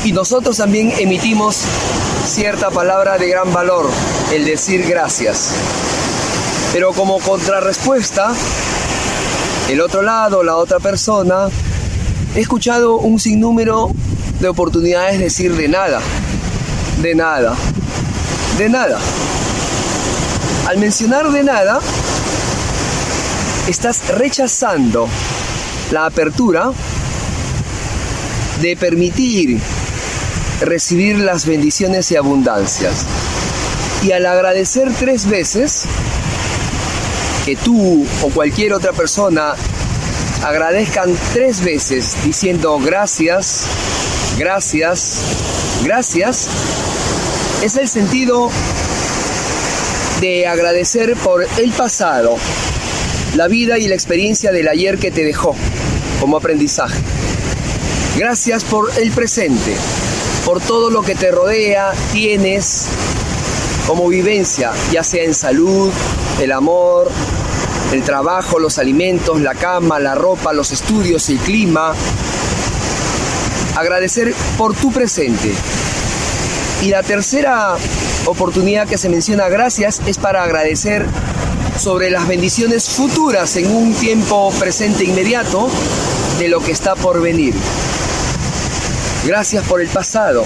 Y 0.02 0.10
nosotros 0.10 0.56
también 0.56 0.92
emitimos 0.98 1.62
cierta 2.26 2.70
palabra 2.70 3.18
de 3.18 3.28
gran 3.28 3.52
valor, 3.52 3.88
el 4.32 4.44
decir 4.44 4.84
gracias. 4.84 5.50
Pero 6.72 6.92
como 6.92 7.20
contrarrespuesta, 7.20 8.34
el 9.68 9.80
otro 9.82 10.02
lado, 10.02 10.42
la 10.42 10.56
otra 10.56 10.78
persona, 10.78 11.48
he 12.34 12.40
escuchado 12.40 12.96
un 12.96 13.20
sinnúmero 13.20 13.90
de 14.40 14.48
oportunidades 14.48 15.18
de 15.18 15.24
decir 15.24 15.54
de 15.54 15.68
nada, 15.68 16.00
de 17.02 17.14
nada, 17.14 17.54
de 18.56 18.68
nada. 18.70 18.98
Al 20.66 20.78
mencionar 20.78 21.30
de 21.30 21.44
nada, 21.44 21.80
estás 23.68 24.08
rechazando 24.16 25.06
la 25.90 26.06
apertura 26.06 26.72
de 28.62 28.76
permitir 28.76 29.60
recibir 30.60 31.18
las 31.18 31.44
bendiciones 31.44 32.10
y 32.10 32.16
abundancias. 32.16 33.04
Y 34.02 34.12
al 34.12 34.24
agradecer 34.24 34.90
tres 34.98 35.28
veces, 35.28 35.84
que 37.48 37.56
tú 37.56 38.06
o 38.22 38.28
cualquier 38.28 38.74
otra 38.74 38.92
persona 38.92 39.54
agradezcan 40.44 41.16
tres 41.32 41.64
veces 41.64 42.14
diciendo 42.22 42.78
gracias, 42.78 43.64
gracias, 44.36 45.22
gracias, 45.82 46.46
es 47.62 47.74
el 47.76 47.88
sentido 47.88 48.50
de 50.20 50.46
agradecer 50.46 51.16
por 51.16 51.46
el 51.56 51.70
pasado, 51.70 52.36
la 53.34 53.48
vida 53.48 53.78
y 53.78 53.88
la 53.88 53.94
experiencia 53.94 54.52
del 54.52 54.68
ayer 54.68 54.98
que 54.98 55.10
te 55.10 55.24
dejó 55.24 55.56
como 56.20 56.36
aprendizaje. 56.36 56.98
Gracias 58.18 58.62
por 58.62 58.90
el 58.98 59.10
presente, 59.10 59.74
por 60.44 60.60
todo 60.60 60.90
lo 60.90 61.00
que 61.00 61.14
te 61.14 61.30
rodea, 61.30 61.94
tienes 62.12 62.88
como 63.88 64.06
vivencia, 64.06 64.70
ya 64.92 65.02
sea 65.02 65.24
en 65.24 65.32
salud, 65.32 65.90
el 66.38 66.52
amor, 66.52 67.10
el 67.90 68.02
trabajo, 68.02 68.58
los 68.58 68.76
alimentos, 68.76 69.40
la 69.40 69.54
cama, 69.54 69.98
la 69.98 70.14
ropa, 70.14 70.52
los 70.52 70.72
estudios, 70.72 71.26
el 71.30 71.38
clima. 71.38 71.94
Agradecer 73.76 74.34
por 74.58 74.74
tu 74.74 74.92
presente. 74.92 75.54
Y 76.82 76.90
la 76.90 77.02
tercera 77.02 77.76
oportunidad 78.26 78.86
que 78.86 78.98
se 78.98 79.08
menciona 79.08 79.48
gracias 79.48 80.02
es 80.06 80.18
para 80.18 80.42
agradecer 80.42 81.06
sobre 81.80 82.10
las 82.10 82.28
bendiciones 82.28 82.90
futuras 82.90 83.56
en 83.56 83.74
un 83.74 83.94
tiempo 83.94 84.52
presente 84.58 85.04
inmediato 85.04 85.70
de 86.38 86.48
lo 86.48 86.60
que 86.60 86.72
está 86.72 86.94
por 86.94 87.22
venir. 87.22 87.54
Gracias 89.26 89.64
por 89.64 89.80
el 89.80 89.88
pasado, 89.88 90.44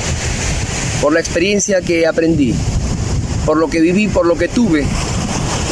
por 1.00 1.12
la 1.12 1.18
experiencia 1.18 1.80
que 1.80 2.06
aprendí, 2.06 2.54
por 3.44 3.56
lo 3.56 3.68
que 3.68 3.80
viví, 3.80 4.08
por 4.08 4.26
lo 4.26 4.36
que 4.36 4.48
tuve 4.48 4.86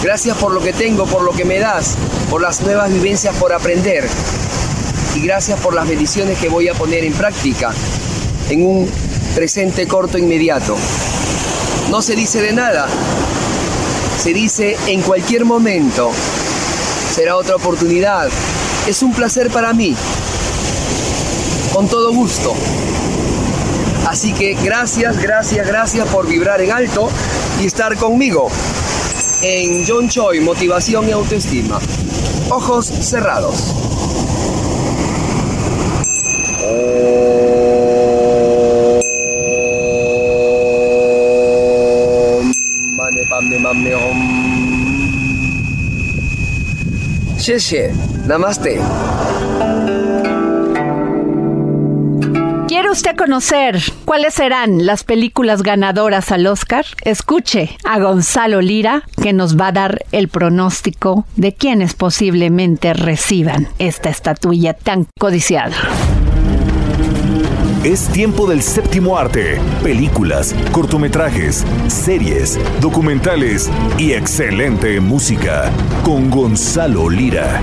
Gracias 0.02 0.34
por 0.38 0.52
lo 0.52 0.62
que 0.62 0.72
tengo, 0.72 1.04
por 1.04 1.22
lo 1.22 1.32
que 1.32 1.44
me 1.44 1.58
das, 1.58 1.94
por 2.30 2.40
las 2.40 2.62
nuevas 2.62 2.90
vivencias 2.90 3.36
por 3.36 3.52
aprender. 3.52 4.08
Y 5.14 5.20
gracias 5.20 5.60
por 5.60 5.74
las 5.74 5.86
bendiciones 5.86 6.38
que 6.38 6.48
voy 6.48 6.68
a 6.68 6.74
poner 6.74 7.04
en 7.04 7.12
práctica 7.12 7.70
en 8.48 8.64
un 8.64 8.90
presente 9.34 9.86
corto 9.86 10.16
inmediato. 10.16 10.76
No 11.90 12.00
se 12.00 12.16
dice 12.16 12.40
de 12.40 12.52
nada, 12.52 12.88
se 14.18 14.32
dice 14.32 14.78
en 14.86 15.02
cualquier 15.02 15.44
momento. 15.44 16.12
Será 17.14 17.36
otra 17.36 17.56
oportunidad. 17.56 18.30
Es 18.88 19.02
un 19.02 19.12
placer 19.12 19.50
para 19.50 19.74
mí. 19.74 19.94
Con 21.74 21.88
todo 21.88 22.10
gusto. 22.14 22.54
Así 24.08 24.32
que 24.32 24.54
gracias, 24.54 25.20
gracias, 25.20 25.66
gracias 25.66 26.08
por 26.08 26.26
vibrar 26.26 26.62
en 26.62 26.72
alto 26.72 27.10
y 27.61 27.66
estar 27.66 27.96
conmigo 27.96 28.48
en 29.42 29.84
John 29.86 30.08
Choi, 30.08 30.40
Motivación 30.40 31.08
y 31.08 31.12
Autoestima. 31.12 31.78
Ojos 32.48 32.86
cerrados. 32.86 33.74
Namaste. 48.30 48.78
¿Quiere 52.91 52.99
usted 52.99 53.16
conocer 53.16 53.80
cuáles 54.05 54.34
serán 54.34 54.84
las 54.84 55.05
películas 55.05 55.62
ganadoras 55.62 56.32
al 56.32 56.45
Oscar? 56.49 56.84
Escuche 57.05 57.78
a 57.84 58.01
Gonzalo 58.01 58.61
Lira, 58.61 59.05
que 59.22 59.32
nos 59.32 59.57
va 59.57 59.68
a 59.68 59.72
dar 59.72 60.05
el 60.11 60.26
pronóstico 60.26 61.24
de 61.36 61.55
quienes 61.55 61.95
posiblemente 61.95 62.93
reciban 62.93 63.68
esta 63.78 64.11
estatuilla 64.11 64.74
tan 64.74 65.07
codiciada. 65.20 65.76
Es 67.84 68.09
tiempo 68.09 68.49
del 68.49 68.61
séptimo 68.61 69.16
arte. 69.16 69.61
Películas, 69.84 70.53
cortometrajes, 70.72 71.64
series, 71.86 72.59
documentales 72.80 73.70
y 73.99 74.14
excelente 74.14 74.99
música. 74.99 75.70
Con 76.03 76.28
Gonzalo 76.28 77.09
Lira. 77.09 77.62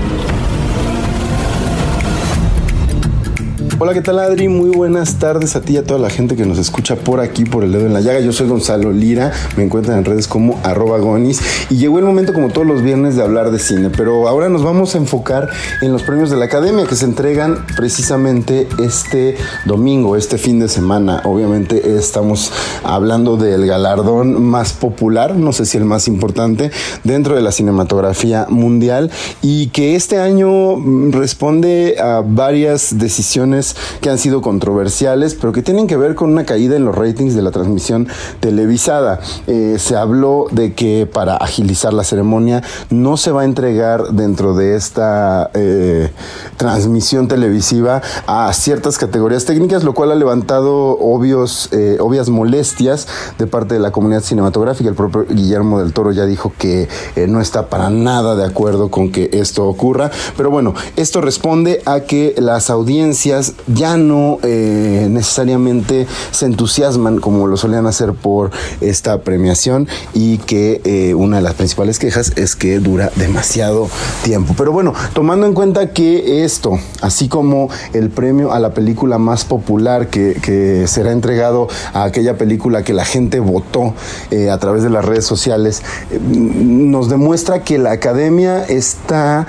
Hola, 3.80 3.94
¿qué 3.94 4.00
tal 4.00 4.18
Adri? 4.18 4.48
Muy 4.48 4.70
buenas 4.70 5.20
tardes 5.20 5.54
a 5.54 5.60
ti 5.60 5.74
y 5.74 5.76
a 5.76 5.84
toda 5.84 6.00
la 6.00 6.10
gente 6.10 6.34
que 6.34 6.44
nos 6.44 6.58
escucha 6.58 6.96
por 6.96 7.20
aquí, 7.20 7.44
por 7.44 7.62
el 7.62 7.70
dedo 7.70 7.86
en 7.86 7.94
la 7.94 8.00
llaga. 8.00 8.18
Yo 8.18 8.32
soy 8.32 8.48
Gonzalo 8.48 8.90
Lira, 8.90 9.30
me 9.56 9.62
encuentran 9.62 9.98
en 9.98 10.04
redes 10.04 10.26
como 10.26 10.58
arroba 10.64 10.98
gonis 10.98 11.40
y 11.70 11.76
llegó 11.76 12.00
el 12.00 12.04
momento 12.04 12.32
como 12.32 12.48
todos 12.48 12.66
los 12.66 12.82
viernes 12.82 13.14
de 13.14 13.22
hablar 13.22 13.52
de 13.52 13.60
cine, 13.60 13.88
pero 13.96 14.26
ahora 14.26 14.48
nos 14.48 14.64
vamos 14.64 14.96
a 14.96 14.98
enfocar 14.98 15.48
en 15.80 15.92
los 15.92 16.02
premios 16.02 16.28
de 16.28 16.36
la 16.36 16.46
Academia 16.46 16.86
que 16.86 16.96
se 16.96 17.04
entregan 17.04 17.64
precisamente 17.76 18.66
este 18.80 19.36
domingo, 19.64 20.16
este 20.16 20.38
fin 20.38 20.58
de 20.58 20.68
semana. 20.68 21.22
Obviamente 21.24 21.96
estamos 21.96 22.50
hablando 22.82 23.36
del 23.36 23.64
galardón 23.64 24.42
más 24.42 24.72
popular, 24.72 25.36
no 25.36 25.52
sé 25.52 25.66
si 25.66 25.78
el 25.78 25.84
más 25.84 26.08
importante, 26.08 26.72
dentro 27.04 27.36
de 27.36 27.42
la 27.42 27.52
cinematografía 27.52 28.46
mundial 28.48 29.12
y 29.40 29.68
que 29.68 29.94
este 29.94 30.18
año 30.18 30.82
responde 31.12 31.94
a 32.00 32.24
varias 32.26 32.98
decisiones 32.98 33.67
que 34.00 34.10
han 34.10 34.18
sido 34.18 34.42
controversiales, 34.42 35.34
pero 35.34 35.52
que 35.52 35.62
tienen 35.62 35.86
que 35.86 35.96
ver 35.96 36.14
con 36.14 36.30
una 36.30 36.44
caída 36.44 36.76
en 36.76 36.84
los 36.84 36.94
ratings 36.94 37.34
de 37.34 37.42
la 37.42 37.50
transmisión 37.50 38.08
televisada. 38.40 39.20
Eh, 39.46 39.76
se 39.78 39.96
habló 39.96 40.46
de 40.50 40.74
que 40.74 41.06
para 41.06 41.36
agilizar 41.36 41.92
la 41.92 42.04
ceremonia 42.04 42.62
no 42.90 43.16
se 43.16 43.30
va 43.32 43.42
a 43.42 43.44
entregar 43.44 44.08
dentro 44.12 44.54
de 44.54 44.76
esta 44.76 45.50
eh, 45.54 46.10
transmisión 46.56 47.28
televisiva 47.28 48.02
a 48.26 48.52
ciertas 48.52 48.98
categorías 48.98 49.44
técnicas, 49.44 49.84
lo 49.84 49.94
cual 49.94 50.12
ha 50.12 50.14
levantado 50.14 50.98
obvios, 50.98 51.68
eh, 51.72 51.98
obvias 52.00 52.28
molestias 52.28 53.06
de 53.38 53.46
parte 53.46 53.74
de 53.74 53.80
la 53.80 53.90
comunidad 53.90 54.22
cinematográfica. 54.22 54.88
El 54.88 54.96
propio 54.96 55.26
Guillermo 55.28 55.80
del 55.80 55.92
Toro 55.92 56.12
ya 56.12 56.24
dijo 56.24 56.52
que 56.58 56.88
no 57.28 57.40
está 57.40 57.68
para 57.68 57.90
nada 57.90 58.36
de 58.36 58.44
acuerdo 58.44 58.90
con 58.90 59.10
que 59.10 59.30
esto 59.32 59.66
ocurra, 59.66 60.10
pero 60.36 60.50
bueno, 60.50 60.74
esto 60.96 61.20
responde 61.20 61.82
a 61.84 62.00
que 62.00 62.34
las 62.38 62.70
audiencias 62.70 63.54
ya 63.66 63.96
no 63.96 64.38
eh, 64.42 65.08
necesariamente 65.10 66.06
se 66.30 66.46
entusiasman 66.46 67.18
como 67.18 67.46
lo 67.46 67.56
solían 67.56 67.86
hacer 67.86 68.14
por 68.14 68.50
esta 68.80 69.20
premiación 69.22 69.88
y 70.14 70.38
que 70.38 70.80
eh, 70.84 71.14
una 71.14 71.36
de 71.36 71.42
las 71.42 71.54
principales 71.54 71.98
quejas 71.98 72.32
es 72.36 72.56
que 72.56 72.78
dura 72.78 73.10
demasiado 73.16 73.88
tiempo. 74.22 74.54
Pero 74.56 74.72
bueno, 74.72 74.94
tomando 75.12 75.46
en 75.46 75.54
cuenta 75.54 75.92
que 75.92 76.44
esto, 76.44 76.78
así 77.00 77.28
como 77.28 77.68
el 77.92 78.10
premio 78.10 78.52
a 78.52 78.60
la 78.60 78.72
película 78.74 79.18
más 79.18 79.44
popular 79.44 80.08
que, 80.08 80.38
será 80.86 81.12
entregado 81.12 81.68
a 81.92 82.04
aquella 82.04 82.38
película 82.38 82.82
que 82.82 82.92
la 82.92 83.04
gente 83.04 83.40
votó 83.40 83.94
eh, 84.30 84.50
a 84.50 84.58
través 84.58 84.82
de 84.82 84.90
las 84.90 85.04
redes 85.04 85.24
sociales, 85.24 85.82
nos 86.20 87.08
demuestra 87.08 87.64
que 87.64 87.78
la 87.78 87.92
academia 87.92 88.64
está 88.64 89.46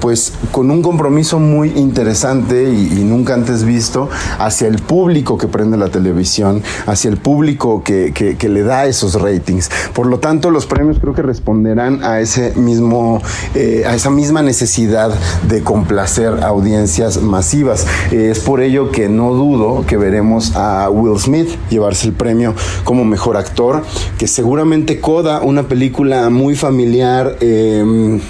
pues 0.00 0.32
con 0.52 0.70
un 0.70 0.82
compromiso 0.82 1.38
muy 1.38 1.70
interesante 1.70 2.70
y, 2.70 3.00
y 3.00 3.04
nunca 3.14 3.34
antes 3.34 3.64
visto 3.64 4.08
hacia 4.40 4.66
el 4.66 4.80
público 4.80 5.38
que 5.38 5.46
prende 5.46 5.76
la 5.76 5.88
televisión, 5.88 6.62
hacia 6.86 7.10
el 7.10 7.16
público 7.16 7.84
que, 7.84 8.12
que, 8.12 8.48
le 8.48 8.62
da 8.62 8.86
esos 8.86 9.20
ratings. 9.20 9.70
Por 9.94 10.06
lo 10.06 10.18
tanto, 10.18 10.50
los 10.50 10.66
premios 10.66 10.98
creo 10.98 11.14
que 11.14 11.22
responderán 11.22 12.02
a 12.02 12.20
ese 12.20 12.54
mismo, 12.56 13.22
eh, 13.54 13.84
a 13.86 13.94
esa 13.94 14.10
misma 14.10 14.42
necesidad 14.42 15.14
de 15.48 15.62
complacer 15.62 16.42
audiencias 16.42 17.22
masivas. 17.22 17.86
Eh, 18.10 18.30
es 18.32 18.40
por 18.40 18.60
ello 18.60 18.90
que 18.90 19.08
no 19.08 19.32
dudo 19.32 19.84
que 19.86 19.96
veremos 19.96 20.56
a 20.56 20.90
Will 20.90 21.18
Smith 21.18 21.50
llevarse 21.70 22.08
el 22.08 22.14
premio 22.14 22.54
como 22.82 23.04
mejor 23.04 23.36
actor, 23.36 23.82
que 24.18 24.26
seguramente 24.26 25.00
Coda, 25.00 25.40
una 25.40 25.68
película 25.68 26.30
muy 26.30 26.56
familiar, 26.56 27.36
eh, 27.40 28.20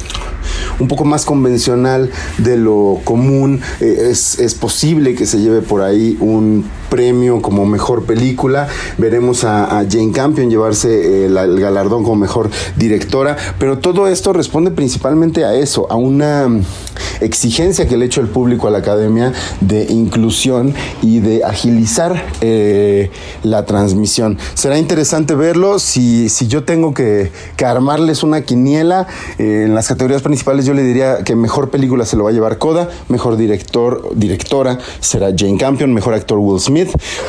un 0.78 0.88
poco 0.88 1.04
más 1.04 1.24
convencional 1.24 2.10
de 2.38 2.56
lo 2.56 3.00
común. 3.04 3.60
Eh, 3.80 4.08
es, 4.10 4.38
es, 4.38 4.54
posible 4.54 5.14
que 5.14 5.26
se 5.26 5.40
lleve 5.40 5.62
por 5.62 5.82
ahí 5.82 6.16
un 6.20 6.64
premio 6.94 7.42
como 7.42 7.66
mejor 7.66 8.04
película. 8.04 8.68
Veremos 8.98 9.42
a, 9.42 9.84
Jane 9.90 10.12
Campion 10.12 10.48
llevarse 10.48 11.24
eh, 11.24 11.26
el 11.26 11.58
galardón 11.58 12.04
como 12.04 12.14
mejor 12.14 12.50
directora. 12.76 13.36
Pero 13.58 13.78
todo 13.78 14.06
esto 14.06 14.32
responde 14.32 14.70
principalmente 14.70 15.44
a 15.44 15.54
eso, 15.54 15.90
a 15.90 15.96
una 15.96 16.48
exigencia 17.20 17.88
que 17.88 17.96
le 17.96 18.04
ha 18.04 18.06
hecho 18.06 18.20
el 18.20 18.28
público 18.28 18.68
a 18.68 18.70
la 18.70 18.78
academia 18.78 19.32
de 19.60 19.86
inclusión 19.90 20.72
y 21.02 21.18
de 21.18 21.42
agilizar 21.42 22.24
eh, 22.40 23.10
la 23.42 23.64
transmisión. 23.64 24.38
Será 24.54 24.78
interesante 24.78 25.34
verlo. 25.34 25.80
Si, 25.80 26.28
si 26.28 26.46
yo 26.46 26.62
tengo 26.62 26.94
que, 26.94 27.32
que 27.56 27.64
armarles 27.64 28.22
una 28.22 28.42
quiniela 28.42 29.08
eh, 29.38 29.64
en 29.66 29.74
las 29.74 29.88
categorías 29.88 30.22
principales, 30.22 30.64
yo 30.64 30.74
le 30.74 30.84
diría 30.84 31.24
que 31.24 31.34
mejor 31.34 31.70
película 31.70 32.04
se 32.04 32.16
lo 32.16 32.22
va 32.22 32.30
a 32.30 32.32
llevar 32.32 32.58
Coda, 32.58 32.88
mejor 33.08 33.36
director, 33.36 34.10
directora 34.14 34.78
será 35.00 35.32
Jane 35.36 35.58
Campion, 35.58 35.92
mejor 35.92 36.14
actor 36.14 36.38
Will 36.38 36.60
Smith. 36.60 36.83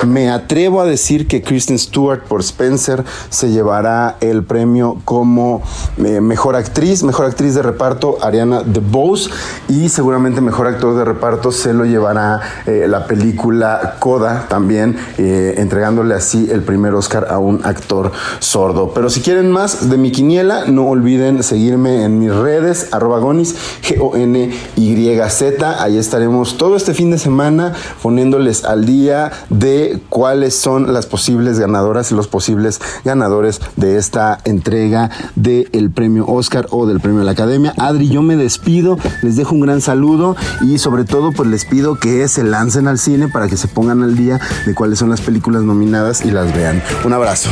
Me 0.05 0.29
atrevo 0.29 0.81
a 0.81 0.85
decir 0.85 1.27
que 1.27 1.41
Kristen 1.41 1.79
Stewart 1.79 2.23
por 2.23 2.41
Spencer 2.41 3.03
se 3.29 3.51
llevará 3.51 4.17
el 4.21 4.43
premio 4.43 4.97
como 5.05 5.61
eh, 5.97 6.21
mejor 6.21 6.55
actriz, 6.55 7.03
mejor 7.03 7.25
actriz 7.25 7.55
de 7.55 7.61
reparto 7.61 8.17
Ariana 8.21 8.63
DeBose 8.63 9.29
y 9.67 9.89
seguramente 9.89 10.41
mejor 10.41 10.67
actor 10.67 10.95
de 10.95 11.05
reparto 11.05 11.51
se 11.51 11.73
lo 11.73 11.85
llevará 11.85 12.41
eh, 12.65 12.85
la 12.87 13.07
película 13.07 13.97
Coda 13.99 14.47
también, 14.47 14.97
eh, 15.17 15.55
entregándole 15.57 16.15
así 16.15 16.49
el 16.51 16.63
primer 16.63 16.93
Oscar 16.93 17.27
a 17.29 17.39
un 17.39 17.61
actor 17.63 18.11
sordo. 18.39 18.91
Pero 18.93 19.09
si 19.09 19.21
quieren 19.21 19.51
más 19.51 19.89
de 19.89 19.97
mi 19.97 20.11
quiniela, 20.11 20.65
no 20.65 20.87
olviden 20.87 21.43
seguirme 21.43 22.03
en 22.03 22.19
mis 22.19 22.33
redes, 22.33 22.89
arroba 22.91 23.19
gonis, 23.19 23.55
G-O-N-Y-Z. 23.83 25.83
Ahí 25.83 25.97
estaremos 25.97 26.57
todo 26.57 26.75
este 26.75 26.93
fin 26.93 27.11
de 27.11 27.17
semana 27.17 27.73
poniéndoles 28.01 28.65
al 28.65 28.85
día 28.85 29.31
de 29.49 30.01
cuáles 30.09 30.55
son 30.55 30.93
las 30.93 31.05
posibles 31.05 31.59
ganadoras 31.59 32.11
y 32.11 32.15
los 32.15 32.27
posibles 32.27 32.79
ganadores 33.03 33.61
de 33.75 33.97
esta 33.97 34.39
entrega 34.45 35.09
del 35.35 35.91
premio 35.91 36.25
Oscar 36.27 36.67
o 36.71 36.85
del 36.85 36.99
premio 36.99 37.19
de 37.19 37.25
la 37.25 37.31
Academia. 37.31 37.73
Adri, 37.77 38.09
yo 38.09 38.21
me 38.21 38.35
despido, 38.35 38.97
les 39.21 39.35
dejo 39.35 39.55
un 39.55 39.61
gran 39.61 39.81
saludo 39.81 40.35
y 40.61 40.77
sobre 40.77 41.03
todo 41.05 41.31
pues 41.31 41.49
les 41.49 41.65
pido 41.65 41.95
que 41.95 42.27
se 42.27 42.43
lancen 42.43 42.87
al 42.87 42.99
cine 42.99 43.27
para 43.27 43.47
que 43.47 43.57
se 43.57 43.67
pongan 43.67 44.03
al 44.03 44.15
día 44.15 44.39
de 44.65 44.73
cuáles 44.73 44.99
son 44.99 45.09
las 45.09 45.21
películas 45.21 45.63
nominadas 45.63 46.25
y 46.25 46.31
las 46.31 46.53
vean. 46.55 46.81
Un 47.03 47.13
abrazo. 47.13 47.49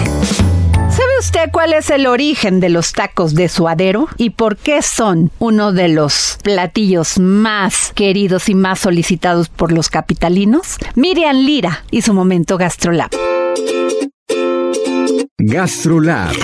¿Sabe 1.23 1.45
usted 1.45 1.51
cuál 1.53 1.73
es 1.73 1.89
el 1.89 2.05
origen 2.05 2.59
de 2.59 2.67
los 2.67 2.91
tacos 2.91 3.33
de 3.33 3.47
suadero 3.47 4.09
y 4.17 4.31
por 4.31 4.57
qué 4.57 4.81
son 4.81 5.31
uno 5.39 5.71
de 5.71 5.87
los 5.87 6.37
platillos 6.43 7.17
más 7.17 7.93
queridos 7.95 8.49
y 8.49 8.55
más 8.55 8.79
solicitados 8.79 9.47
por 9.47 9.71
los 9.71 9.87
capitalinos? 9.87 10.75
Miriam 10.95 11.37
Lira 11.37 11.85
y 11.91 12.01
su 12.01 12.13
momento 12.13 12.57
GastroLab. 12.57 13.09
GastroLab 15.37 16.35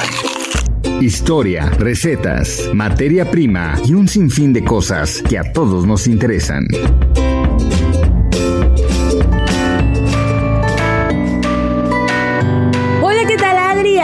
Historia, 1.01 1.65
recetas, 1.77 2.69
materia 2.73 3.29
prima 3.29 3.75
y 3.85 3.93
un 3.93 4.07
sinfín 4.07 4.53
de 4.53 4.63
cosas 4.63 5.21
que 5.27 5.37
a 5.37 5.51
todos 5.51 5.85
nos 5.85 6.07
interesan. 6.07 6.65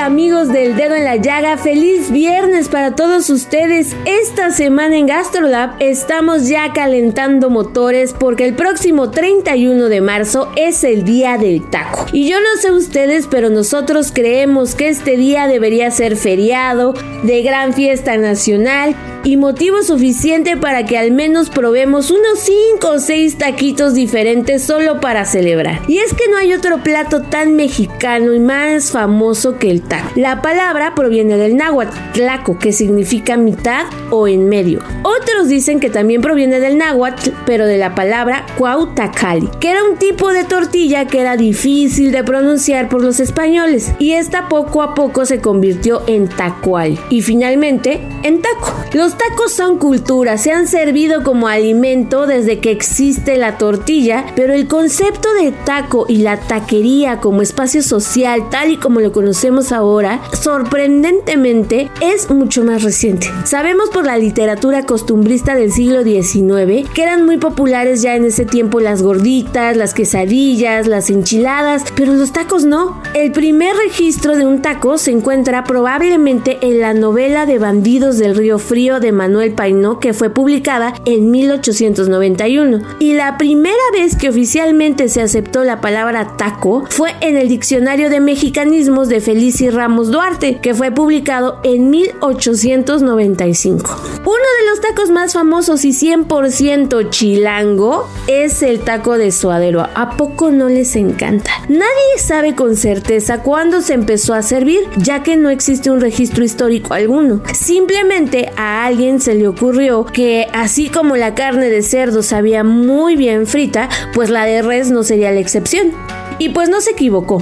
Amigos 0.06 0.50
del 0.50 0.76
dedo 0.76 0.94
en 0.94 1.04
la 1.04 1.16
llaga, 1.16 1.58
feliz 1.58 2.12
viernes 2.12 2.70
para 2.70 2.94
todos 2.94 3.28
ustedes. 3.32 3.96
Esta 4.06 4.52
semana 4.52 4.98
en 4.98 5.08
GastroLab 5.08 5.78
estamos 5.80 6.48
ya 6.48 6.74
calentando 6.74 7.50
motores 7.50 8.14
porque 8.14 8.46
el 8.46 8.54
próximo 8.54 9.10
31 9.10 9.90
de 9.90 10.02
marzo 10.02 10.52
es 10.56 10.84
el 10.84 11.06
día 11.06 11.40
del 11.40 11.68
taco. 11.72 12.06
Y 12.14 12.30
yo 12.30 12.40
no 12.40 12.62
sé 12.62 12.72
ustedes, 12.72 13.26
pero 13.26 13.50
nosotros 13.50 14.12
creemos 14.14 14.76
que 14.76 14.90
este 14.90 15.18
día 15.18 15.48
debería 15.48 15.90
ser 15.90 16.18
feriado, 16.18 16.94
de 17.24 17.42
gran 17.42 17.74
fiesta 17.74 18.16
nacional 18.16 18.96
y 19.24 19.38
motivo 19.38 19.82
suficiente 19.82 20.56
para 20.56 20.86
que 20.86 21.00
al 21.00 21.12
menos 21.12 21.50
probemos 21.50 22.12
unos 22.12 22.40
5 22.42 22.88
o 22.88 23.00
6 23.00 23.40
taquitos 23.40 23.96
diferentes 23.96 24.64
solo 24.64 25.02
para 25.02 25.26
celebrar. 25.26 25.82
Y 25.88 25.98
es 25.98 26.14
que 26.14 26.30
no 26.30 26.38
hay 26.38 26.54
otro 26.54 26.84
plato 26.84 27.24
tan 27.24 27.56
mexicano 27.56 28.36
y 28.36 28.40
más 28.40 28.92
famoso 28.92 29.58
que 29.58 29.72
el 29.72 29.82
taco. 29.82 29.95
La 30.16 30.42
palabra 30.42 30.96
proviene 30.96 31.38
del 31.38 31.58
náhuatl, 31.58 31.96
tlaco, 32.14 32.58
que 32.60 32.74
significa 32.74 33.38
mitad 33.38 33.86
o 34.10 34.28
en 34.28 34.50
medio. 34.50 34.80
Otros 35.04 35.48
dicen 35.48 35.80
que 35.80 35.90
también 35.90 36.22
proviene 36.22 36.60
del 36.60 36.78
náhuatl, 36.78 37.32
pero 37.46 37.66
de 37.66 37.78
la 37.78 37.96
palabra 37.96 38.46
cuautacali, 38.58 39.50
que 39.60 39.72
era 39.72 39.84
un 39.84 39.98
tipo 39.98 40.32
de 40.32 40.44
tortilla 40.44 41.06
que 41.06 41.22
era 41.22 41.38
difícil 41.38 42.12
de 42.12 42.24
pronunciar 42.24 42.90
por 42.90 43.02
los 43.02 43.20
españoles 43.20 43.94
y 44.00 44.14
esta 44.14 44.50
poco 44.50 44.82
a 44.82 44.94
poco 44.94 45.26
se 45.26 45.40
convirtió 45.40 46.04
en 46.08 46.28
tacual 46.28 47.00
y 47.10 47.22
finalmente 47.22 48.02
en 48.24 48.42
taco. 48.42 48.74
Los 48.94 49.18
tacos 49.18 49.54
son 49.54 49.78
cultura, 49.78 50.38
se 50.38 50.52
han 50.52 50.68
servido 50.68 51.24
como 51.24 51.48
alimento 51.48 52.28
desde 52.28 52.60
que 52.60 52.72
existe 52.72 53.38
la 53.38 53.58
tortilla, 53.58 54.26
pero 54.36 54.54
el 54.54 54.68
concepto 54.68 55.34
de 55.34 55.52
taco 55.52 56.06
y 56.08 56.18
la 56.18 56.38
taquería 56.40 57.20
como 57.20 57.42
espacio 57.42 57.82
social, 57.82 58.50
tal 58.50 58.72
y 58.72 58.78
como 58.78 59.00
lo 59.00 59.12
conocemos 59.12 59.72
ahora, 59.72 59.85
sorprendentemente 60.34 61.90
es 62.02 62.30
mucho 62.30 62.64
más 62.64 62.84
reciente. 62.84 63.28
Sabemos 63.44 63.90
por 63.90 64.06
la 64.06 64.18
literatura 64.18 64.86
costumbrista 64.86 65.56
del 65.56 65.72
siglo 65.72 66.04
XIX 66.04 66.90
que 66.94 67.04
eran 67.04 67.26
muy 67.26 67.38
populares 67.38 68.02
ya 68.02 68.16
en 68.16 68.26
ese 68.26 68.46
tiempo 68.46 68.80
las 68.80 69.04
gorditas, 69.04 69.78
las 69.78 69.94
quesadillas, 69.94 70.88
las 70.88 71.10
enchiladas, 71.10 71.84
pero 71.96 72.14
los 72.14 72.32
tacos 72.32 72.66
no. 72.66 73.02
El 73.14 73.32
primer 73.32 73.76
registro 73.76 74.36
de 74.36 74.46
un 74.46 74.62
taco 74.62 74.98
se 74.98 75.12
encuentra 75.12 75.64
probablemente 75.64 76.58
en 76.62 76.80
la 76.80 76.94
novela 76.94 77.46
de 77.46 77.60
Bandidos 77.60 78.18
del 78.18 78.36
Río 78.36 78.58
Frío 78.58 79.00
de 79.00 79.12
Manuel 79.12 79.52
Painó 79.52 80.00
que 80.00 80.14
fue 80.14 80.30
publicada 80.30 80.94
en 81.06 81.30
1891. 81.32 82.82
Y 83.00 83.14
la 83.14 83.38
primera 83.38 83.76
vez 83.94 84.16
que 84.16 84.30
oficialmente 84.30 85.10
se 85.10 85.22
aceptó 85.22 85.64
la 85.64 85.80
palabra 85.80 86.36
taco 86.38 86.84
fue 86.90 87.12
en 87.22 87.38
el 87.38 87.50
Diccionario 87.50 88.10
de 88.10 88.20
Mexicanismos 88.20 89.10
de 89.10 89.22
Felici 89.22 89.70
Ramos 89.76 90.10
Duarte, 90.10 90.60
que 90.60 90.74
fue 90.74 90.92
publicado 90.92 91.60
en 91.64 91.90
1895. 91.90 93.96
Uno 94.22 94.26
de 94.26 94.70
los 94.70 94.82
tacos 94.82 95.12
más 95.12 95.34
famosos 95.34 95.86
y 95.86 95.90
100% 95.90 97.10
chilango 97.10 98.08
es 98.28 98.64
el 98.64 98.80
taco 98.80 99.18
de 99.18 99.32
suadero. 99.32 99.88
¿A 99.94 100.18
poco 100.18 100.52
no 100.52 100.70
les 100.70 100.96
encanta? 100.96 101.52
Nadie 101.70 101.86
sabe 102.18 102.56
con 102.56 102.76
certeza 102.76 103.44
cuándo 103.44 103.82
se 103.82 103.94
empezó 103.94 104.34
a 104.34 104.42
servir, 104.42 104.82
ya 104.98 105.24
que 105.24 105.38
no 105.38 105.50
existe 105.50 105.92
un 105.92 106.02
registro 106.02 106.44
histórico 106.44 106.94
alguno. 106.94 107.42
Simplemente 107.54 108.52
a 108.56 108.86
alguien 108.86 109.20
se 109.20 109.36
le 109.36 109.48
ocurrió 109.48 110.06
que 110.06 110.48
así 110.54 110.90
como 110.90 111.18
la 111.18 111.36
carne 111.36 111.70
de 111.70 111.84
cerdo 111.84 112.24
sabía 112.24 112.64
muy 112.64 113.16
bien 113.16 113.46
frita, 113.46 113.90
pues 114.14 114.30
la 114.30 114.46
de 114.46 114.62
res 114.62 114.90
no 114.90 115.04
sería 115.04 115.32
la 115.32 115.40
excepción. 115.40 115.92
Y 116.40 116.50
pues 116.50 116.70
no 116.70 116.82
se 116.82 116.92
equivocó. 116.92 117.42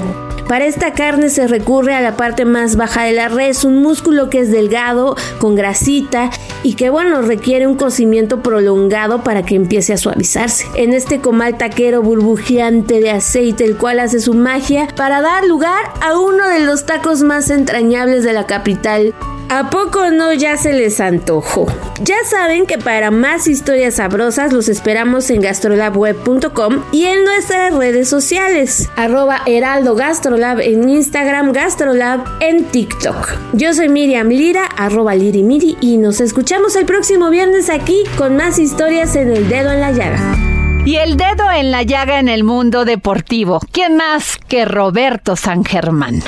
Para 0.53 0.65
esta 0.65 0.93
carne 0.93 1.29
se 1.29 1.47
recurre 1.47 1.95
a 1.95 2.01
la 2.01 2.15
parte 2.15 2.45
más 2.45 2.75
baja 2.75 3.05
de 3.05 3.11
la 3.11 3.27
res, 3.27 3.63
un 3.63 3.81
músculo 3.81 4.29
que 4.29 4.37
es 4.37 4.51
delgado, 4.51 5.15
con 5.39 5.55
grasita 5.55 6.29
y 6.61 6.75
que 6.75 6.91
bueno, 6.91 7.23
requiere 7.23 7.65
un 7.65 7.75
cocimiento 7.75 8.43
prolongado 8.43 9.23
para 9.23 9.41
que 9.41 9.55
empiece 9.55 9.93
a 9.93 9.97
suavizarse. 9.97 10.67
En 10.75 10.93
este 10.93 11.21
comal 11.21 11.57
taquero 11.57 12.03
burbujeante 12.03 12.99
de 12.99 13.09
aceite, 13.09 13.65
el 13.65 13.77
cual 13.77 13.99
hace 13.99 14.19
su 14.19 14.35
magia 14.35 14.87
para 14.95 15.21
dar 15.21 15.43
lugar 15.43 15.85
a 16.01 16.19
uno 16.19 16.47
de 16.47 16.59
los 16.59 16.85
tacos 16.85 17.23
más 17.23 17.49
entrañables 17.49 18.23
de 18.23 18.33
la 18.33 18.45
capital, 18.45 19.15
¿A 19.49 19.69
poco 19.69 20.09
no 20.09 20.33
ya 20.33 20.57
se 20.57 20.73
les 20.73 20.99
antojó? 20.99 21.67
Ya 22.01 22.15
saben 22.25 22.65
que 22.65 22.77
para 22.77 23.11
más 23.11 23.47
historias 23.47 23.95
sabrosas 23.95 24.51
los 24.51 24.67
esperamos 24.67 25.29
en 25.29 25.41
gastrolabweb.com 25.41 26.83
y 26.91 27.05
en 27.05 27.23
nuestras 27.23 27.73
redes 27.73 28.09
sociales. 28.09 28.89
Arroba 28.95 29.41
Heraldo 29.45 29.95
Gastrolab 29.95 30.59
en 30.59 30.89
Instagram, 30.89 31.51
Gastrolab 31.51 32.25
en 32.39 32.65
TikTok. 32.65 33.53
Yo 33.53 33.73
soy 33.73 33.89
Miriam 33.89 34.29
Lira, 34.29 34.65
arroba 34.65 35.15
Lirimiri 35.15 35.77
y 35.81 35.97
nos 35.97 36.19
escuchamos 36.19 36.75
el 36.75 36.85
próximo 36.85 37.29
viernes 37.29 37.69
aquí 37.69 38.03
con 38.17 38.35
más 38.35 38.57
historias 38.59 39.15
en 39.15 39.31
El 39.31 39.49
Dedo 39.49 39.71
en 39.71 39.81
la 39.81 39.91
Llaga. 39.91 40.37
Y 40.85 40.97
el 40.97 41.15
dedo 41.15 41.49
en 41.49 41.71
la 41.71 41.83
llaga 41.83 42.19
en 42.19 42.27
el 42.27 42.43
mundo 42.43 42.83
deportivo. 42.83 43.61
¿Quién 43.71 43.95
más 43.95 44.37
que 44.49 44.65
Roberto 44.65 45.37
San 45.37 45.63
Germán? 45.63 46.21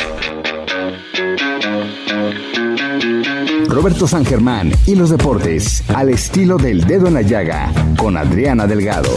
Roberto 3.75 4.07
San 4.07 4.23
Germán 4.23 4.71
y 4.85 4.95
los 4.95 5.09
deportes 5.09 5.83
al 5.89 6.07
estilo 6.07 6.55
del 6.55 6.85
dedo 6.85 7.07
en 7.07 7.15
la 7.15 7.21
llaga 7.23 7.73
con 7.97 8.15
Adriana 8.15 8.65
Delgado. 8.67 9.09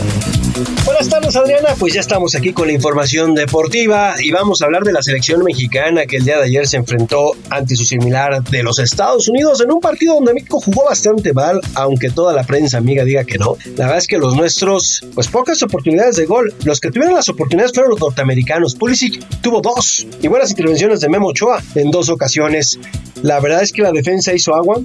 Buenas 0.85 1.09
tardes 1.09 1.37
Adriana, 1.37 1.69
pues 1.79 1.95
ya 1.95 2.01
estamos 2.01 2.35
aquí 2.35 2.53
con 2.53 2.67
la 2.67 2.73
información 2.73 3.37
deportiva 3.37 4.15
y 4.21 4.33
vamos 4.33 4.61
a 4.61 4.65
hablar 4.65 4.83
de 4.83 4.93
la 4.93 5.01
selección 5.01 5.45
mexicana 5.45 6.07
que 6.07 6.17
el 6.17 6.25
día 6.25 6.39
de 6.39 6.47
ayer 6.47 6.67
se 6.67 6.77
enfrentó 6.77 7.37
ante 7.51 7.77
su 7.77 7.85
similar 7.85 8.43
de 8.43 8.65
los 8.65 8.81
Estados 8.81 9.29
Unidos 9.29 9.61
en 9.61 9.71
un 9.71 9.79
partido 9.79 10.15
donde 10.15 10.35
México 10.35 10.61
jugó 10.61 10.87
bastante 10.87 11.33
mal, 11.33 11.61
aunque 11.75 12.11
toda 12.11 12.33
la 12.33 12.43
prensa 12.43 12.79
amiga 12.79 13.05
diga 13.05 13.23
que 13.23 13.39
no. 13.39 13.57
La 13.77 13.85
verdad 13.85 13.99
es 13.99 14.09
que 14.09 14.19
los 14.19 14.35
nuestros, 14.35 15.07
pues 15.15 15.29
pocas 15.29 15.63
oportunidades 15.63 16.17
de 16.17 16.27
gol. 16.27 16.53
Los 16.65 16.81
que 16.81 16.91
tuvieron 16.91 17.15
las 17.15 17.29
oportunidades 17.29 17.73
fueron 17.73 17.93
los 17.93 18.01
norteamericanos. 18.01 18.75
Pulisic 18.75 19.25
tuvo 19.41 19.61
dos 19.61 20.05
y 20.21 20.27
buenas 20.27 20.51
intervenciones 20.51 21.01
de 21.01 21.09
Memo 21.09 21.29
Ochoa 21.29 21.63
en 21.77 21.93
dos 21.93 22.09
ocasiones. 22.09 22.77
La 23.23 23.41
verdad 23.41 23.63
es 23.63 23.73
que 23.73 23.83
la 23.83 23.93
defensa 23.93 24.33
hizo 24.33 24.48
agua, 24.55 24.81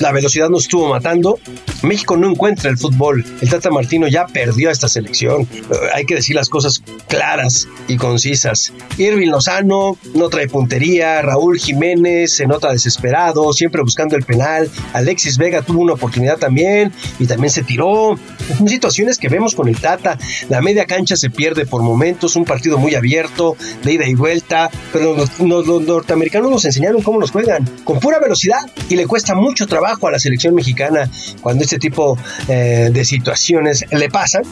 la 0.00 0.12
velocidad 0.12 0.48
nos 0.48 0.64
estuvo 0.64 0.88
matando. 0.88 1.38
México 1.82 2.16
no 2.16 2.30
encuentra 2.30 2.70
el 2.70 2.78
fútbol. 2.78 3.24
El 3.40 3.48
Tata 3.48 3.70
Martino 3.70 4.08
ya 4.08 4.26
perdió 4.26 4.70
esta 4.70 4.88
selección. 4.88 5.42
Eh, 5.42 5.74
hay 5.94 6.04
que 6.04 6.16
decir 6.16 6.36
las 6.36 6.48
cosas 6.48 6.82
claras 7.08 7.68
y 7.88 7.96
concisas. 7.96 8.72
Irving 8.98 9.30
Lozano 9.30 9.96
no 10.14 10.28
trae 10.28 10.48
puntería. 10.48 11.22
Raúl 11.22 11.58
Jiménez 11.58 12.32
se 12.32 12.46
nota 12.46 12.72
desesperado, 12.72 13.52
siempre 13.52 13.82
buscando 13.82 14.16
el 14.16 14.24
penal. 14.24 14.70
Alexis 14.92 15.38
Vega 15.38 15.62
tuvo 15.62 15.80
una 15.80 15.94
oportunidad 15.94 16.38
también 16.38 16.92
y 17.18 17.26
también 17.26 17.50
se 17.50 17.62
tiró. 17.62 18.18
Son 18.58 18.68
situaciones 18.68 19.18
que 19.18 19.28
vemos 19.28 19.54
con 19.54 19.68
el 19.68 19.80
Tata. 19.80 20.18
La 20.48 20.60
media 20.60 20.86
cancha 20.86 21.16
se 21.16 21.30
pierde 21.30 21.66
por 21.66 21.82
momentos. 21.82 22.36
Un 22.36 22.44
partido 22.44 22.78
muy 22.78 22.94
abierto, 22.94 23.56
de 23.82 23.94
ida 23.94 24.06
y 24.06 24.14
vuelta. 24.14 24.70
Pero 24.92 25.16
los, 25.16 25.40
los 25.40 25.66
norteamericanos 25.82 26.50
nos 26.50 26.64
enseñaron 26.64 27.02
cómo 27.02 27.18
nos 27.18 27.30
juegan 27.30 27.68
con 27.84 28.00
pura 28.00 28.18
velocidad 28.18 28.60
y 28.88 28.96
le 28.96 29.05
cuesta 29.06 29.34
mucho 29.34 29.66
trabajo 29.66 30.08
a 30.08 30.12
la 30.12 30.18
selección 30.18 30.54
mexicana 30.54 31.10
cuando 31.40 31.64
este 31.64 31.78
tipo 31.78 32.18
eh, 32.48 32.90
de 32.92 33.04
situaciones 33.04 33.84
le 33.90 34.08
pasan 34.08 34.42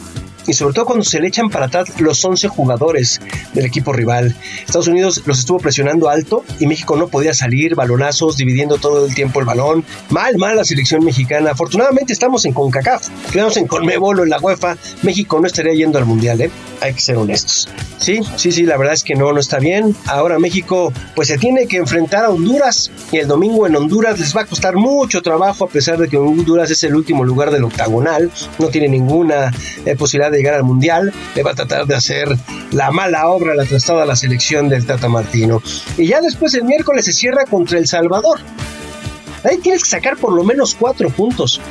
y 0.47 0.53
sobre 0.53 0.73
todo 0.73 0.85
cuando 0.85 1.03
se 1.03 1.19
le 1.19 1.27
echan 1.27 1.49
para 1.49 1.65
atrás 1.65 1.99
los 1.99 2.23
11 2.23 2.47
jugadores 2.47 3.21
del 3.53 3.65
equipo 3.65 3.93
rival. 3.93 4.35
Estados 4.65 4.87
Unidos 4.87 5.23
los 5.25 5.39
estuvo 5.39 5.59
presionando 5.59 6.09
alto 6.09 6.43
y 6.59 6.67
México 6.67 6.95
no 6.95 7.07
podía 7.07 7.33
salir, 7.33 7.75
balonazos, 7.75 8.37
dividiendo 8.37 8.77
todo 8.77 9.05
el 9.05 9.15
tiempo 9.15 9.39
el 9.39 9.45
balón. 9.45 9.83
Mal, 10.09 10.37
mal 10.37 10.55
la 10.55 10.63
selección 10.63 11.03
mexicana. 11.03 11.51
Afortunadamente 11.51 12.13
estamos 12.13 12.45
en 12.45 12.53
CONCACAF, 12.53 13.09
quedamos 13.31 13.57
en 13.57 13.67
Conmebol 13.67 14.19
en 14.19 14.29
la 14.29 14.39
UEFA. 14.39 14.77
México 15.01 15.39
no 15.39 15.47
estaría 15.47 15.73
yendo 15.73 15.97
al 15.97 16.05
Mundial, 16.05 16.41
¿eh? 16.41 16.51
Hay 16.81 16.93
que 16.93 16.99
ser 16.99 17.17
honestos. 17.17 17.67
Sí, 17.97 18.19
sí, 18.35 18.51
sí, 18.51 18.63
la 18.63 18.77
verdad 18.77 18.93
es 18.93 19.03
que 19.03 19.15
no, 19.15 19.31
no 19.31 19.39
está 19.39 19.59
bien. 19.59 19.95
Ahora 20.05 20.39
México 20.39 20.91
pues 21.15 21.27
se 21.27 21.37
tiene 21.37 21.67
que 21.67 21.77
enfrentar 21.77 22.25
a 22.25 22.29
Honduras 22.29 22.91
y 23.11 23.17
el 23.17 23.27
domingo 23.27 23.65
en 23.65 23.75
Honduras 23.75 24.19
les 24.19 24.35
va 24.35 24.41
a 24.41 24.45
costar 24.45 24.75
mucho 24.75 25.21
trabajo 25.21 25.65
a 25.65 25.67
pesar 25.67 25.97
de 25.97 26.07
que 26.07 26.17
Honduras 26.17 26.69
es 26.71 26.83
el 26.83 26.95
último 26.95 27.23
lugar 27.23 27.51
del 27.51 27.63
octagonal, 27.63 28.31
no 28.59 28.67
tiene 28.67 28.89
ninguna 28.89 29.51
eh, 29.85 29.95
posibilidad 29.95 30.31
de 30.31 30.37
llegar 30.37 30.55
al 30.55 30.63
Mundial, 30.63 31.13
le 31.35 31.43
va 31.43 31.51
a 31.51 31.55
tratar 31.55 31.85
de 31.85 31.95
hacer 31.95 32.27
la 32.71 32.91
mala 32.91 33.29
obra, 33.29 33.55
la 33.55 33.65
trastada 33.65 34.03
a 34.03 34.05
la 34.05 34.15
selección 34.15 34.69
del 34.69 34.85
Tata 34.85 35.07
Martino. 35.07 35.61
Y 35.97 36.07
ya 36.07 36.21
después 36.21 36.53
el 36.55 36.63
miércoles 36.65 37.05
se 37.05 37.13
cierra 37.13 37.45
contra 37.45 37.77
El 37.77 37.87
Salvador. 37.87 38.39
Ahí 39.43 39.57
tienes 39.57 39.83
que 39.83 39.89
sacar 39.89 40.17
por 40.17 40.33
lo 40.33 40.43
menos 40.43 40.75
cuatro 40.75 41.09
puntos. 41.09 41.61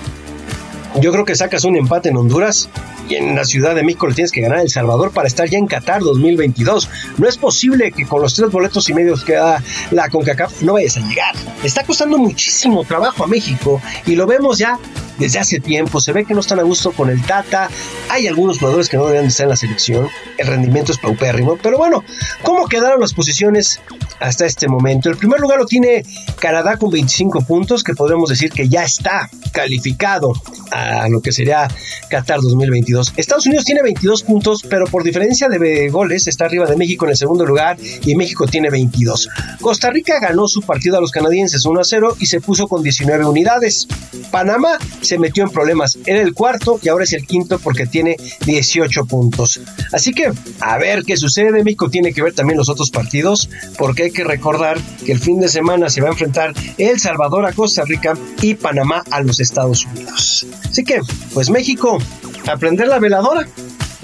Yo 1.01 1.11
creo 1.11 1.25
que 1.25 1.35
sacas 1.35 1.65
un 1.65 1.77
empate 1.77 2.11
en 2.11 2.17
Honduras 2.17 2.69
y 3.09 3.17
en 3.17 3.35
la 3.35 3.45
Ciudad 3.45 3.75
de 3.75 3.83
México 3.83 4.07
le 4.07 4.15
tienes 4.15 4.31
que 4.31 4.41
ganar 4.41 4.61
El 4.61 4.71
Salvador 4.71 5.11
para 5.11 5.27
estar 5.27 5.49
ya 5.49 5.59
en 5.59 5.67
Qatar 5.67 6.01
2022. 6.03 6.89
No 7.19 7.29
es 7.29 7.37
posible 7.37 7.91
que 7.91 8.07
con 8.07 8.23
los 8.23 8.35
tres 8.35 8.51
boletos 8.51 8.89
y 8.89 8.95
medios 8.95 9.25
que 9.25 9.35
da 9.35 9.63
la 9.91 10.09
CONCACAF 10.09 10.63
no 10.63 10.75
vayas 10.75 10.97
a 10.97 11.01
llegar. 11.01 11.35
Está 11.65 11.85
costando 11.85 12.17
muchísimo 12.17 12.85
trabajo 12.85 13.25
a 13.25 13.27
México 13.27 13.83
y 14.07 14.15
lo 14.15 14.27
vemos 14.27 14.59
ya 14.59 14.79
desde 15.19 15.39
hace 15.39 15.61
tiempo. 15.61 16.01
Se 16.01 16.12
ve 16.12 16.25
que 16.25 16.35
no 16.35 16.41
están 16.41 16.59
a 16.59 16.62
gusto 16.62 16.93
con 16.93 17.11
el 17.11 17.23
Tata. 17.23 17.69
Hay 18.11 18.27
algunos 18.27 18.59
jugadores 18.59 18.89
que 18.89 18.97
no 18.97 19.07
deben 19.07 19.27
estar 19.27 19.45
en 19.45 19.51
la 19.51 19.57
selección. 19.57 20.09
El 20.39 20.47
rendimiento 20.47 20.93
es 20.93 20.99
paupérrimo. 20.99 21.59
Pero 21.62 21.79
bueno, 21.79 22.05
¿cómo 22.43 22.67
quedaron 22.67 23.01
las 23.01 23.15
posiciones 23.15 23.81
hasta 24.21 24.47
este 24.47 24.69
momento? 24.69 25.11
El 25.11 25.17
primer 25.17 25.41
lugar 25.41 25.59
lo 25.59 25.67
tiene 25.67 26.05
Canadá 26.39 26.77
con 26.77 26.91
25 26.91 27.43
puntos, 27.43 27.83
que 27.83 27.95
podremos 27.95 28.29
decir 28.29 28.51
que 28.51 28.69
ya 28.69 28.85
está 28.85 29.29
calificado 29.53 30.33
a 30.71 31.09
lo 31.09 31.21
que 31.21 31.33
sería 31.33 31.69
Qatar 32.09 32.41
2022. 32.41 33.15
Estados 33.17 33.47
Unidos 33.47 33.65
tiene 33.65 33.83
22 33.83 34.23
puntos, 34.25 34.62
pero 34.69 34.87
por 34.87 35.05
diferencia 35.05 35.49
de 35.49 35.89
goles 35.89 36.27
está 36.27 36.47
arriba 36.47 36.67
de 36.67 36.77
México 36.77 37.05
en 37.05 37.12
el 37.12 37.17
segundo 37.17 37.47
lugar 37.47 37.77
y 38.05 38.15
México 38.15 38.47
tiene 38.47 38.71
22. 38.71 39.29
Costa 39.61 39.91
Rica 39.91 40.19
ganó 40.21 40.49
su 40.49 40.62
partido 40.62 40.99
a 40.99 41.01
los 41.01 41.11
canadienses 41.11 41.65
1 41.65 41.81
a 41.81 41.85
0 41.85 42.17
y 42.21 42.27
se 42.27 42.41
puso 42.41 42.69
con 42.69 42.83
19 42.83 43.25
unidades. 43.25 43.87
Panamá 44.31 44.79
se 45.05 45.19
metió 45.19 45.45
en 45.45 45.51
problemas. 45.51 45.99
Era 46.07 46.21
el 46.21 46.35
cuarto 46.35 46.79
y 46.83 46.89
ahora 46.89 47.05
es 47.05 47.13
el 47.13 47.27
quinto 47.27 47.59
porque 47.59 47.87
tiene 47.87 48.17
18 48.47 49.05
puntos. 49.07 49.61
Así 49.93 50.13
que 50.13 50.33
a 50.61 50.79
ver 50.79 51.05
qué 51.05 51.17
sucede. 51.17 51.63
México 51.65 51.91
tiene 51.91 52.13
que 52.13 52.23
ver 52.23 52.35
también 52.35 52.59
los 52.59 52.69
otros 52.69 52.91
partidos 52.91 53.49
porque 53.79 54.05
hay 54.05 54.11
que 54.11 54.25
recordar 54.25 54.79
que 55.05 55.13
el 55.13 55.21
fin 55.21 55.41
de 55.41 55.49
semana 55.49 55.89
se 55.89 56.01
va 56.01 56.09
a 56.09 56.13
enfrentar 56.13 56.53
El 56.79 56.99
Salvador 56.99 57.47
a 57.47 57.53
Costa 57.53 57.85
Rica 57.85 58.15
y 58.43 58.55
Panamá 58.55 59.03
a 59.11 59.21
los 59.21 59.41
Estados 59.41 59.85
Unidos. 59.87 60.47
Así 60.65 60.85
que, 60.85 61.01
pues 61.33 61.51
México, 61.51 61.99
aprender 62.47 62.89
la 62.89 62.99
veladora 62.99 63.47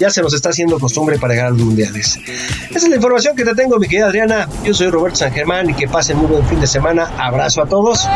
ya 0.01 0.09
se 0.09 0.23
nos 0.23 0.33
está 0.33 0.49
haciendo 0.49 0.79
costumbre 0.79 1.19
para 1.19 1.45
a 1.45 1.51
los 1.51 1.59
mundiales. 1.59 2.17
Esa 2.71 2.77
es 2.85 2.89
la 2.89 2.95
información 2.95 3.35
que 3.35 3.45
te 3.45 3.53
tengo, 3.53 3.77
mi 3.77 3.87
querida 3.87 4.07
Adriana. 4.07 4.49
Yo 4.63 4.73
soy 4.73 4.89
Roberto 4.89 5.19
San 5.19 5.31
Germán 5.31 5.69
y 5.69 5.75
que 5.75 5.87
pasen 5.87 6.17
muy 6.17 6.25
buen 6.25 6.45
fin 6.47 6.59
de 6.59 6.65
semana. 6.65 7.11
Abrazo 7.19 7.61
a 7.61 7.67
todos. 7.67 8.07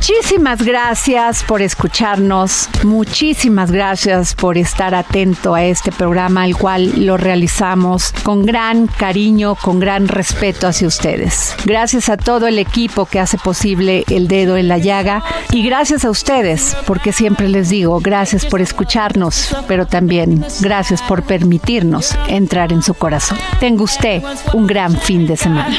Muchísimas 0.00 0.62
gracias 0.62 1.44
por 1.44 1.60
escucharnos, 1.60 2.70
muchísimas 2.84 3.70
gracias 3.70 4.34
por 4.34 4.56
estar 4.56 4.94
atento 4.94 5.54
a 5.54 5.64
este 5.64 5.92
programa, 5.92 6.44
al 6.44 6.56
cual 6.56 7.04
lo 7.04 7.18
realizamos 7.18 8.10
con 8.22 8.46
gran 8.46 8.86
cariño, 8.86 9.56
con 9.56 9.78
gran 9.78 10.08
respeto 10.08 10.66
hacia 10.66 10.88
ustedes. 10.88 11.54
Gracias 11.66 12.08
a 12.08 12.16
todo 12.16 12.46
el 12.46 12.58
equipo 12.58 13.04
que 13.04 13.20
hace 13.20 13.36
posible 13.36 14.04
el 14.08 14.26
dedo 14.26 14.56
en 14.56 14.68
la 14.68 14.78
llaga 14.78 15.22
y 15.52 15.62
gracias 15.62 16.06
a 16.06 16.10
ustedes, 16.10 16.74
porque 16.86 17.12
siempre 17.12 17.50
les 17.50 17.68
digo, 17.68 18.00
gracias 18.00 18.46
por 18.46 18.62
escucharnos, 18.62 19.54
pero 19.68 19.86
también 19.86 20.42
gracias 20.60 21.02
por 21.02 21.24
permitirnos 21.24 22.16
entrar 22.26 22.72
en 22.72 22.82
su 22.82 22.94
corazón. 22.94 23.36
Tenga 23.60 23.82
usted 23.82 24.22
un 24.54 24.66
gran 24.66 24.96
fin 24.96 25.26
de 25.26 25.36
semana. 25.36 25.78